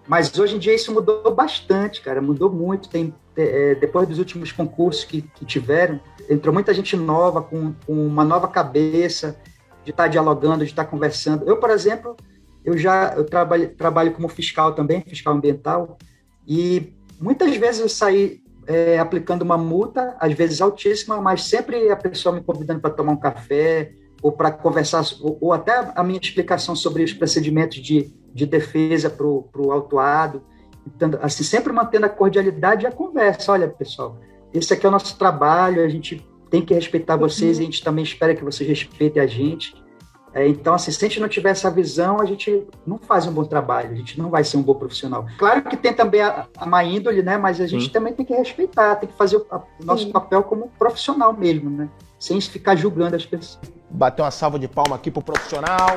mas 0.08 0.36
hoje 0.38 0.56
em 0.56 0.58
dia 0.58 0.74
isso 0.74 0.92
mudou 0.92 1.34
bastante, 1.34 2.00
cara, 2.00 2.22
mudou 2.22 2.50
muito. 2.50 2.88
Tem, 2.88 3.14
é, 3.36 3.74
depois 3.74 4.08
dos 4.08 4.18
últimos 4.18 4.50
concursos 4.50 5.04
que, 5.04 5.20
que 5.20 5.44
tiveram, 5.44 6.00
entrou 6.30 6.52
muita 6.52 6.72
gente 6.72 6.96
nova, 6.96 7.42
com, 7.42 7.74
com 7.86 8.06
uma 8.06 8.24
nova 8.24 8.48
cabeça, 8.48 9.38
de 9.84 9.90
estar 9.90 10.04
tá 10.04 10.08
dialogando, 10.08 10.64
de 10.64 10.70
estar 10.70 10.84
tá 10.84 10.90
conversando. 10.90 11.46
Eu, 11.46 11.58
por 11.58 11.68
exemplo, 11.68 12.16
eu 12.64 12.76
já 12.78 13.12
eu 13.14 13.24
trabalho, 13.24 13.68
trabalho 13.76 14.12
como 14.12 14.28
fiscal 14.28 14.74
também, 14.74 15.02
fiscal 15.02 15.34
ambiental, 15.34 15.98
e 16.46 16.94
muitas 17.20 17.54
vezes 17.56 17.82
eu 17.82 17.88
saí 17.88 18.42
é, 18.66 18.98
aplicando 18.98 19.42
uma 19.42 19.58
multa, 19.58 20.16
às 20.18 20.32
vezes 20.32 20.62
altíssima, 20.62 21.20
mas 21.20 21.44
sempre 21.44 21.90
a 21.90 21.96
pessoa 21.96 22.34
me 22.34 22.42
convidando 22.42 22.80
para 22.80 22.90
tomar 22.90 23.12
um 23.12 23.20
café, 23.20 23.92
ou 24.22 24.32
para 24.32 24.50
conversar, 24.50 25.04
ou, 25.20 25.38
ou, 25.40 25.52
até 25.52 25.92
a 25.94 26.02
minha 26.02 26.18
explicação 26.20 26.74
sobre 26.74 27.04
os 27.04 27.12
procedimentos 27.12 27.78
de 27.78 28.12
de 28.38 28.46
defesa 28.46 29.10
para 29.10 29.26
o 29.26 29.72
autuado, 29.72 30.42
então, 30.86 31.10
assim, 31.20 31.42
sempre 31.42 31.72
mantendo 31.72 32.06
a 32.06 32.08
cordialidade 32.08 32.84
e 32.84 32.86
a 32.86 32.92
conversa. 32.92 33.52
Olha, 33.52 33.68
pessoal, 33.68 34.18
esse 34.54 34.72
aqui 34.72 34.86
é 34.86 34.88
o 34.88 34.92
nosso 34.92 35.18
trabalho, 35.18 35.84
a 35.84 35.88
gente 35.88 36.26
tem 36.50 36.62
que 36.62 36.72
respeitar 36.72 37.16
vocês 37.16 37.56
uhum. 37.56 37.62
e 37.62 37.66
a 37.66 37.70
gente 37.70 37.84
também 37.84 38.04
espera 38.04 38.34
que 38.34 38.44
vocês 38.44 38.66
respeitem 38.66 39.22
a 39.22 39.26
gente. 39.26 39.74
É, 40.32 40.46
então, 40.46 40.74
assim, 40.74 40.90
se 40.90 41.04
a 41.04 41.08
gente 41.08 41.20
não 41.20 41.28
tiver 41.28 41.50
essa 41.50 41.70
visão, 41.70 42.20
a 42.20 42.24
gente 42.24 42.66
não 42.86 42.98
faz 42.98 43.26
um 43.26 43.32
bom 43.32 43.44
trabalho, 43.44 43.90
a 43.90 43.94
gente 43.94 44.18
não 44.18 44.30
vai 44.30 44.44
ser 44.44 44.56
um 44.56 44.62
bom 44.62 44.74
profissional. 44.74 45.26
Claro 45.38 45.62
que 45.62 45.76
tem 45.76 45.92
também 45.92 46.20
a, 46.20 46.46
a 46.56 46.66
má 46.66 46.84
índole, 46.84 47.22
né? 47.22 47.36
Mas 47.36 47.60
a 47.60 47.66
gente 47.66 47.86
Sim. 47.86 47.90
também 47.90 48.12
tem 48.12 48.24
que 48.24 48.34
respeitar, 48.34 48.96
tem 48.96 49.08
que 49.08 49.16
fazer 49.16 49.36
o, 49.36 49.46
a, 49.50 49.58
o 49.58 49.84
nosso 49.84 50.04
Sim. 50.04 50.12
papel 50.12 50.42
como 50.42 50.70
profissional 50.78 51.32
mesmo, 51.32 51.68
né? 51.68 51.88
Sem 52.18 52.40
ficar 52.40 52.76
julgando 52.76 53.16
as 53.16 53.26
pessoas. 53.26 53.77
Bater 53.90 54.22
uma 54.22 54.30
salva 54.30 54.58
de 54.58 54.68
palma 54.68 54.96
aqui 54.96 55.10
pro 55.10 55.22
profissional. 55.22 55.94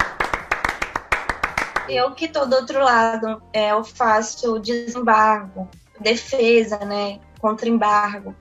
Eu 1.89 2.11
que 2.11 2.25
estou 2.25 2.47
do 2.47 2.55
outro 2.55 2.79
lado, 2.79 3.41
é, 3.51 3.71
eu 3.71 3.83
faço 3.83 4.59
desembargo, 4.59 5.67
defesa, 5.99 6.79
né, 6.85 7.19
contra 7.39 7.67
embargo. 7.67 8.35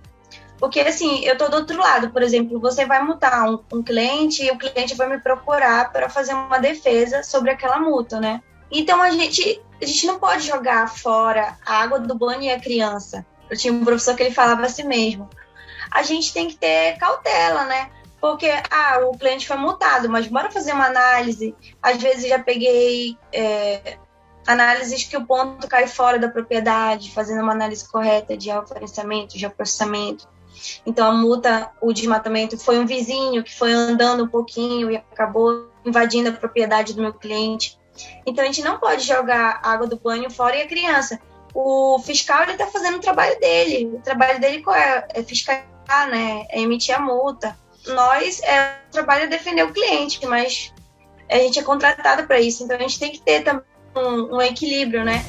Porque, 0.58 0.78
assim, 0.80 1.24
eu 1.24 1.32
estou 1.32 1.48
do 1.48 1.56
outro 1.56 1.80
lado, 1.80 2.10
por 2.10 2.22
exemplo, 2.22 2.60
você 2.60 2.84
vai 2.84 3.02
multar 3.02 3.48
um, 3.48 3.58
um 3.72 3.82
cliente 3.82 4.44
e 4.44 4.50
o 4.50 4.58
cliente 4.58 4.94
vai 4.94 5.08
me 5.08 5.18
procurar 5.18 5.90
para 5.90 6.10
fazer 6.10 6.34
uma 6.34 6.58
defesa 6.58 7.22
sobre 7.22 7.50
aquela 7.50 7.80
multa, 7.80 8.20
né? 8.20 8.42
Então, 8.70 9.00
a 9.00 9.10
gente, 9.10 9.60
a 9.80 9.86
gente 9.86 10.06
não 10.06 10.18
pode 10.18 10.46
jogar 10.46 10.86
fora 10.88 11.56
a 11.64 11.82
água 11.82 11.98
do 11.98 12.14
banho 12.14 12.42
e 12.42 12.50
a 12.50 12.60
criança. 12.60 13.24
Eu 13.48 13.56
tinha 13.56 13.72
um 13.72 13.84
professor 13.84 14.14
que 14.14 14.22
ele 14.22 14.34
falava 14.34 14.66
assim 14.66 14.84
mesmo. 14.84 15.28
A 15.90 16.02
gente 16.02 16.32
tem 16.32 16.46
que 16.46 16.56
ter 16.56 16.98
cautela, 16.98 17.64
né? 17.64 17.90
Porque 18.20 18.50
ah, 18.70 19.00
o 19.10 19.16
cliente 19.16 19.48
foi 19.48 19.56
multado, 19.56 20.08
mas 20.08 20.26
bora 20.26 20.50
fazer 20.50 20.72
uma 20.72 20.86
análise. 20.86 21.54
Às 21.82 21.96
vezes 21.96 22.28
já 22.28 22.38
peguei 22.38 23.16
é, 23.32 23.96
análises 24.46 25.04
que 25.04 25.16
o 25.16 25.24
ponto 25.24 25.66
cai 25.66 25.86
fora 25.86 26.18
da 26.18 26.28
propriedade, 26.28 27.12
fazendo 27.12 27.42
uma 27.42 27.52
análise 27.52 27.88
correta 27.88 28.36
de 28.36 28.50
referenciamento, 28.50 29.38
de 29.38 29.48
processamento. 29.48 30.28
Então 30.84 31.08
a 31.08 31.14
multa, 31.14 31.70
o 31.80 31.92
desmatamento 31.92 32.58
foi 32.58 32.78
um 32.78 32.86
vizinho 32.86 33.42
que 33.42 33.56
foi 33.56 33.72
andando 33.72 34.24
um 34.24 34.28
pouquinho 34.28 34.90
e 34.90 34.96
acabou 34.96 35.70
invadindo 35.84 36.28
a 36.28 36.32
propriedade 36.32 36.92
do 36.92 37.00
meu 37.00 37.14
cliente. 37.14 37.78
Então 38.26 38.44
a 38.44 38.46
gente 38.46 38.62
não 38.62 38.78
pode 38.78 39.02
jogar 39.02 39.60
água 39.62 39.86
do 39.86 39.98
banho 39.98 40.30
fora 40.30 40.56
e 40.56 40.62
a 40.62 40.68
criança. 40.68 41.18
O 41.54 41.98
fiscal 42.00 42.42
ele 42.42 42.52
está 42.52 42.66
fazendo 42.66 42.96
o 42.96 43.00
trabalho 43.00 43.38
dele. 43.40 43.86
O 43.94 44.00
trabalho 44.00 44.38
dele 44.40 44.62
qual 44.62 44.76
é? 44.76 45.06
É 45.14 45.22
fiscalizar, 45.22 46.08
né? 46.10 46.44
É 46.50 46.60
emitir 46.60 46.94
a 46.94 47.00
multa 47.00 47.56
nós, 47.86 48.42
é, 48.42 48.76
o 48.88 48.92
trabalho 48.92 49.24
é 49.24 49.26
defender 49.26 49.64
o 49.64 49.72
cliente, 49.72 50.24
mas 50.26 50.72
a 51.28 51.36
gente 51.36 51.58
é 51.58 51.62
contratado 51.62 52.26
para 52.26 52.40
isso, 52.40 52.64
então 52.64 52.76
a 52.76 52.80
gente 52.80 52.98
tem 52.98 53.12
que 53.12 53.20
ter 53.20 53.42
também 53.42 53.64
um, 53.96 54.36
um 54.36 54.42
equilíbrio, 54.42 55.04
né? 55.04 55.24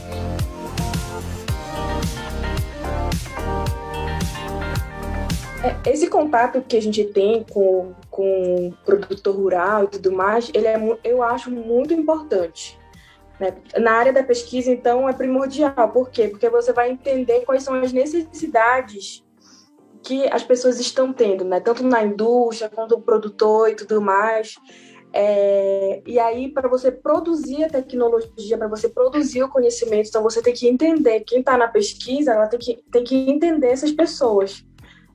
É, 5.64 5.92
esse 5.92 6.08
contato 6.08 6.62
que 6.62 6.76
a 6.76 6.82
gente 6.82 7.04
tem 7.04 7.44
com, 7.44 7.94
com 8.10 8.68
o 8.68 8.74
produtor 8.84 9.36
rural 9.36 9.84
e 9.84 9.88
tudo 9.88 10.12
mais, 10.12 10.50
ele 10.54 10.66
é, 10.66 10.76
eu 11.04 11.22
acho 11.22 11.52
muito 11.52 11.94
importante. 11.94 12.80
Né? 13.40 13.54
Na 13.78 13.94
área 13.94 14.12
da 14.12 14.24
pesquisa, 14.24 14.72
então, 14.72 15.08
é 15.08 15.14
primordial. 15.14 15.90
Por 15.90 16.10
quê? 16.10 16.28
Porque 16.28 16.50
você 16.50 16.74
vai 16.74 16.90
entender 16.90 17.42
quais 17.42 17.64
são 17.64 17.76
as 17.76 17.94
necessidades 17.94 19.24
que 20.04 20.28
as 20.32 20.44
pessoas 20.44 20.80
estão 20.80 21.14
tendo, 21.14 21.44
né? 21.44 21.60
Tanto 21.60 21.84
na 21.84 22.04
indústria 22.04 22.70
quanto 22.70 22.96
o 22.96 23.02
produtor 23.02 23.70
e 23.70 23.76
tudo 23.76 24.02
mais. 24.02 24.56
É, 25.14 26.02
e 26.06 26.18
aí, 26.20 26.50
para 26.50 26.70
você 26.70 26.92
produzir 26.92 27.66
a 27.66 27.70
tecnologia, 27.70 28.58
para 28.58 28.68
você 28.68 28.88
produzir 28.88 29.44
o 29.44 29.50
conhecimento, 29.50 30.08
então 30.08 30.24
você 30.24 30.42
tem 30.42 30.54
que 30.54 30.68
entender 30.68 31.22
quem 31.22 31.40
está 31.40 31.58
na 31.58 31.68
pesquisa, 31.68 32.32
ela 32.32 32.48
tem 32.48 32.60
que, 32.60 32.84
tem 32.92 33.04
que 33.04 33.16
entender 33.30 33.68
essas 33.68 33.92
pessoas, 33.92 34.64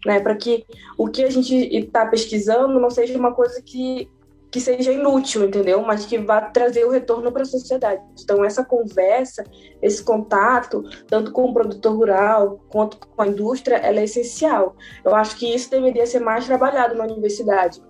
né? 0.05 0.20
Para 0.20 0.37
que 0.37 0.64
o 0.99 1.09
que 1.09 1.24
a 1.24 1.30
gente 1.30 1.55
está 1.55 2.05
pesquisando 2.05 2.78
não 2.78 2.91
seja 2.91 3.18
uma 3.18 3.32
coisa 3.32 3.62
que 3.62 4.09
que 4.51 4.61
seja 4.61 4.92
inútil, 4.92 5.44
entendeu? 5.44 5.82
Mas 5.82 6.07
que 6.07 6.18
vá 6.18 6.40
trazer 6.40 6.84
o 6.84 6.90
retorno 6.90 7.32
para 7.32 7.42
a 7.42 7.47
sociedade. 7.47 8.03
Então, 8.22 8.44
essa 8.44 8.64
conversa, 8.64 9.44
esse 9.82 10.03
contato, 10.03 10.82
tanto 11.09 11.32
com 11.32 11.51
o 11.51 11.55
produtor 11.55 11.97
rural 11.97 12.61
quanto 12.68 12.99
com 12.99 13.22
a 13.22 13.26
indústria, 13.26 13.76
ela 13.76 14.01
é 14.01 14.05
essencial. 14.05 14.76
Eu 15.05 15.14
acho 15.14 15.36
que 15.36 15.53
isso 15.53 15.70
deveria 15.70 16.07
ser 16.07 16.20
mais 16.20 16.47
trabalhado 16.47 16.94
na 16.94 17.05
universidade. 17.05 17.82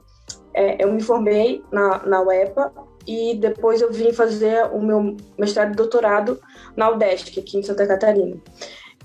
É, 0.55 0.83
eu 0.83 0.93
me 0.93 1.03
formei 1.03 1.63
na, 1.71 2.05
na 2.07 2.23
UEPA 2.23 2.73
e 3.07 3.35
depois 3.37 3.81
eu 3.81 3.93
vim 3.93 4.13
fazer 4.13 4.65
o 4.73 4.83
meu 4.83 5.17
mestrado 5.39 5.73
e 5.73 5.77
doutorado 5.77 6.41
na 6.75 6.91
UDESC, 6.91 7.39
aqui 7.39 7.59
em 7.59 7.63
Santa 7.63 7.87
Catarina. 7.87 8.37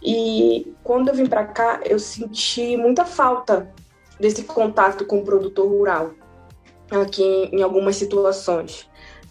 E 0.02 0.74
quando 0.84 1.10
eu 1.10 1.14
vim 1.14 1.28
para 1.28 1.46
cá, 1.46 1.82
eu 1.86 2.00
senti 2.00 2.76
muita 2.76 3.06
falta 3.06 3.72
desse 4.20 4.44
contato 4.44 5.06
com 5.06 5.20
o 5.20 5.24
produtor 5.24 5.68
rural 5.68 6.12
aqui 6.92 7.50
em, 7.52 7.62
algumas 7.62 7.96
situações, 7.96 8.90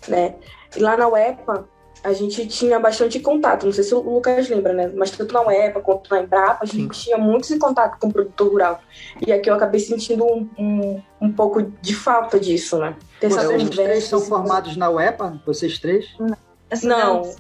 né? 0.09 0.35
E 0.75 0.81
lá 0.81 0.97
na 0.97 1.09
UEPA, 1.09 1.69
a 2.03 2.13
gente 2.13 2.47
tinha 2.47 2.79
bastante 2.79 3.21
contato, 3.21 3.67
não 3.67 3.73
sei 3.73 3.85
se 3.85 3.95
o 3.95 4.01
Lucas 4.01 4.49
lembra, 4.49 4.73
né? 4.73 4.91
Mas 4.95 5.11
tanto 5.11 5.35
na 5.35 5.47
UEPA 5.47 5.81
quanto 5.81 6.11
na 6.11 6.23
Embrapa, 6.23 6.61
a 6.63 6.67
gente 6.67 6.97
Sim. 6.97 7.05
tinha 7.05 7.19
muito 7.19 7.45
esse 7.45 7.59
contato 7.59 7.99
com 7.99 8.09
o 8.09 8.13
produtor 8.13 8.49
rural. 8.49 8.81
E 9.27 9.33
aqui 9.33 9.51
eu 9.51 9.55
acabei 9.55 9.81
sentindo 9.81 10.25
um, 10.25 10.49
um, 10.59 11.03
um 11.21 11.33
pouco 11.33 11.63
de 11.63 11.95
falta 11.95 12.41
disso, 12.41 12.79
né? 12.79 12.97
Ter 13.21 13.29
vocês 13.29 13.71
três 13.71 14.05
são 14.05 14.21
formados 14.21 14.77
na 14.77 14.89
UEPA? 14.89 15.41
Vocês 15.45 15.79
três? 15.79 16.07
Não. 16.19 16.37
não. 16.85 17.35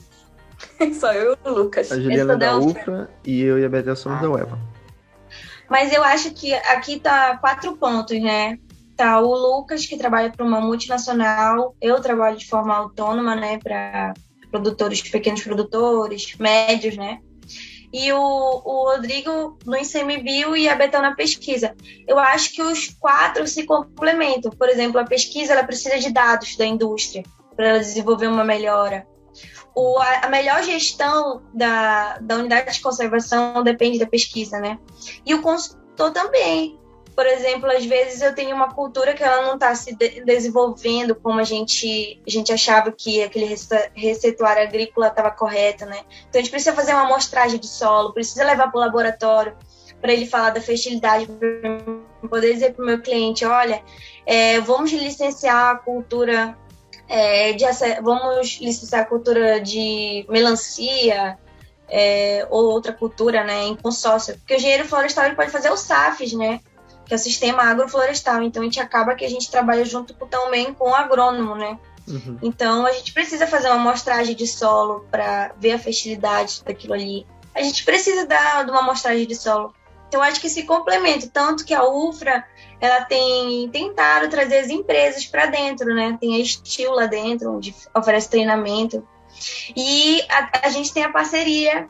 Só 0.93 1.12
eu 1.12 1.33
e 1.33 1.49
o 1.49 1.55
Lucas. 1.55 1.91
A 1.91 1.97
Juliana 1.99 2.35
é 2.35 2.37
da 2.37 2.59
UFRA 2.59 3.11
e 3.25 3.41
eu 3.41 3.59
e 3.59 3.64
a 3.64 3.68
Betel 3.68 3.97
somos 3.97 4.18
ah. 4.18 4.23
da 4.23 4.31
UEPA. 4.31 4.59
Mas 5.71 5.93
eu 5.93 6.03
acho 6.03 6.33
que 6.33 6.53
aqui 6.53 6.99
tá 6.99 7.39
quatro 7.39 7.77
pontos, 7.77 8.21
né? 8.21 8.59
O 9.01 9.35
Lucas, 9.35 9.87
que 9.87 9.97
trabalha 9.97 10.31
para 10.31 10.45
uma 10.45 10.61
multinacional, 10.61 11.75
eu 11.81 12.01
trabalho 12.01 12.37
de 12.37 12.47
forma 12.47 12.77
autônoma, 12.77 13.35
né, 13.35 13.59
para 13.59 14.15
produtores, 14.51 15.01
pequenos 15.03 15.43
produtores, 15.43 16.37
médios, 16.37 16.97
né? 16.97 17.21
E 17.93 18.13
o, 18.13 18.19
o 18.19 18.91
Rodrigo 18.91 19.59
no 19.65 19.77
ICMBio 19.77 20.57
e 20.57 20.69
a 20.69 20.77
Betão 20.77 21.03
na 21.03 21.15
pesquisa. 21.15 21.75
Eu 22.07 22.19
acho 22.19 22.53
que 22.53 22.63
os 22.63 22.89
quatro 23.01 23.47
se 23.49 23.65
complementam. 23.65 24.53
Por 24.53 24.69
exemplo, 24.69 25.01
a 25.01 25.05
pesquisa 25.05 25.53
ela 25.53 25.65
precisa 25.65 25.99
de 25.99 26.13
dados 26.13 26.57
da 26.57 26.65
indústria 26.65 27.25
para 27.57 27.79
desenvolver 27.79 28.29
uma 28.29 28.45
melhora. 28.45 29.07
O, 29.75 29.99
a, 29.99 30.27
a, 30.27 30.29
melhor 30.29 30.63
gestão 30.63 31.43
da, 31.53 32.19
da 32.19 32.37
unidade 32.37 32.73
de 32.73 32.81
conservação 32.81 33.63
depende 33.63 33.99
da 33.99 34.07
pesquisa, 34.07 34.59
né? 34.61 34.79
E 35.27 35.35
o 35.35 35.43
consultor 35.43 36.13
também 36.13 36.79
por 37.15 37.27
exemplo, 37.27 37.71
às 37.71 37.85
vezes 37.85 38.23
eu 38.23 38.35
tenho 38.35 38.55
uma 38.55 38.73
cultura 38.73 39.15
que 39.15 39.23
ela 39.23 39.43
não 39.43 39.55
está 39.55 39.75
se 39.75 39.95
de 39.95 40.25
desenvolvendo 40.25 41.15
como 41.15 41.39
a 41.39 41.45
gente, 41.45 42.21
a 42.27 42.31
gente 42.31 42.53
achava 42.53 42.91
que 42.93 43.23
aquele 43.23 43.55
receituário 43.95 44.63
agrícola 44.63 45.09
estava 45.09 45.31
correto, 45.31 45.85
né? 45.87 46.01
Então 46.29 46.41
a 46.41 46.43
gente 46.43 46.51
precisa 46.51 46.75
fazer 46.75 46.93
uma 46.93 47.05
amostragem 47.05 47.59
de 47.59 47.67
solo, 47.67 48.13
precisa 48.13 48.45
levar 48.45 48.71
para 48.71 48.79
o 48.79 48.81
laboratório 48.81 49.57
para 50.01 50.13
ele 50.13 50.27
falar 50.27 50.51
da 50.51 50.63
fertilidade, 50.63 51.27
para 51.27 52.29
poder 52.29 52.55
dizer 52.55 52.73
para 52.73 52.83
o 52.83 52.87
meu 52.87 53.03
cliente, 53.03 53.45
olha, 53.45 53.83
é, 54.25 54.59
vamos 54.61 54.91
licenciar 54.91 55.75
a 55.75 55.77
cultura 55.77 56.57
é, 57.07 57.53
de, 57.53 57.65
vamos 58.03 58.59
licenciar 58.61 59.03
a 59.03 59.05
cultura 59.05 59.61
de 59.61 60.25
melancia, 60.29 61.39
é, 61.91 62.47
ou 62.49 62.71
outra 62.71 62.93
cultura, 62.93 63.43
né, 63.43 63.65
em 63.67 63.77
consórcio. 63.77 64.35
Porque 64.39 64.55
o 64.55 64.57
engenheiro 64.57 64.87
florestal 64.87 65.27
ele 65.27 65.35
pode 65.35 65.51
fazer 65.51 65.71
os 65.71 65.81
SAFs, 65.81 66.33
né? 66.33 66.61
Que 67.11 67.15
é 67.15 67.17
o 67.17 67.19
sistema 67.19 67.65
agroflorestal. 67.65 68.41
Então 68.41 68.63
a 68.63 68.65
gente 68.65 68.79
acaba 68.79 69.17
que 69.17 69.25
a 69.25 69.29
gente 69.29 69.51
trabalha 69.51 69.85
junto 69.85 70.15
também 70.27 70.73
com 70.73 70.91
o 70.91 70.95
agrônomo, 70.95 71.57
né? 71.57 71.77
Uhum. 72.07 72.39
Então 72.41 72.87
a 72.87 72.93
gente 72.93 73.13
precisa 73.13 73.49
fazer 73.49 73.67
uma 73.67 73.81
amostragem 73.81 74.37
de 74.37 74.47
solo 74.47 75.05
para 75.11 75.53
ver 75.59 75.73
a 75.73 75.79
fertilidade 75.81 76.63
daquilo 76.65 76.95
ali. 76.95 77.27
A 77.53 77.65
gente 77.65 77.85
precisa 77.85 78.27
dar 78.27 78.65
de 78.65 78.71
uma 78.71 78.79
amostragem 78.79 79.27
de 79.27 79.35
solo. 79.35 79.75
Então 80.07 80.23
acho 80.23 80.41
que 80.41 80.49
se 80.49 80.63
complementa, 80.63 81.27
tanto 81.27 81.65
que 81.65 81.75
a 81.75 81.83
UFRA 81.83 82.45
ela 82.81 83.05
tem 83.05 83.69
tentado 83.71 84.29
trazer 84.29 84.59
as 84.59 84.69
empresas 84.69 85.27
para 85.27 85.47
dentro, 85.47 85.93
né? 85.93 86.17
Tem 86.21 86.37
a 86.37 86.39
Estil 86.39 86.93
lá 86.93 87.07
dentro, 87.07 87.57
onde 87.57 87.75
oferece 87.93 88.31
treinamento. 88.31 89.05
E 89.75 90.23
a, 90.29 90.67
a 90.67 90.69
gente 90.69 90.95
tem 90.95 91.03
a 91.03 91.11
parceria 91.11 91.89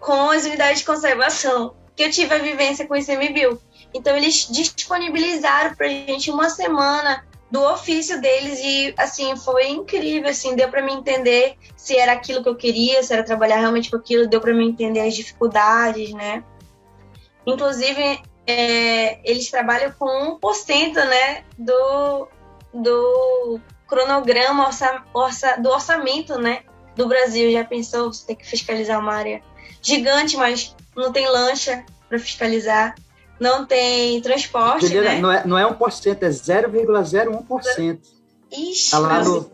com 0.00 0.30
as 0.30 0.46
unidades 0.46 0.78
de 0.78 0.86
conservação, 0.86 1.74
que 1.94 2.02
eu 2.02 2.10
tive 2.10 2.34
a 2.34 2.38
vivência 2.38 2.86
com 2.86 2.94
o 2.94 2.96
ICMBio. 2.96 3.60
Então 3.94 4.16
eles 4.16 4.48
disponibilizaram 4.50 5.76
pra 5.76 5.86
gente 5.86 6.30
uma 6.30 6.50
semana 6.50 7.24
do 7.54 7.62
ofício 7.62 8.20
deles 8.20 8.58
e 8.58 8.92
assim 8.96 9.36
foi 9.36 9.68
incrível 9.68 10.28
assim 10.28 10.56
deu 10.56 10.68
para 10.68 10.82
me 10.82 10.92
entender 10.92 11.54
se 11.76 11.96
era 11.96 12.10
aquilo 12.10 12.42
que 12.42 12.48
eu 12.48 12.56
queria 12.56 13.00
se 13.00 13.12
era 13.12 13.22
trabalhar 13.22 13.58
realmente 13.58 13.88
com 13.88 13.96
aquilo 13.96 14.26
deu 14.26 14.40
para 14.40 14.52
me 14.52 14.66
entender 14.66 14.98
as 14.98 15.14
dificuldades 15.14 16.12
né? 16.12 16.42
Inclusive 17.46 18.20
é, 18.44 19.20
eles 19.30 19.48
trabalham 19.52 19.92
com 19.96 20.38
1% 20.40 20.94
né 20.94 21.44
do 21.56 22.28
do 22.74 23.60
cronograma 23.86 24.66
orça, 24.66 25.04
orça, 25.14 25.56
do 25.56 25.70
orçamento 25.70 26.36
né 26.36 26.62
do 26.96 27.06
Brasil. 27.06 27.52
Já 27.52 27.64
pensou 27.64 28.12
você 28.12 28.26
tem 28.26 28.36
que 28.36 28.46
fiscalizar 28.46 28.98
uma 28.98 29.14
área 29.14 29.40
gigante 29.80 30.36
mas 30.36 30.74
não 30.96 31.12
tem 31.12 31.28
lancha 31.28 31.84
para 32.08 32.18
fiscalizar 32.18 32.96
não 33.44 33.66
tem 33.66 34.20
transporte, 34.22 34.94
né? 34.94 35.20
Não 35.20 35.30
é, 35.30 35.46
não 35.46 35.58
é 35.58 35.70
1%, 35.70 36.22
é 36.22 36.28
0,01%. 36.30 37.98
Ixi, 38.50 38.90
tá 38.90 38.98
lá 38.98 39.22
no, 39.22 39.50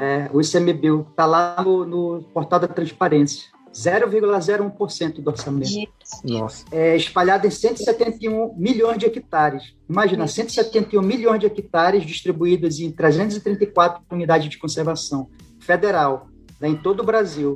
é, 0.00 0.30
o 0.32 0.40
ICMBio 0.40 1.06
está 1.10 1.26
lá 1.26 1.62
no, 1.62 1.84
no, 1.84 2.22
portal 2.32 2.58
da 2.58 2.68
transparência. 2.68 3.54
0,01% 3.74 5.20
do 5.20 5.28
orçamento. 5.28 5.92
Nossa. 6.24 6.64
É 6.72 6.96
espalhado 6.96 7.46
em 7.46 7.50
171 7.50 8.54
milhões 8.56 8.96
de 8.96 9.04
hectares. 9.04 9.74
Imagina, 9.86 10.26
171 10.26 11.02
milhões 11.02 11.40
de 11.40 11.46
hectares 11.46 12.02
distribuídos 12.06 12.80
em 12.80 12.90
334 12.90 14.02
unidades 14.10 14.48
de 14.48 14.56
conservação 14.56 15.28
federal, 15.60 16.28
né, 16.58 16.68
em 16.68 16.76
todo 16.76 17.00
o 17.00 17.04
Brasil 17.04 17.54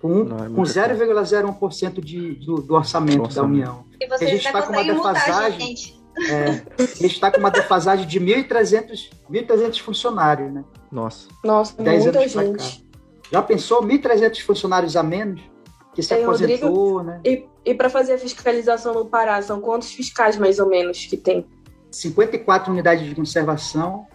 com, 0.00 0.22
é 0.22 0.48
com 0.48 0.62
0,01% 0.62 2.00
de, 2.00 2.34
do, 2.34 2.56
do 2.56 2.74
orçamento, 2.74 3.34
da 3.34 3.42
União. 3.42 3.84
E 4.00 4.06
você 4.06 4.24
a 4.24 4.28
gente 4.28 4.46
está 4.46 4.62
com 4.62 4.72
uma 4.72 4.84
defasagem. 4.84 5.74
É, 6.28 6.62
a 6.78 6.82
gente 6.82 7.06
está 7.06 7.30
com 7.30 7.38
uma 7.38 7.50
defasagem 7.50 8.06
de 8.06 8.20
1.300, 8.20 9.10
1.300 9.30 9.80
funcionários, 9.80 10.52
né? 10.52 10.64
Nossa. 10.90 11.28
Nossa, 11.44 11.80
10 11.80 12.04
muita 12.04 12.18
anos 12.18 12.32
gente. 12.32 12.88
Já 13.30 13.42
pensou 13.42 13.82
1.300 13.82 14.40
funcionários 14.40 14.96
a 14.96 15.02
menos? 15.02 15.40
Que 15.94 16.02
se 16.02 16.14
Ei, 16.14 16.22
aposentou, 16.22 16.98
Rodrigo, 16.98 17.02
né? 17.02 17.20
E, 17.24 17.46
e 17.64 17.74
para 17.74 17.88
fazer 17.88 18.14
a 18.14 18.18
fiscalização 18.18 18.94
no 18.94 19.06
Pará, 19.06 19.40
são 19.42 19.60
quantos 19.60 19.92
fiscais 19.92 20.36
mais 20.36 20.58
ou 20.58 20.68
menos 20.68 21.06
que 21.06 21.16
tem? 21.16 21.46
54 21.90 22.72
unidades 22.72 23.06
de 23.06 23.14
conservação, 23.14 24.06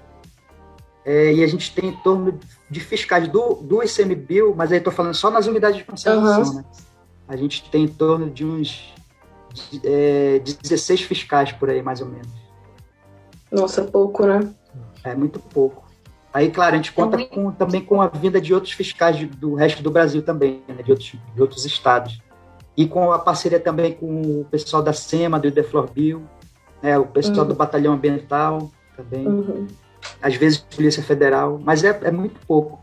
é, 1.05 1.33
e 1.33 1.43
a 1.43 1.47
gente 1.47 1.73
tem 1.73 1.89
em 1.89 1.95
torno 1.97 2.39
de 2.69 2.79
fiscais 2.79 3.27
do, 3.27 3.55
do 3.55 3.83
ICMBio, 3.83 4.53
mas 4.55 4.71
aí 4.71 4.77
estou 4.77 4.93
falando 4.93 5.13
só 5.13 5.29
nas 5.29 5.47
unidades 5.47 5.77
de 5.77 5.83
conservação, 5.83 6.43
uhum. 6.43 6.57
né? 6.59 6.65
A 7.27 7.35
gente 7.35 7.69
tem 7.69 7.83
em 7.83 7.87
torno 7.87 8.29
de 8.29 8.45
uns 8.45 8.93
é, 9.83 10.39
16 10.39 11.01
fiscais 11.01 11.51
por 11.51 11.69
aí, 11.69 11.81
mais 11.81 11.99
ou 12.01 12.07
menos. 12.07 12.27
Nossa, 13.51 13.83
pouco, 13.83 14.25
né? 14.25 14.53
É 15.03 15.13
muito 15.13 15.39
pouco. 15.39 15.83
Aí, 16.33 16.49
claro, 16.49 16.73
a 16.73 16.77
gente 16.77 16.91
conta 16.91 17.19
é 17.19 17.25
com, 17.25 17.51
também 17.51 17.81
com 17.81 18.01
a 18.01 18.07
vinda 18.07 18.41
de 18.41 18.53
outros 18.53 18.73
fiscais 18.73 19.27
do 19.27 19.53
resto 19.53 19.83
do 19.83 19.91
Brasil 19.91 20.21
também, 20.23 20.63
né? 20.67 20.81
de, 20.81 20.91
outros, 20.91 21.15
de 21.35 21.41
outros 21.41 21.65
estados. 21.65 22.21
E 22.75 22.87
com 22.87 23.11
a 23.11 23.19
parceria 23.19 23.59
também 23.59 23.93
com 23.93 24.41
o 24.41 24.45
pessoal 24.45 24.81
da 24.81 24.93
SEMA, 24.93 25.39
do 25.39 25.47
Ideflorbio, 25.47 26.27
né? 26.81 26.97
o 26.97 27.05
pessoal 27.05 27.41
uhum. 27.41 27.49
do 27.49 27.55
Batalhão 27.55 27.93
Ambiental 27.93 28.71
também. 28.95 29.27
Uhum 29.27 29.67
às 30.21 30.35
vezes 30.35 30.59
Polícia 30.59 31.03
Federal, 31.03 31.59
mas 31.63 31.83
é, 31.83 31.99
é 32.03 32.11
muito 32.11 32.39
pouco. 32.45 32.79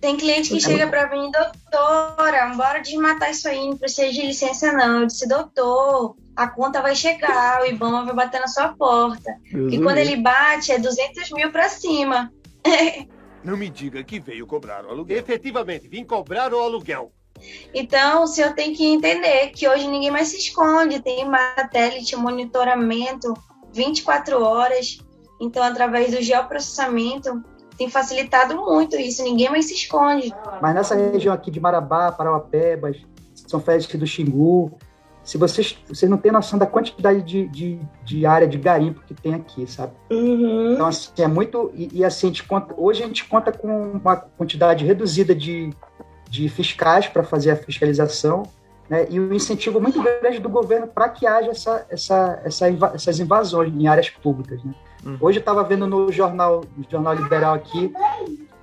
Tem 0.00 0.16
cliente 0.16 0.48
que 0.50 0.56
é 0.56 0.60
chega 0.60 0.86
muito... 0.86 0.90
para 0.90 1.10
mim, 1.10 1.30
doutora, 1.30 2.48
bora 2.56 2.80
desmatar 2.80 3.30
isso 3.30 3.48
aí, 3.48 3.68
não 3.68 3.76
precisa 3.76 4.10
de 4.12 4.22
licença 4.22 4.72
não. 4.72 5.00
Eu 5.00 5.06
disse, 5.06 5.28
doutor, 5.28 6.16
a 6.34 6.48
conta 6.48 6.82
vai 6.82 6.96
chegar, 6.96 7.62
o 7.62 7.66
IBAMA 7.66 8.04
vai 8.06 8.14
bater 8.14 8.40
na 8.40 8.48
sua 8.48 8.70
porta. 8.70 9.36
Deus 9.50 9.72
e 9.72 9.78
quando 9.78 9.98
ele 9.98 10.16
bate, 10.16 10.72
é 10.72 10.78
200 10.78 11.30
mil 11.30 11.52
para 11.52 11.68
cima. 11.68 12.32
Não 13.44 13.56
me 13.56 13.68
diga 13.68 14.02
que 14.04 14.20
veio 14.20 14.46
cobrar 14.46 14.84
o 14.84 14.90
aluguel. 14.90 15.18
Efetivamente, 15.18 15.88
vim 15.88 16.04
cobrar 16.04 16.52
o 16.52 16.60
aluguel. 16.60 17.12
Então, 17.74 18.22
o 18.22 18.26
senhor 18.26 18.54
tem 18.54 18.72
que 18.72 18.84
entender 18.84 19.48
que 19.48 19.68
hoje 19.68 19.88
ninguém 19.88 20.10
mais 20.10 20.28
se 20.28 20.36
esconde, 20.36 21.00
tem 21.00 21.28
satélite, 21.56 22.14
monitoramento 22.16 23.34
24 23.72 24.42
horas. 24.42 24.98
Então, 25.42 25.60
através 25.64 26.12
do 26.12 26.22
geoprocessamento, 26.22 27.42
tem 27.76 27.90
facilitado 27.90 28.54
muito 28.56 28.94
isso, 28.96 29.24
ninguém 29.24 29.50
mais 29.50 29.64
se 29.64 29.74
esconde. 29.74 30.32
Mas 30.60 30.72
nessa 30.72 30.94
região 30.94 31.34
aqui 31.34 31.50
de 31.50 31.58
Marabá, 31.58 32.12
Parauapebas, 32.12 32.96
São 33.34 33.60
Félix 33.60 33.92
do 33.92 34.06
Xingu, 34.06 34.78
se 35.24 35.36
vocês, 35.36 35.76
vocês 35.88 36.08
não 36.08 36.16
têm 36.16 36.30
noção 36.30 36.58
da 36.58 36.66
quantidade 36.66 37.22
de, 37.22 37.48
de, 37.48 37.80
de 38.04 38.24
área 38.24 38.46
de 38.46 38.56
garimpo 38.56 39.02
que 39.06 39.14
tem 39.14 39.34
aqui, 39.34 39.66
sabe? 39.66 39.92
Uhum. 40.10 40.74
Então, 40.74 40.86
assim, 40.86 41.10
é 41.18 41.26
muito. 41.26 41.72
E, 41.74 41.88
e, 41.92 42.04
assim, 42.04 42.28
a 42.28 42.30
gente 42.30 42.44
conta, 42.44 42.74
hoje 42.76 43.02
a 43.02 43.06
gente 43.06 43.24
conta 43.24 43.50
com 43.52 43.92
uma 43.92 44.16
quantidade 44.16 44.84
reduzida 44.84 45.34
de, 45.34 45.70
de 46.28 46.48
fiscais 46.48 47.08
para 47.08 47.24
fazer 47.24 47.50
a 47.50 47.56
fiscalização, 47.56 48.44
né? 48.88 49.06
E 49.10 49.18
um 49.18 49.32
incentivo 49.32 49.80
muito 49.80 50.00
grande 50.02 50.40
do 50.40 50.48
governo 50.48 50.88
para 50.88 51.08
que 51.08 51.24
haja 51.26 51.50
essa, 51.50 51.86
essa, 51.88 52.42
essa, 52.44 52.66
essas 52.94 53.20
invasões 53.20 53.72
em 53.72 53.86
áreas 53.86 54.10
públicas, 54.10 54.62
né? 54.64 54.72
Uhum. 55.04 55.16
Hoje 55.20 55.38
eu 55.38 55.40
estava 55.40 55.64
vendo 55.64 55.86
no 55.86 56.10
jornal, 56.12 56.64
no 56.76 56.84
jornal 56.90 57.14
liberal 57.14 57.54
aqui 57.54 57.92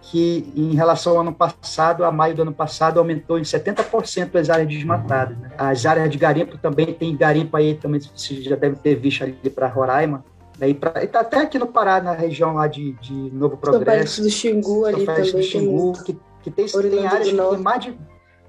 que 0.02 0.52
em 0.56 0.74
relação 0.74 1.14
ao 1.14 1.22
ano 1.22 1.34
passado, 1.34 2.04
a 2.04 2.12
maio 2.12 2.36
do 2.36 2.42
ano 2.42 2.54
passado, 2.54 2.98
aumentou 2.98 3.38
em 3.38 3.44
70% 3.44 4.36
as 4.40 4.50
áreas 4.50 4.68
desmatadas. 4.68 5.38
Né? 5.38 5.52
As 5.58 5.86
áreas 5.86 6.10
de 6.10 6.18
garimpo 6.18 6.58
também, 6.58 6.94
tem 6.94 7.16
garimpo 7.16 7.56
aí 7.56 7.76
também, 7.76 8.02
você 8.02 8.42
já 8.42 8.56
deve 8.56 8.78
ter 8.78 8.96
visto 8.96 9.24
ali 9.24 9.38
para 9.54 9.68
Roraima, 9.68 10.24
né? 10.58 10.70
E, 10.70 10.74
pra, 10.74 11.04
e 11.04 11.08
tá 11.08 11.20
até 11.20 11.42
aqui 11.42 11.60
no 11.60 11.68
Pará, 11.68 12.02
na 12.02 12.14
região 12.14 12.56
lá 12.56 12.68
de, 12.68 12.94
de 12.94 13.14
Novo 13.14 13.56
Progresso. 13.58 14.24
do 14.24 14.30
Xingu 14.30 14.86
ali 14.86 15.06
também. 15.06 15.32
do 15.32 15.44
Xingu, 15.44 15.94
que, 16.04 16.18
que 16.44 16.52
tem, 16.52 16.66
tem 16.66 17.06
áreas 17.06 17.30
que 17.30 17.36
tem 17.36 17.58
mais 17.60 17.84
de, 17.84 17.98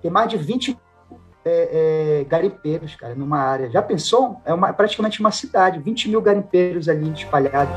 tem 0.01 0.11
mais 0.11 0.30
de 0.30 0.36
20 0.38 0.78
é, 1.45 2.20
é, 2.20 2.24
garimpeiros, 2.24 2.95
cara, 2.95 3.14
numa 3.14 3.38
área. 3.38 3.70
Já 3.70 3.82
pensou? 3.82 4.41
É 4.45 4.53
uma, 4.53 4.72
praticamente 4.72 5.20
uma 5.20 5.30
cidade, 5.30 5.78
20 5.78 6.09
mil 6.09 6.20
garimpeiros 6.20 6.88
ali 6.88 7.11
espalhados. 7.12 7.74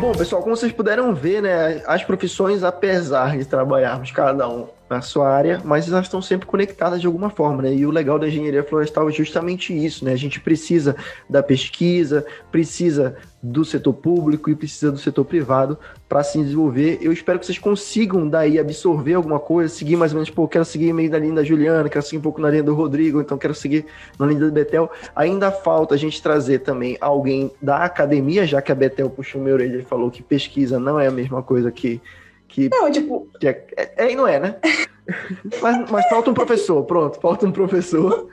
Bom, 0.00 0.12
pessoal, 0.12 0.42
como 0.42 0.54
vocês 0.54 0.72
puderam 0.72 1.14
ver, 1.14 1.40
né, 1.40 1.82
as 1.86 2.04
profissões, 2.04 2.62
apesar 2.62 3.36
de 3.38 3.46
trabalharmos 3.46 4.10
cada 4.10 4.46
um 4.46 4.68
na 4.88 5.00
sua 5.02 5.28
área, 5.28 5.60
mas 5.64 5.88
elas 5.88 6.06
estão 6.06 6.22
sempre 6.22 6.46
conectadas 6.46 7.00
de 7.00 7.06
alguma 7.06 7.28
forma, 7.28 7.62
né? 7.62 7.74
E 7.74 7.84
o 7.84 7.90
legal 7.90 8.18
da 8.18 8.28
engenharia 8.28 8.62
florestal 8.62 9.08
é 9.08 9.12
justamente 9.12 9.76
isso, 9.76 10.04
né? 10.04 10.12
A 10.12 10.16
gente 10.16 10.40
precisa 10.40 10.94
da 11.28 11.42
pesquisa, 11.42 12.24
precisa 12.52 13.16
do 13.42 13.64
setor 13.64 13.94
público 13.94 14.48
e 14.48 14.54
precisa 14.54 14.90
do 14.90 14.98
setor 14.98 15.24
privado 15.24 15.78
para 16.08 16.22
se 16.22 16.38
desenvolver. 16.38 16.98
Eu 17.00 17.12
espero 17.12 17.38
que 17.38 17.46
vocês 17.46 17.58
consigam 17.58 18.28
daí 18.28 18.58
absorver 18.58 19.14
alguma 19.14 19.38
coisa, 19.40 19.72
seguir 19.72 19.96
mais 19.96 20.12
ou 20.12 20.16
menos, 20.16 20.30
pô, 20.30 20.46
quero 20.46 20.64
seguir 20.64 20.92
meio 20.92 21.10
na 21.10 21.18
linha 21.18 21.34
da 21.34 21.44
Juliana, 21.44 21.88
quero 21.88 22.04
seguir 22.04 22.18
um 22.18 22.22
pouco 22.22 22.40
na 22.40 22.50
linha 22.50 22.62
do 22.62 22.74
Rodrigo, 22.74 23.20
então 23.20 23.36
quero 23.36 23.54
seguir 23.54 23.86
na 24.18 24.26
linha 24.26 24.40
do 24.40 24.52
Betel. 24.52 24.90
Ainda 25.14 25.50
falta 25.50 25.94
a 25.94 25.98
gente 25.98 26.22
trazer 26.22 26.60
também 26.60 26.96
alguém 27.00 27.50
da 27.60 27.84
academia, 27.84 28.46
já 28.46 28.62
que 28.62 28.70
a 28.70 28.74
Betel 28.74 29.10
puxou 29.10 29.40
meu 29.40 29.54
orelha 29.54 29.78
e 29.78 29.82
falou 29.82 30.10
que 30.10 30.22
pesquisa 30.22 30.78
não 30.78 30.98
é 30.98 31.06
a 31.08 31.12
mesma 31.12 31.42
coisa 31.42 31.70
que 31.72 32.00
que, 32.48 32.68
não, 32.68 32.90
tipo... 32.90 33.28
Que 33.40 33.48
é, 33.48 33.66
é, 33.76 34.04
é, 34.04 34.12
e 34.12 34.16
não 34.16 34.26
é, 34.26 34.38
né? 34.38 34.56
mas, 35.60 35.90
mas 35.90 36.08
falta 36.08 36.30
um 36.30 36.34
professor, 36.34 36.84
pronto, 36.84 37.20
falta 37.20 37.46
um 37.46 37.52
professor, 37.52 38.28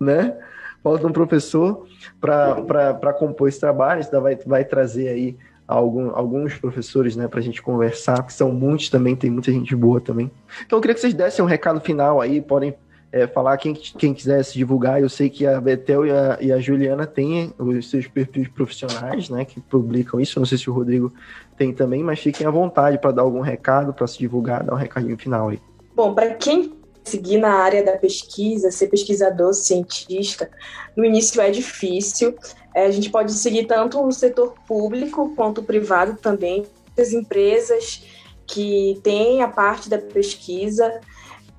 né? 0.00 0.36
Falta 0.82 1.06
um 1.06 1.12
professor 1.12 1.86
para 2.20 3.12
compor 3.18 3.48
esse 3.48 3.60
trabalho, 3.60 4.00
isso 4.00 4.20
vai, 4.20 4.36
vai 4.36 4.64
trazer 4.64 5.08
aí 5.08 5.36
algum, 5.68 6.10
alguns 6.14 6.56
professores, 6.56 7.14
né, 7.14 7.28
para 7.28 7.40
a 7.40 7.42
gente 7.42 7.60
conversar, 7.60 8.22
que 8.22 8.32
são 8.32 8.50
muitos 8.52 8.88
também, 8.88 9.14
tem 9.14 9.30
muita 9.30 9.52
gente 9.52 9.76
boa 9.76 10.00
também. 10.00 10.30
Então 10.64 10.78
eu 10.78 10.80
queria 10.80 10.94
que 10.94 11.00
vocês 11.00 11.12
dessem 11.12 11.44
um 11.44 11.48
recado 11.48 11.78
final 11.80 12.20
aí, 12.20 12.40
podem 12.40 12.74
é, 13.12 13.26
falar 13.26 13.56
quem, 13.58 13.74
quem 13.74 14.14
quiser 14.14 14.42
se 14.42 14.54
divulgar. 14.54 15.00
Eu 15.00 15.08
sei 15.08 15.28
que 15.28 15.46
a 15.46 15.60
Betel 15.60 16.06
e 16.06 16.10
a, 16.10 16.38
e 16.40 16.52
a 16.52 16.58
Juliana 16.58 17.06
têm 17.06 17.52
os 17.58 17.90
seus 17.90 18.06
perfis 18.06 18.48
profissionais, 18.48 19.28
né, 19.28 19.44
que 19.44 19.60
publicam 19.60 20.18
isso. 20.20 20.38
Eu 20.38 20.40
não 20.40 20.46
sei 20.46 20.56
se 20.56 20.70
o 20.70 20.72
Rodrigo 20.72 21.12
tem 21.58 21.74
também, 21.74 22.02
mas 22.02 22.20
fiquem 22.20 22.46
à 22.46 22.50
vontade 22.50 22.98
para 22.98 23.10
dar 23.10 23.22
algum 23.22 23.40
recado, 23.40 23.92
para 23.92 24.06
se 24.06 24.18
divulgar, 24.18 24.62
dar 24.62 24.74
um 24.74 24.78
recadinho 24.78 25.18
final 25.18 25.48
aí. 25.48 25.60
Bom, 25.94 26.14
para 26.14 26.34
quem 26.34 26.78
seguir 27.02 27.38
na 27.38 27.50
área 27.50 27.82
da 27.82 27.96
pesquisa, 27.96 28.70
ser 28.70 28.86
pesquisador, 28.88 29.52
cientista, 29.54 30.48
no 30.96 31.04
início 31.04 31.40
é 31.40 31.50
difícil. 31.50 32.36
É, 32.74 32.84
a 32.84 32.90
gente 32.90 33.10
pode 33.10 33.32
seguir 33.32 33.66
tanto 33.66 34.00
no 34.00 34.12
setor 34.12 34.54
público 34.66 35.34
quanto 35.34 35.62
privado 35.62 36.16
também. 36.20 36.64
As 36.96 37.12
empresas 37.12 38.04
que 38.46 39.00
têm 39.02 39.42
a 39.42 39.48
parte 39.48 39.88
da 39.90 39.98
pesquisa 39.98 41.00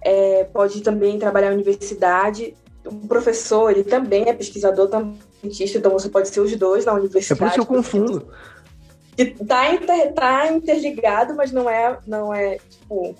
é, 0.01 0.43
pode 0.45 0.81
também 0.81 1.19
trabalhar 1.19 1.49
na 1.49 1.55
universidade. 1.55 2.55
O 2.85 3.07
professor, 3.07 3.69
ele 3.69 3.83
também 3.83 4.29
é 4.29 4.33
pesquisador, 4.33 4.87
também 4.87 5.17
é 5.19 5.41
cientista, 5.41 5.77
então 5.77 5.91
você 5.91 6.09
pode 6.09 6.29
ser 6.29 6.39
os 6.39 6.55
dois 6.55 6.85
na 6.85 6.93
universidade. 6.93 7.33
É 7.33 7.35
por 7.35 7.47
isso 7.47 7.55
que 7.55 7.61
eu 7.61 7.65
confundo. 7.65 8.27
Está 9.21 9.73
inter, 9.73 10.13
tá 10.13 10.47
interligado, 10.49 11.35
mas 11.35 11.51
não 11.51 11.69
é, 11.69 11.97
não 12.07 12.33
é, 12.33 12.57
tipo, 12.69 13.13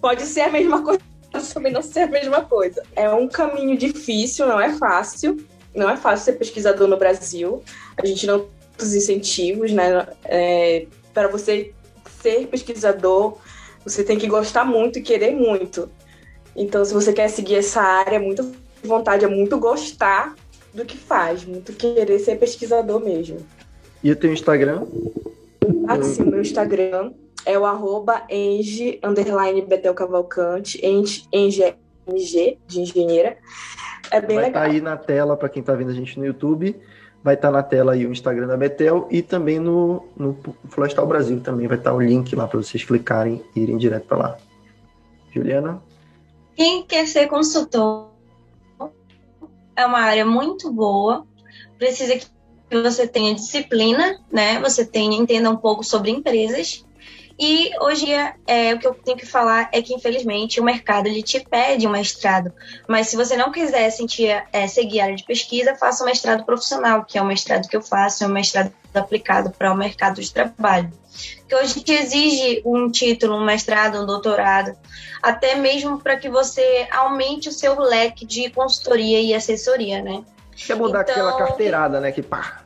pode 0.00 0.22
ser 0.22 0.40
a 0.40 0.50
mesma 0.50 0.82
coisa, 0.82 1.00
mas 1.32 1.52
também 1.52 1.72
não 1.72 1.80
ser 1.80 2.00
a 2.00 2.06
mesma 2.08 2.42
coisa. 2.42 2.82
É 2.96 3.08
um 3.08 3.28
caminho 3.28 3.78
difícil, 3.78 4.48
não 4.48 4.60
é 4.60 4.72
fácil, 4.72 5.36
não 5.72 5.88
é 5.88 5.96
fácil 5.96 6.24
ser 6.24 6.32
pesquisador 6.32 6.88
no 6.88 6.96
Brasil. 6.96 7.62
A 7.96 8.04
gente 8.04 8.26
não 8.26 8.40
tem 8.40 8.48
os 8.80 8.94
incentivos, 8.94 9.70
né, 9.70 10.08
é, 10.24 10.86
para 11.14 11.28
você 11.28 11.72
ser 12.20 12.48
pesquisador, 12.48 13.38
você 13.84 14.02
tem 14.02 14.18
que 14.18 14.26
gostar 14.26 14.64
muito 14.64 14.98
e 14.98 15.02
querer 15.02 15.36
muito. 15.36 15.88
Então, 16.56 16.84
se 16.84 16.92
você 16.92 17.12
quer 17.12 17.28
seguir 17.28 17.56
essa 17.56 17.80
área, 17.80 18.16
é 18.16 18.18
muito 18.18 18.52
vontade, 18.82 19.24
é 19.24 19.28
muito 19.28 19.56
gostar 19.56 20.34
do 20.74 20.84
que 20.84 20.96
faz, 20.96 21.44
muito 21.44 21.72
querer 21.72 22.18
ser 22.18 22.36
pesquisador 22.36 22.98
mesmo. 23.00 23.38
E 24.06 24.12
o 24.12 24.14
teu 24.14 24.32
Instagram? 24.32 24.86
Ah, 25.88 26.00
sim, 26.00 26.22
meu 26.22 26.40
Instagram 26.40 27.12
é 27.44 27.58
o 27.58 27.66
arroba 27.66 28.22
enge, 28.30 29.00
underline 29.02 29.60
Betel 29.62 29.94
Cavalcante, 29.94 30.78
enge, 30.80 31.26
enge, 31.32 31.74
de 32.68 32.80
engenheira. 32.80 33.36
É 34.12 34.20
bem 34.20 34.36
Vai 34.36 34.44
legal. 34.44 34.62
Vai 34.62 34.70
tá 34.70 34.76
aí 34.76 34.80
na 34.80 34.96
tela 34.96 35.36
para 35.36 35.48
quem 35.48 35.58
está 35.58 35.74
vendo 35.74 35.90
a 35.90 35.92
gente 35.92 36.20
no 36.20 36.24
YouTube 36.24 36.80
vai 37.20 37.34
estar 37.34 37.48
tá 37.48 37.52
na 37.52 37.64
tela 37.64 37.94
aí 37.94 38.06
o 38.06 38.12
Instagram 38.12 38.46
da 38.46 38.56
Betel 38.56 39.08
e 39.10 39.22
também 39.22 39.58
no, 39.58 40.06
no 40.16 40.38
Florestal 40.68 41.04
Brasil 41.08 41.40
também 41.40 41.66
vai 41.66 41.76
estar 41.76 41.90
tá 41.90 41.96
o 41.96 42.00
link 42.00 42.36
lá 42.36 42.46
para 42.46 42.62
vocês 42.62 42.84
clicarem 42.84 43.42
e 43.56 43.60
irem 43.60 43.76
direto 43.76 44.06
para 44.06 44.18
lá. 44.18 44.38
Juliana? 45.32 45.82
Quem 46.54 46.84
quer 46.84 47.08
ser 47.08 47.26
consultor 47.26 48.10
é 49.74 49.84
uma 49.84 49.98
área 49.98 50.24
muito 50.24 50.72
boa, 50.72 51.26
precisa 51.76 52.16
que 52.16 52.35
você 52.70 53.06
tenha 53.06 53.34
disciplina, 53.34 54.20
né? 54.30 54.60
Você 54.60 54.84
tenha, 54.84 55.16
entenda 55.16 55.50
um 55.50 55.56
pouco 55.56 55.84
sobre 55.84 56.10
empresas 56.10 56.84
e 57.38 57.70
hoje 57.82 58.06
é, 58.46 58.74
o 58.74 58.78
que 58.78 58.86
eu 58.86 58.94
tenho 58.94 59.16
que 59.16 59.26
falar 59.26 59.68
é 59.70 59.82
que, 59.82 59.92
infelizmente, 59.92 60.58
o 60.58 60.64
mercado 60.64 61.06
ele 61.06 61.22
te 61.22 61.40
pede 61.40 61.86
um 61.86 61.90
mestrado. 61.90 62.50
Mas 62.88 63.08
se 63.08 63.16
você 63.16 63.36
não 63.36 63.52
quiser 63.52 63.90
sentir, 63.90 64.42
é, 64.52 64.66
seguir 64.66 65.00
a 65.00 65.04
área 65.04 65.16
de 65.16 65.24
pesquisa, 65.24 65.74
faça 65.74 66.02
um 66.02 66.06
mestrado 66.06 66.44
profissional, 66.44 67.04
que 67.04 67.18
é 67.18 67.22
o 67.22 67.26
mestrado 67.26 67.68
que 67.68 67.76
eu 67.76 67.82
faço, 67.82 68.24
é 68.24 68.26
um 68.26 68.30
mestrado 68.30 68.72
aplicado 68.94 69.50
para 69.50 69.70
o 69.70 69.76
mercado 69.76 70.20
de 70.20 70.32
trabalho. 70.32 70.90
Que 71.46 71.54
hoje 71.54 71.82
te 71.82 71.92
exige 71.92 72.62
um 72.64 72.90
título, 72.90 73.36
um 73.36 73.44
mestrado, 73.44 74.00
um 74.00 74.06
doutorado, 74.06 74.74
até 75.22 75.56
mesmo 75.56 75.98
para 75.98 76.16
que 76.16 76.30
você 76.30 76.88
aumente 76.90 77.50
o 77.50 77.52
seu 77.52 77.78
leque 77.78 78.24
de 78.24 78.48
consultoria 78.48 79.20
e 79.20 79.34
assessoria, 79.34 80.02
né? 80.02 80.24
Quer 80.56 80.76
mudar 80.76 81.02
então, 81.02 81.14
aquela 81.14 81.36
carteirada, 81.36 82.00
né? 82.00 82.12
Que 82.12 82.22
pá, 82.22 82.62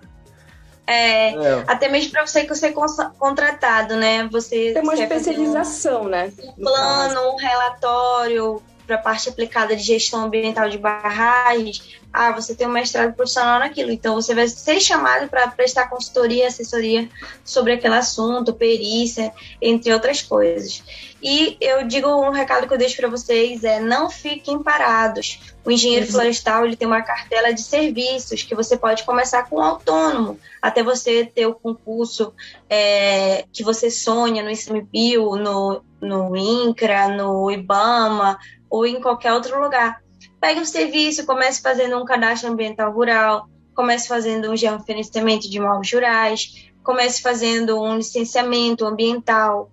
é, 0.91 1.35
é. 1.35 1.65
Até 1.69 1.89
mesmo 1.89 2.11
para 2.11 2.27
você 2.27 2.53
ser 2.53 2.75
contratado, 3.17 3.95
né? 3.95 4.27
Você 4.33 4.73
tem 4.73 4.83
uma 4.83 4.95
especialização, 4.95 6.03
um, 6.03 6.09
né? 6.09 6.33
Um 6.43 6.53
plano, 6.65 7.33
um 7.33 7.37
relatório 7.37 8.61
para 8.89 8.97
a 8.97 8.99
parte 8.99 9.29
aplicada 9.29 9.77
de 9.77 9.85
gestão 9.85 10.25
ambiental 10.25 10.69
de 10.69 10.77
barragens. 10.77 12.01
Ah, 12.13 12.33
você 12.33 12.57
tem 12.57 12.67
um 12.67 12.73
mestrado 12.73 13.15
profissional 13.15 13.61
naquilo, 13.61 13.93
então 13.93 14.17
você 14.17 14.35
vai 14.35 14.49
ser 14.49 14.81
chamado 14.81 15.29
para 15.29 15.47
prestar 15.47 15.89
consultoria, 15.89 16.49
assessoria 16.49 17.09
sobre 17.45 17.75
aquele 17.75 17.95
assunto, 17.95 18.53
perícia, 18.53 19.33
entre 19.63 19.93
outras 19.93 20.21
coisas. 20.23 20.83
E 21.23 21.57
eu 21.61 21.87
digo 21.87 22.09
um 22.09 22.31
recado 22.31 22.67
que 22.67 22.75
eu 22.75 22.79
deixo 22.79 22.97
para 22.97 23.09
vocês 23.09 23.63
é 23.63 23.79
não 23.79 24.11
fiquem 24.11 24.61
parados. 24.61 25.50
O 25.65 25.71
engenheiro 25.71 26.07
uhum. 26.07 26.13
florestal 26.13 26.65
ele 26.65 26.77
tem 26.77 26.89
uma 26.89 27.03
cartela 27.03 27.53
de 27.53 27.63
serviços 27.63 28.43
que 28.43 28.55
você 28.55 28.77
pode 28.77 29.05
começar 29.05 29.49
com 29.49 29.61
autônomo 29.61 30.39
até 30.61 30.83
você 30.83 31.25
ter 31.25 31.47
o 31.47 31.55
concurso 31.55 32.33
é, 32.69 33.45
que 33.53 33.63
você 33.63 33.91
sonha 33.91 34.43
no 34.43 34.51
ICMBio, 34.51 35.37
no, 35.37 35.83
no 36.01 36.37
INCRA, 36.37 37.09
no 37.09 37.51
IBAMA 37.51 38.39
ou 38.69 38.87
em 38.87 39.01
qualquer 39.01 39.33
outro 39.33 39.61
lugar. 39.61 40.03
Pegue 40.41 40.61
o 40.61 40.67
serviço, 40.67 41.27
comece 41.27 41.61
fazendo 41.61 41.99
um 41.99 42.05
cadastro 42.05 42.51
ambiental 42.51 42.93
rural, 42.93 43.49
comece 43.75 44.09
fazendo 44.09 44.51
um 44.51 44.57
geofinanciamento 44.57 45.49
de 45.51 45.59
imóveis 45.59 45.93
rurais, 45.93 46.71
comece 46.83 47.21
fazendo 47.21 47.81
um 47.81 47.97
licenciamento 47.97 48.87
ambiental, 48.87 49.71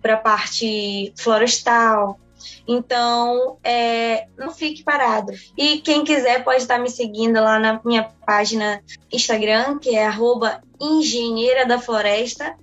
para 0.00 0.14
a 0.14 0.18
parte 0.18 1.12
florestal. 1.16 2.18
Então, 2.66 3.58
é, 3.62 4.26
não 4.36 4.50
fique 4.50 4.82
parado. 4.82 5.32
E 5.56 5.78
quem 5.78 6.04
quiser 6.04 6.44
pode 6.44 6.62
estar 6.62 6.78
me 6.78 6.90
seguindo 6.90 7.34
lá 7.34 7.58
na 7.58 7.80
minha 7.84 8.04
página 8.26 8.82
Instagram, 9.12 9.78
que 9.78 9.96
é 9.96 10.08
engenheira 10.80 11.66
da 11.66 11.78
floresta. 11.78 12.54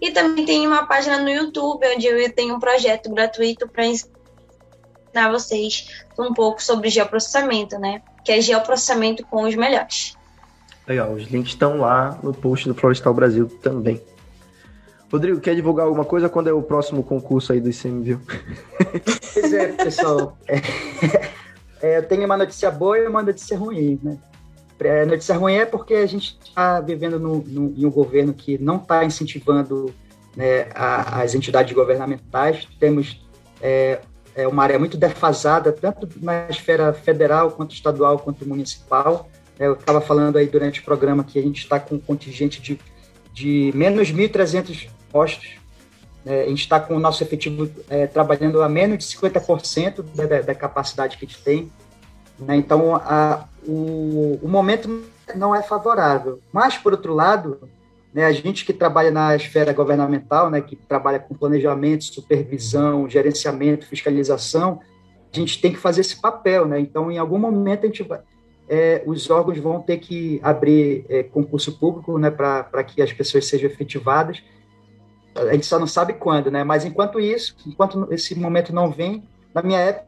E 0.00 0.10
também 0.10 0.44
tem 0.44 0.66
uma 0.66 0.86
página 0.86 1.18
no 1.18 1.30
YouTube, 1.30 1.86
onde 1.94 2.06
eu 2.06 2.32
tenho 2.32 2.56
um 2.56 2.60
projeto 2.60 3.08
gratuito 3.10 3.68
para 3.68 3.86
ensinar 3.86 5.30
vocês 5.30 5.86
um 6.18 6.34
pouco 6.34 6.62
sobre 6.62 6.88
geoprocessamento, 6.88 7.78
né? 7.78 8.02
Que 8.24 8.32
é 8.32 8.40
geoprocessamento 8.40 9.24
com 9.26 9.44
os 9.44 9.54
melhores. 9.54 10.16
Legal, 10.86 11.12
os 11.12 11.28
links 11.28 11.52
estão 11.52 11.78
lá 11.78 12.18
no 12.22 12.34
post 12.34 12.66
do 12.66 12.74
Florestal 12.74 13.14
Brasil 13.14 13.48
também. 13.62 14.02
Rodrigo, 15.12 15.40
quer 15.40 15.54
divulgar 15.54 15.84
alguma 15.84 16.06
coisa? 16.06 16.26
Quando 16.26 16.48
é 16.48 16.52
o 16.52 16.62
próximo 16.62 17.02
concurso 17.02 17.52
aí 17.52 17.60
do 17.60 17.68
ICMBio? 17.68 18.20
Pois 19.34 19.52
é, 19.52 19.68
pessoal. 19.72 20.36
É, 20.46 20.60
é, 21.82 21.98
eu 21.98 22.02
tenho 22.02 22.24
uma 22.26 22.36
notícia 22.36 22.70
boa 22.70 22.98
e 22.98 23.06
uma 23.06 23.22
notícia 23.22 23.56
ruim, 23.56 23.98
né? 24.02 24.18
É, 24.78 25.06
notícia 25.06 25.34
ruim 25.36 25.54
é 25.54 25.64
porque 25.64 25.94
a 25.94 26.06
gente 26.06 26.38
está 26.44 26.80
vivendo 26.80 27.18
no, 27.18 27.38
no, 27.38 27.74
em 27.76 27.86
um 27.86 27.90
governo 27.90 28.34
que 28.34 28.58
não 28.58 28.76
está 28.76 29.04
incentivando 29.04 29.94
né, 30.36 30.68
a, 30.74 31.22
as 31.22 31.34
entidades 31.34 31.72
governamentais. 31.72 32.68
Temos 32.78 33.24
é, 33.60 34.00
é, 34.34 34.46
uma 34.46 34.62
área 34.62 34.78
muito 34.78 34.96
defasada, 34.96 35.72
tanto 35.72 36.08
na 36.20 36.48
esfera 36.48 36.92
federal, 36.92 37.52
quanto 37.52 37.74
estadual, 37.74 38.18
quanto 38.18 38.46
municipal. 38.46 39.28
É, 39.58 39.66
eu 39.66 39.74
estava 39.74 40.00
falando 40.00 40.36
aí 40.36 40.46
durante 40.46 40.80
o 40.80 40.84
programa 40.84 41.24
que 41.24 41.38
a 41.38 41.42
gente 41.42 41.58
está 41.58 41.80
com 41.80 41.94
um 41.94 42.00
contingente 42.00 42.60
de, 42.60 42.78
de 43.32 43.72
menos 43.74 44.12
1.300 44.12 44.88
postos. 45.12 45.56
É, 46.24 46.44
a 46.44 46.48
gente 46.48 46.60
está 46.60 46.80
com 46.80 46.96
o 46.96 47.00
nosso 47.00 47.22
efetivo 47.22 47.68
é, 47.90 48.06
trabalhando 48.06 48.62
a 48.62 48.68
menos 48.68 48.98
de 48.98 49.16
50% 49.16 50.04
da, 50.14 50.26
da, 50.26 50.40
da 50.40 50.54
capacidade 50.54 51.16
que 51.16 51.24
a 51.24 51.28
gente 51.28 51.42
tem. 51.42 51.70
Né? 52.38 52.56
Então, 52.56 52.96
a, 52.96 53.46
o, 53.66 54.38
o 54.42 54.48
momento 54.48 55.04
não 55.34 55.54
é 55.54 55.62
favorável. 55.62 56.40
Mas, 56.52 56.78
por 56.78 56.92
outro 56.92 57.14
lado, 57.14 57.68
né, 58.12 58.24
a 58.24 58.32
gente 58.32 58.64
que 58.64 58.72
trabalha 58.72 59.10
na 59.10 59.34
esfera 59.34 59.72
governamental, 59.72 60.50
né, 60.50 60.60
que 60.60 60.76
trabalha 60.76 61.18
com 61.18 61.34
planejamento, 61.34 62.04
supervisão, 62.04 63.08
gerenciamento, 63.08 63.86
fiscalização, 63.86 64.80
a 65.32 65.36
gente 65.36 65.60
tem 65.60 65.72
que 65.72 65.78
fazer 65.78 66.02
esse 66.02 66.20
papel. 66.20 66.66
Né? 66.66 66.80
Então, 66.80 67.10
em 67.10 67.18
algum 67.18 67.38
momento, 67.38 67.84
a 67.84 67.86
gente 67.86 68.02
vai, 68.02 68.20
é, 68.68 69.02
os 69.06 69.28
órgãos 69.30 69.58
vão 69.58 69.80
ter 69.80 69.98
que 69.98 70.40
abrir 70.42 71.04
é, 71.08 71.22
concurso 71.22 71.78
público 71.78 72.18
né, 72.18 72.30
para 72.30 72.84
que 72.84 73.02
as 73.02 73.12
pessoas 73.12 73.46
sejam 73.46 73.68
efetivadas. 73.68 74.42
A 75.34 75.52
gente 75.52 75.66
só 75.66 75.78
não 75.78 75.86
sabe 75.86 76.14
quando, 76.14 76.50
né? 76.50 76.62
mas 76.62 76.84
enquanto 76.84 77.18
isso, 77.18 77.56
enquanto 77.66 78.06
esse 78.10 78.34
momento 78.34 78.72
não 78.72 78.90
vem, 78.90 79.22
na 79.54 79.62
minha 79.62 79.78
época, 79.78 80.06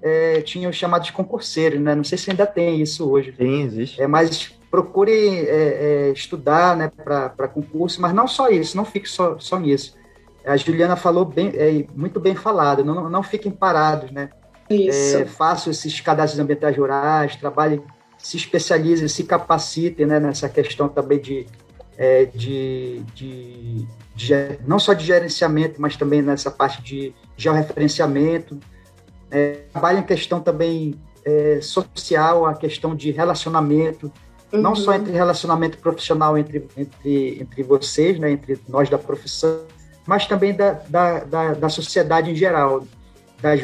é, 0.00 0.40
tinha 0.42 0.68
os 0.68 0.76
chamados 0.76 1.10
concurseiros, 1.10 1.80
né? 1.80 1.94
Não 1.94 2.04
sei 2.04 2.16
se 2.16 2.30
ainda 2.30 2.46
tem 2.46 2.80
isso 2.80 3.10
hoje. 3.10 3.34
Sim, 3.36 3.62
existe. 3.62 4.00
É, 4.00 4.06
mas 4.06 4.52
procure 4.70 5.10
é, 5.12 6.08
é, 6.08 6.12
estudar 6.12 6.76
né, 6.76 6.88
para 6.88 7.48
concurso, 7.48 8.00
mas 8.00 8.14
não 8.14 8.28
só 8.28 8.48
isso, 8.48 8.76
não 8.76 8.84
fique 8.84 9.08
só, 9.08 9.38
só 9.38 9.58
nisso. 9.58 9.96
A 10.46 10.56
Juliana 10.56 10.96
falou 10.96 11.24
bem, 11.24 11.52
é, 11.54 11.84
muito 11.94 12.20
bem 12.20 12.34
falado, 12.34 12.84
não, 12.84 13.10
não 13.10 13.22
fiquem 13.22 13.50
parados, 13.50 14.10
né? 14.10 14.30
Isso. 14.70 15.18
É, 15.18 15.24
façam 15.24 15.70
esses 15.70 16.00
cadastros 16.00 16.38
ambientais 16.38 16.76
rurais, 16.76 17.36
trabalhem, 17.36 17.82
se 18.18 18.36
especializem, 18.36 19.08
se 19.08 19.24
capacitem 19.24 20.06
né, 20.06 20.20
nessa 20.20 20.48
questão 20.48 20.88
também 20.88 21.18
de, 21.18 21.46
é, 21.96 22.26
de, 22.26 23.02
de, 23.14 23.86
de, 24.18 24.34
não 24.66 24.80
só 24.80 24.92
de 24.94 25.06
gerenciamento, 25.06 25.80
mas 25.80 25.96
também 25.96 26.20
nessa 26.20 26.50
parte 26.50 26.82
de 26.82 27.14
georreferenciamento, 27.36 28.58
é, 29.30 29.60
trabalha 29.72 30.00
em 30.00 30.02
questão 30.02 30.40
também 30.40 31.00
é, 31.24 31.60
social, 31.62 32.44
a 32.44 32.54
questão 32.54 32.96
de 32.96 33.12
relacionamento, 33.12 34.12
uhum. 34.52 34.60
não 34.60 34.74
só 34.74 34.94
entre 34.94 35.12
relacionamento 35.12 35.78
profissional 35.78 36.36
entre, 36.36 36.66
entre, 36.76 37.40
entre 37.40 37.62
vocês, 37.62 38.18
né, 38.18 38.32
entre 38.32 38.60
nós 38.68 38.90
da 38.90 38.98
profissão, 38.98 39.60
mas 40.04 40.26
também 40.26 40.52
da, 40.52 40.72
da, 40.72 41.20
da, 41.20 41.54
da 41.54 41.68
sociedade 41.68 42.32
em 42.32 42.34
geral, 42.34 42.84
das, 43.40 43.60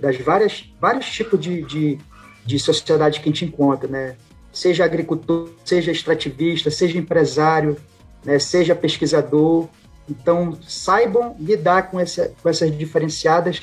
das 0.00 0.16
várias 0.18 0.68
vários 0.80 1.08
tipos 1.08 1.38
de, 1.38 1.62
de, 1.62 1.98
de 2.44 2.58
sociedade 2.58 3.20
que 3.20 3.28
a 3.28 3.32
gente 3.32 3.44
encontra, 3.44 3.86
né? 3.86 4.16
Seja 4.52 4.84
agricultor, 4.84 5.48
seja 5.64 5.92
extrativista, 5.92 6.70
seja 6.70 6.98
empresário, 6.98 7.76
né? 8.24 8.38
seja 8.38 8.74
pesquisador. 8.74 9.68
Então, 10.08 10.58
saibam 10.66 11.36
lidar 11.38 11.90
com, 11.90 11.98
essa, 11.98 12.32
com 12.42 12.48
essas 12.48 12.76
diferenciadas 12.76 13.60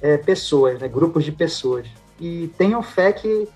é, 0.00 0.16
pessoas, 0.16 0.80
né, 0.80 0.88
grupos 0.88 1.24
de 1.24 1.32
pessoas. 1.32 1.86
E 2.18 2.50
tenham 2.56 2.82
fé 2.82 3.12
que, 3.12 3.48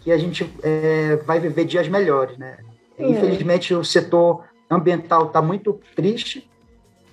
que 0.00 0.12
a 0.12 0.18
gente 0.18 0.50
é, 0.62 1.16
vai 1.24 1.38
viver 1.40 1.64
dias 1.64 1.88
melhores. 1.88 2.36
Né? 2.38 2.56
É. 2.98 3.08
Infelizmente, 3.08 3.74
o 3.74 3.84
setor 3.84 4.44
ambiental 4.70 5.26
está 5.26 5.42
muito 5.42 5.78
triste, 5.94 6.50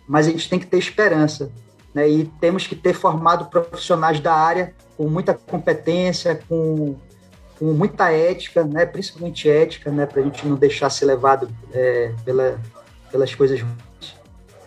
mas 0.08 0.28
a 0.28 0.32
gente 0.32 0.50
tem 0.50 0.60
que 0.60 0.68
ter 0.68 0.78
esperança. 0.78 1.52
Né? 1.94 2.10
E 2.10 2.26
temos 2.40 2.66
que 2.66 2.76
ter 2.76 2.94
formado 2.94 3.46
profissionais 3.46 4.20
da 4.20 4.34
área 4.34 4.74
com 4.96 5.08
muita 5.08 5.34
competência, 5.34 6.42
com, 6.48 6.96
com 7.60 7.66
muita 7.74 8.12
ética, 8.12 8.64
né? 8.64 8.86
principalmente 8.86 9.50
ética, 9.50 9.92
né? 9.92 10.06
para 10.06 10.22
a 10.22 10.24
gente 10.24 10.48
não 10.48 10.56
deixar 10.56 10.90
ser 10.90 11.06
levado 11.06 11.50
é, 11.74 12.14
pela, 12.24 12.60
pelas 13.12 13.36
coisas 13.36 13.60
ruins. 13.60 13.91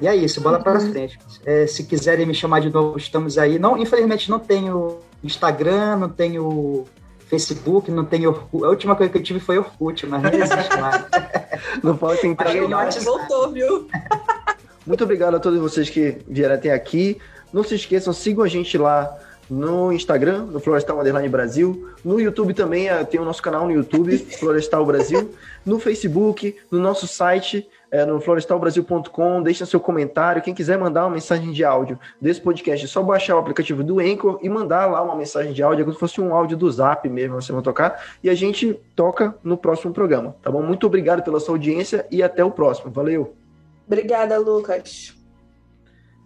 E 0.01 0.09
é 0.09 0.15
isso, 0.15 0.41
bola 0.41 0.59
para 0.59 0.81
uhum. 0.81 0.93
frente. 0.93 1.19
É, 1.45 1.67
se 1.67 1.85
quiserem 1.85 2.27
me 2.27 2.35
chamar 2.35 2.61
de 2.61 2.71
novo, 2.71 2.99
estamos 2.99 3.39
aí. 3.39 3.59
Não, 3.59 3.77
infelizmente 3.77 4.31
não 4.31 4.39
tenho 4.39 4.99
Instagram, 5.23 5.97
não 5.97 6.09
tenho 6.09 6.85
Facebook, 7.27 7.91
não 7.91 8.05
tenho 8.05 8.31
Orkut. 8.31 8.65
A 8.65 8.69
última 8.69 8.97
coisa 8.97 9.13
que 9.13 9.19
eu 9.19 9.23
tive 9.23 9.41
foi 9.41 9.59
Orkut, 9.59 10.07
mas 10.07 10.23
não 10.23 10.31
existe 10.31 10.81
mais. 10.81 11.05
não 11.83 11.97
pode 11.97 12.21
tentar. 12.21 12.53
Mas 12.69 13.05
voltou, 13.05 13.53
viu? 13.53 13.89
Muito 14.87 15.03
obrigado 15.03 15.35
a 15.35 15.41
todos 15.41 15.59
vocês 15.59 15.89
que 15.89 16.19
vieram 16.29 16.55
até 16.55 16.73
aqui. 16.73 17.19
Não 17.53 17.65
se 17.65 17.75
esqueçam, 17.75 18.13
sigam 18.13 18.45
a 18.45 18.49
gente 18.49 18.77
lá 18.77 19.17
no 19.49 19.93
Instagram, 19.93 20.45
no 20.47 20.61
Florestal 20.61 21.01
Underline 21.01 21.29
Brasil. 21.29 21.91
No 22.05 22.21
YouTube 22.21 22.53
também, 22.53 22.89
eh, 22.89 23.05
tem 23.05 23.21
o 23.21 23.25
nosso 23.25 23.43
canal 23.43 23.65
no 23.67 23.73
YouTube, 23.73 24.17
Florestal 24.39 24.85
Brasil. 24.85 25.31
No 25.65 25.79
Facebook, 25.79 26.57
no 26.71 26.79
nosso 26.79 27.07
site, 27.07 27.67
é, 27.91 28.05
no 28.05 28.21
florestalbrasil.com, 28.21 29.43
deixa 29.43 29.67
seu 29.67 29.81
comentário. 29.81 30.43
Quem 30.43 30.55
quiser 30.55 30.79
mandar 30.79 31.05
uma 31.07 31.15
mensagem 31.15 31.53
de 31.53 31.65
áudio 31.65 31.99
desse 32.21 32.41
podcast, 32.41 32.85
é 32.85 32.89
só 32.89 33.03
baixar 33.03 33.37
o 33.37 33.39
aplicativo 33.39 33.83
do 33.83 34.01
Anchor 34.01 34.39
e 34.43 34.49
mandar 34.49 34.87
lá 34.87 35.03
uma 35.03 35.17
mensagem 35.17 35.53
de 35.53 35.63
áudio, 35.63 35.83
é 35.83 35.85
como 35.85 35.95
se 35.95 36.01
fosse 36.01 36.21
um 36.21 36.35
áudio 36.35 36.57
do 36.57 36.71
Zap 36.71 37.09
mesmo, 37.09 37.41
você 37.41 37.53
vai 37.53 37.63
tocar, 37.63 38.05
e 38.23 38.31
a 38.31 38.35
gente 38.35 38.75
toca 38.95 39.35
no 39.43 39.57
próximo 39.57 39.93
programa, 39.93 40.37
tá 40.43 40.51
bom? 40.51 40.63
Muito 40.63 40.87
obrigado 40.87 41.23
pela 41.23 41.41
sua 41.41 41.55
audiência 41.55 42.07
e 42.11 42.23
até 42.23 42.45
o 42.45 42.51
próximo. 42.51 42.91
Valeu! 42.91 43.35
Obrigada, 43.87 44.39
Lucas. 44.39 45.15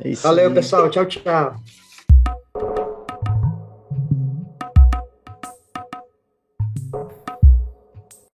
É 0.00 0.12
Valeu, 0.12 0.52
pessoal. 0.52 0.88
Tchau, 0.90 1.06
tchau. 1.06 1.87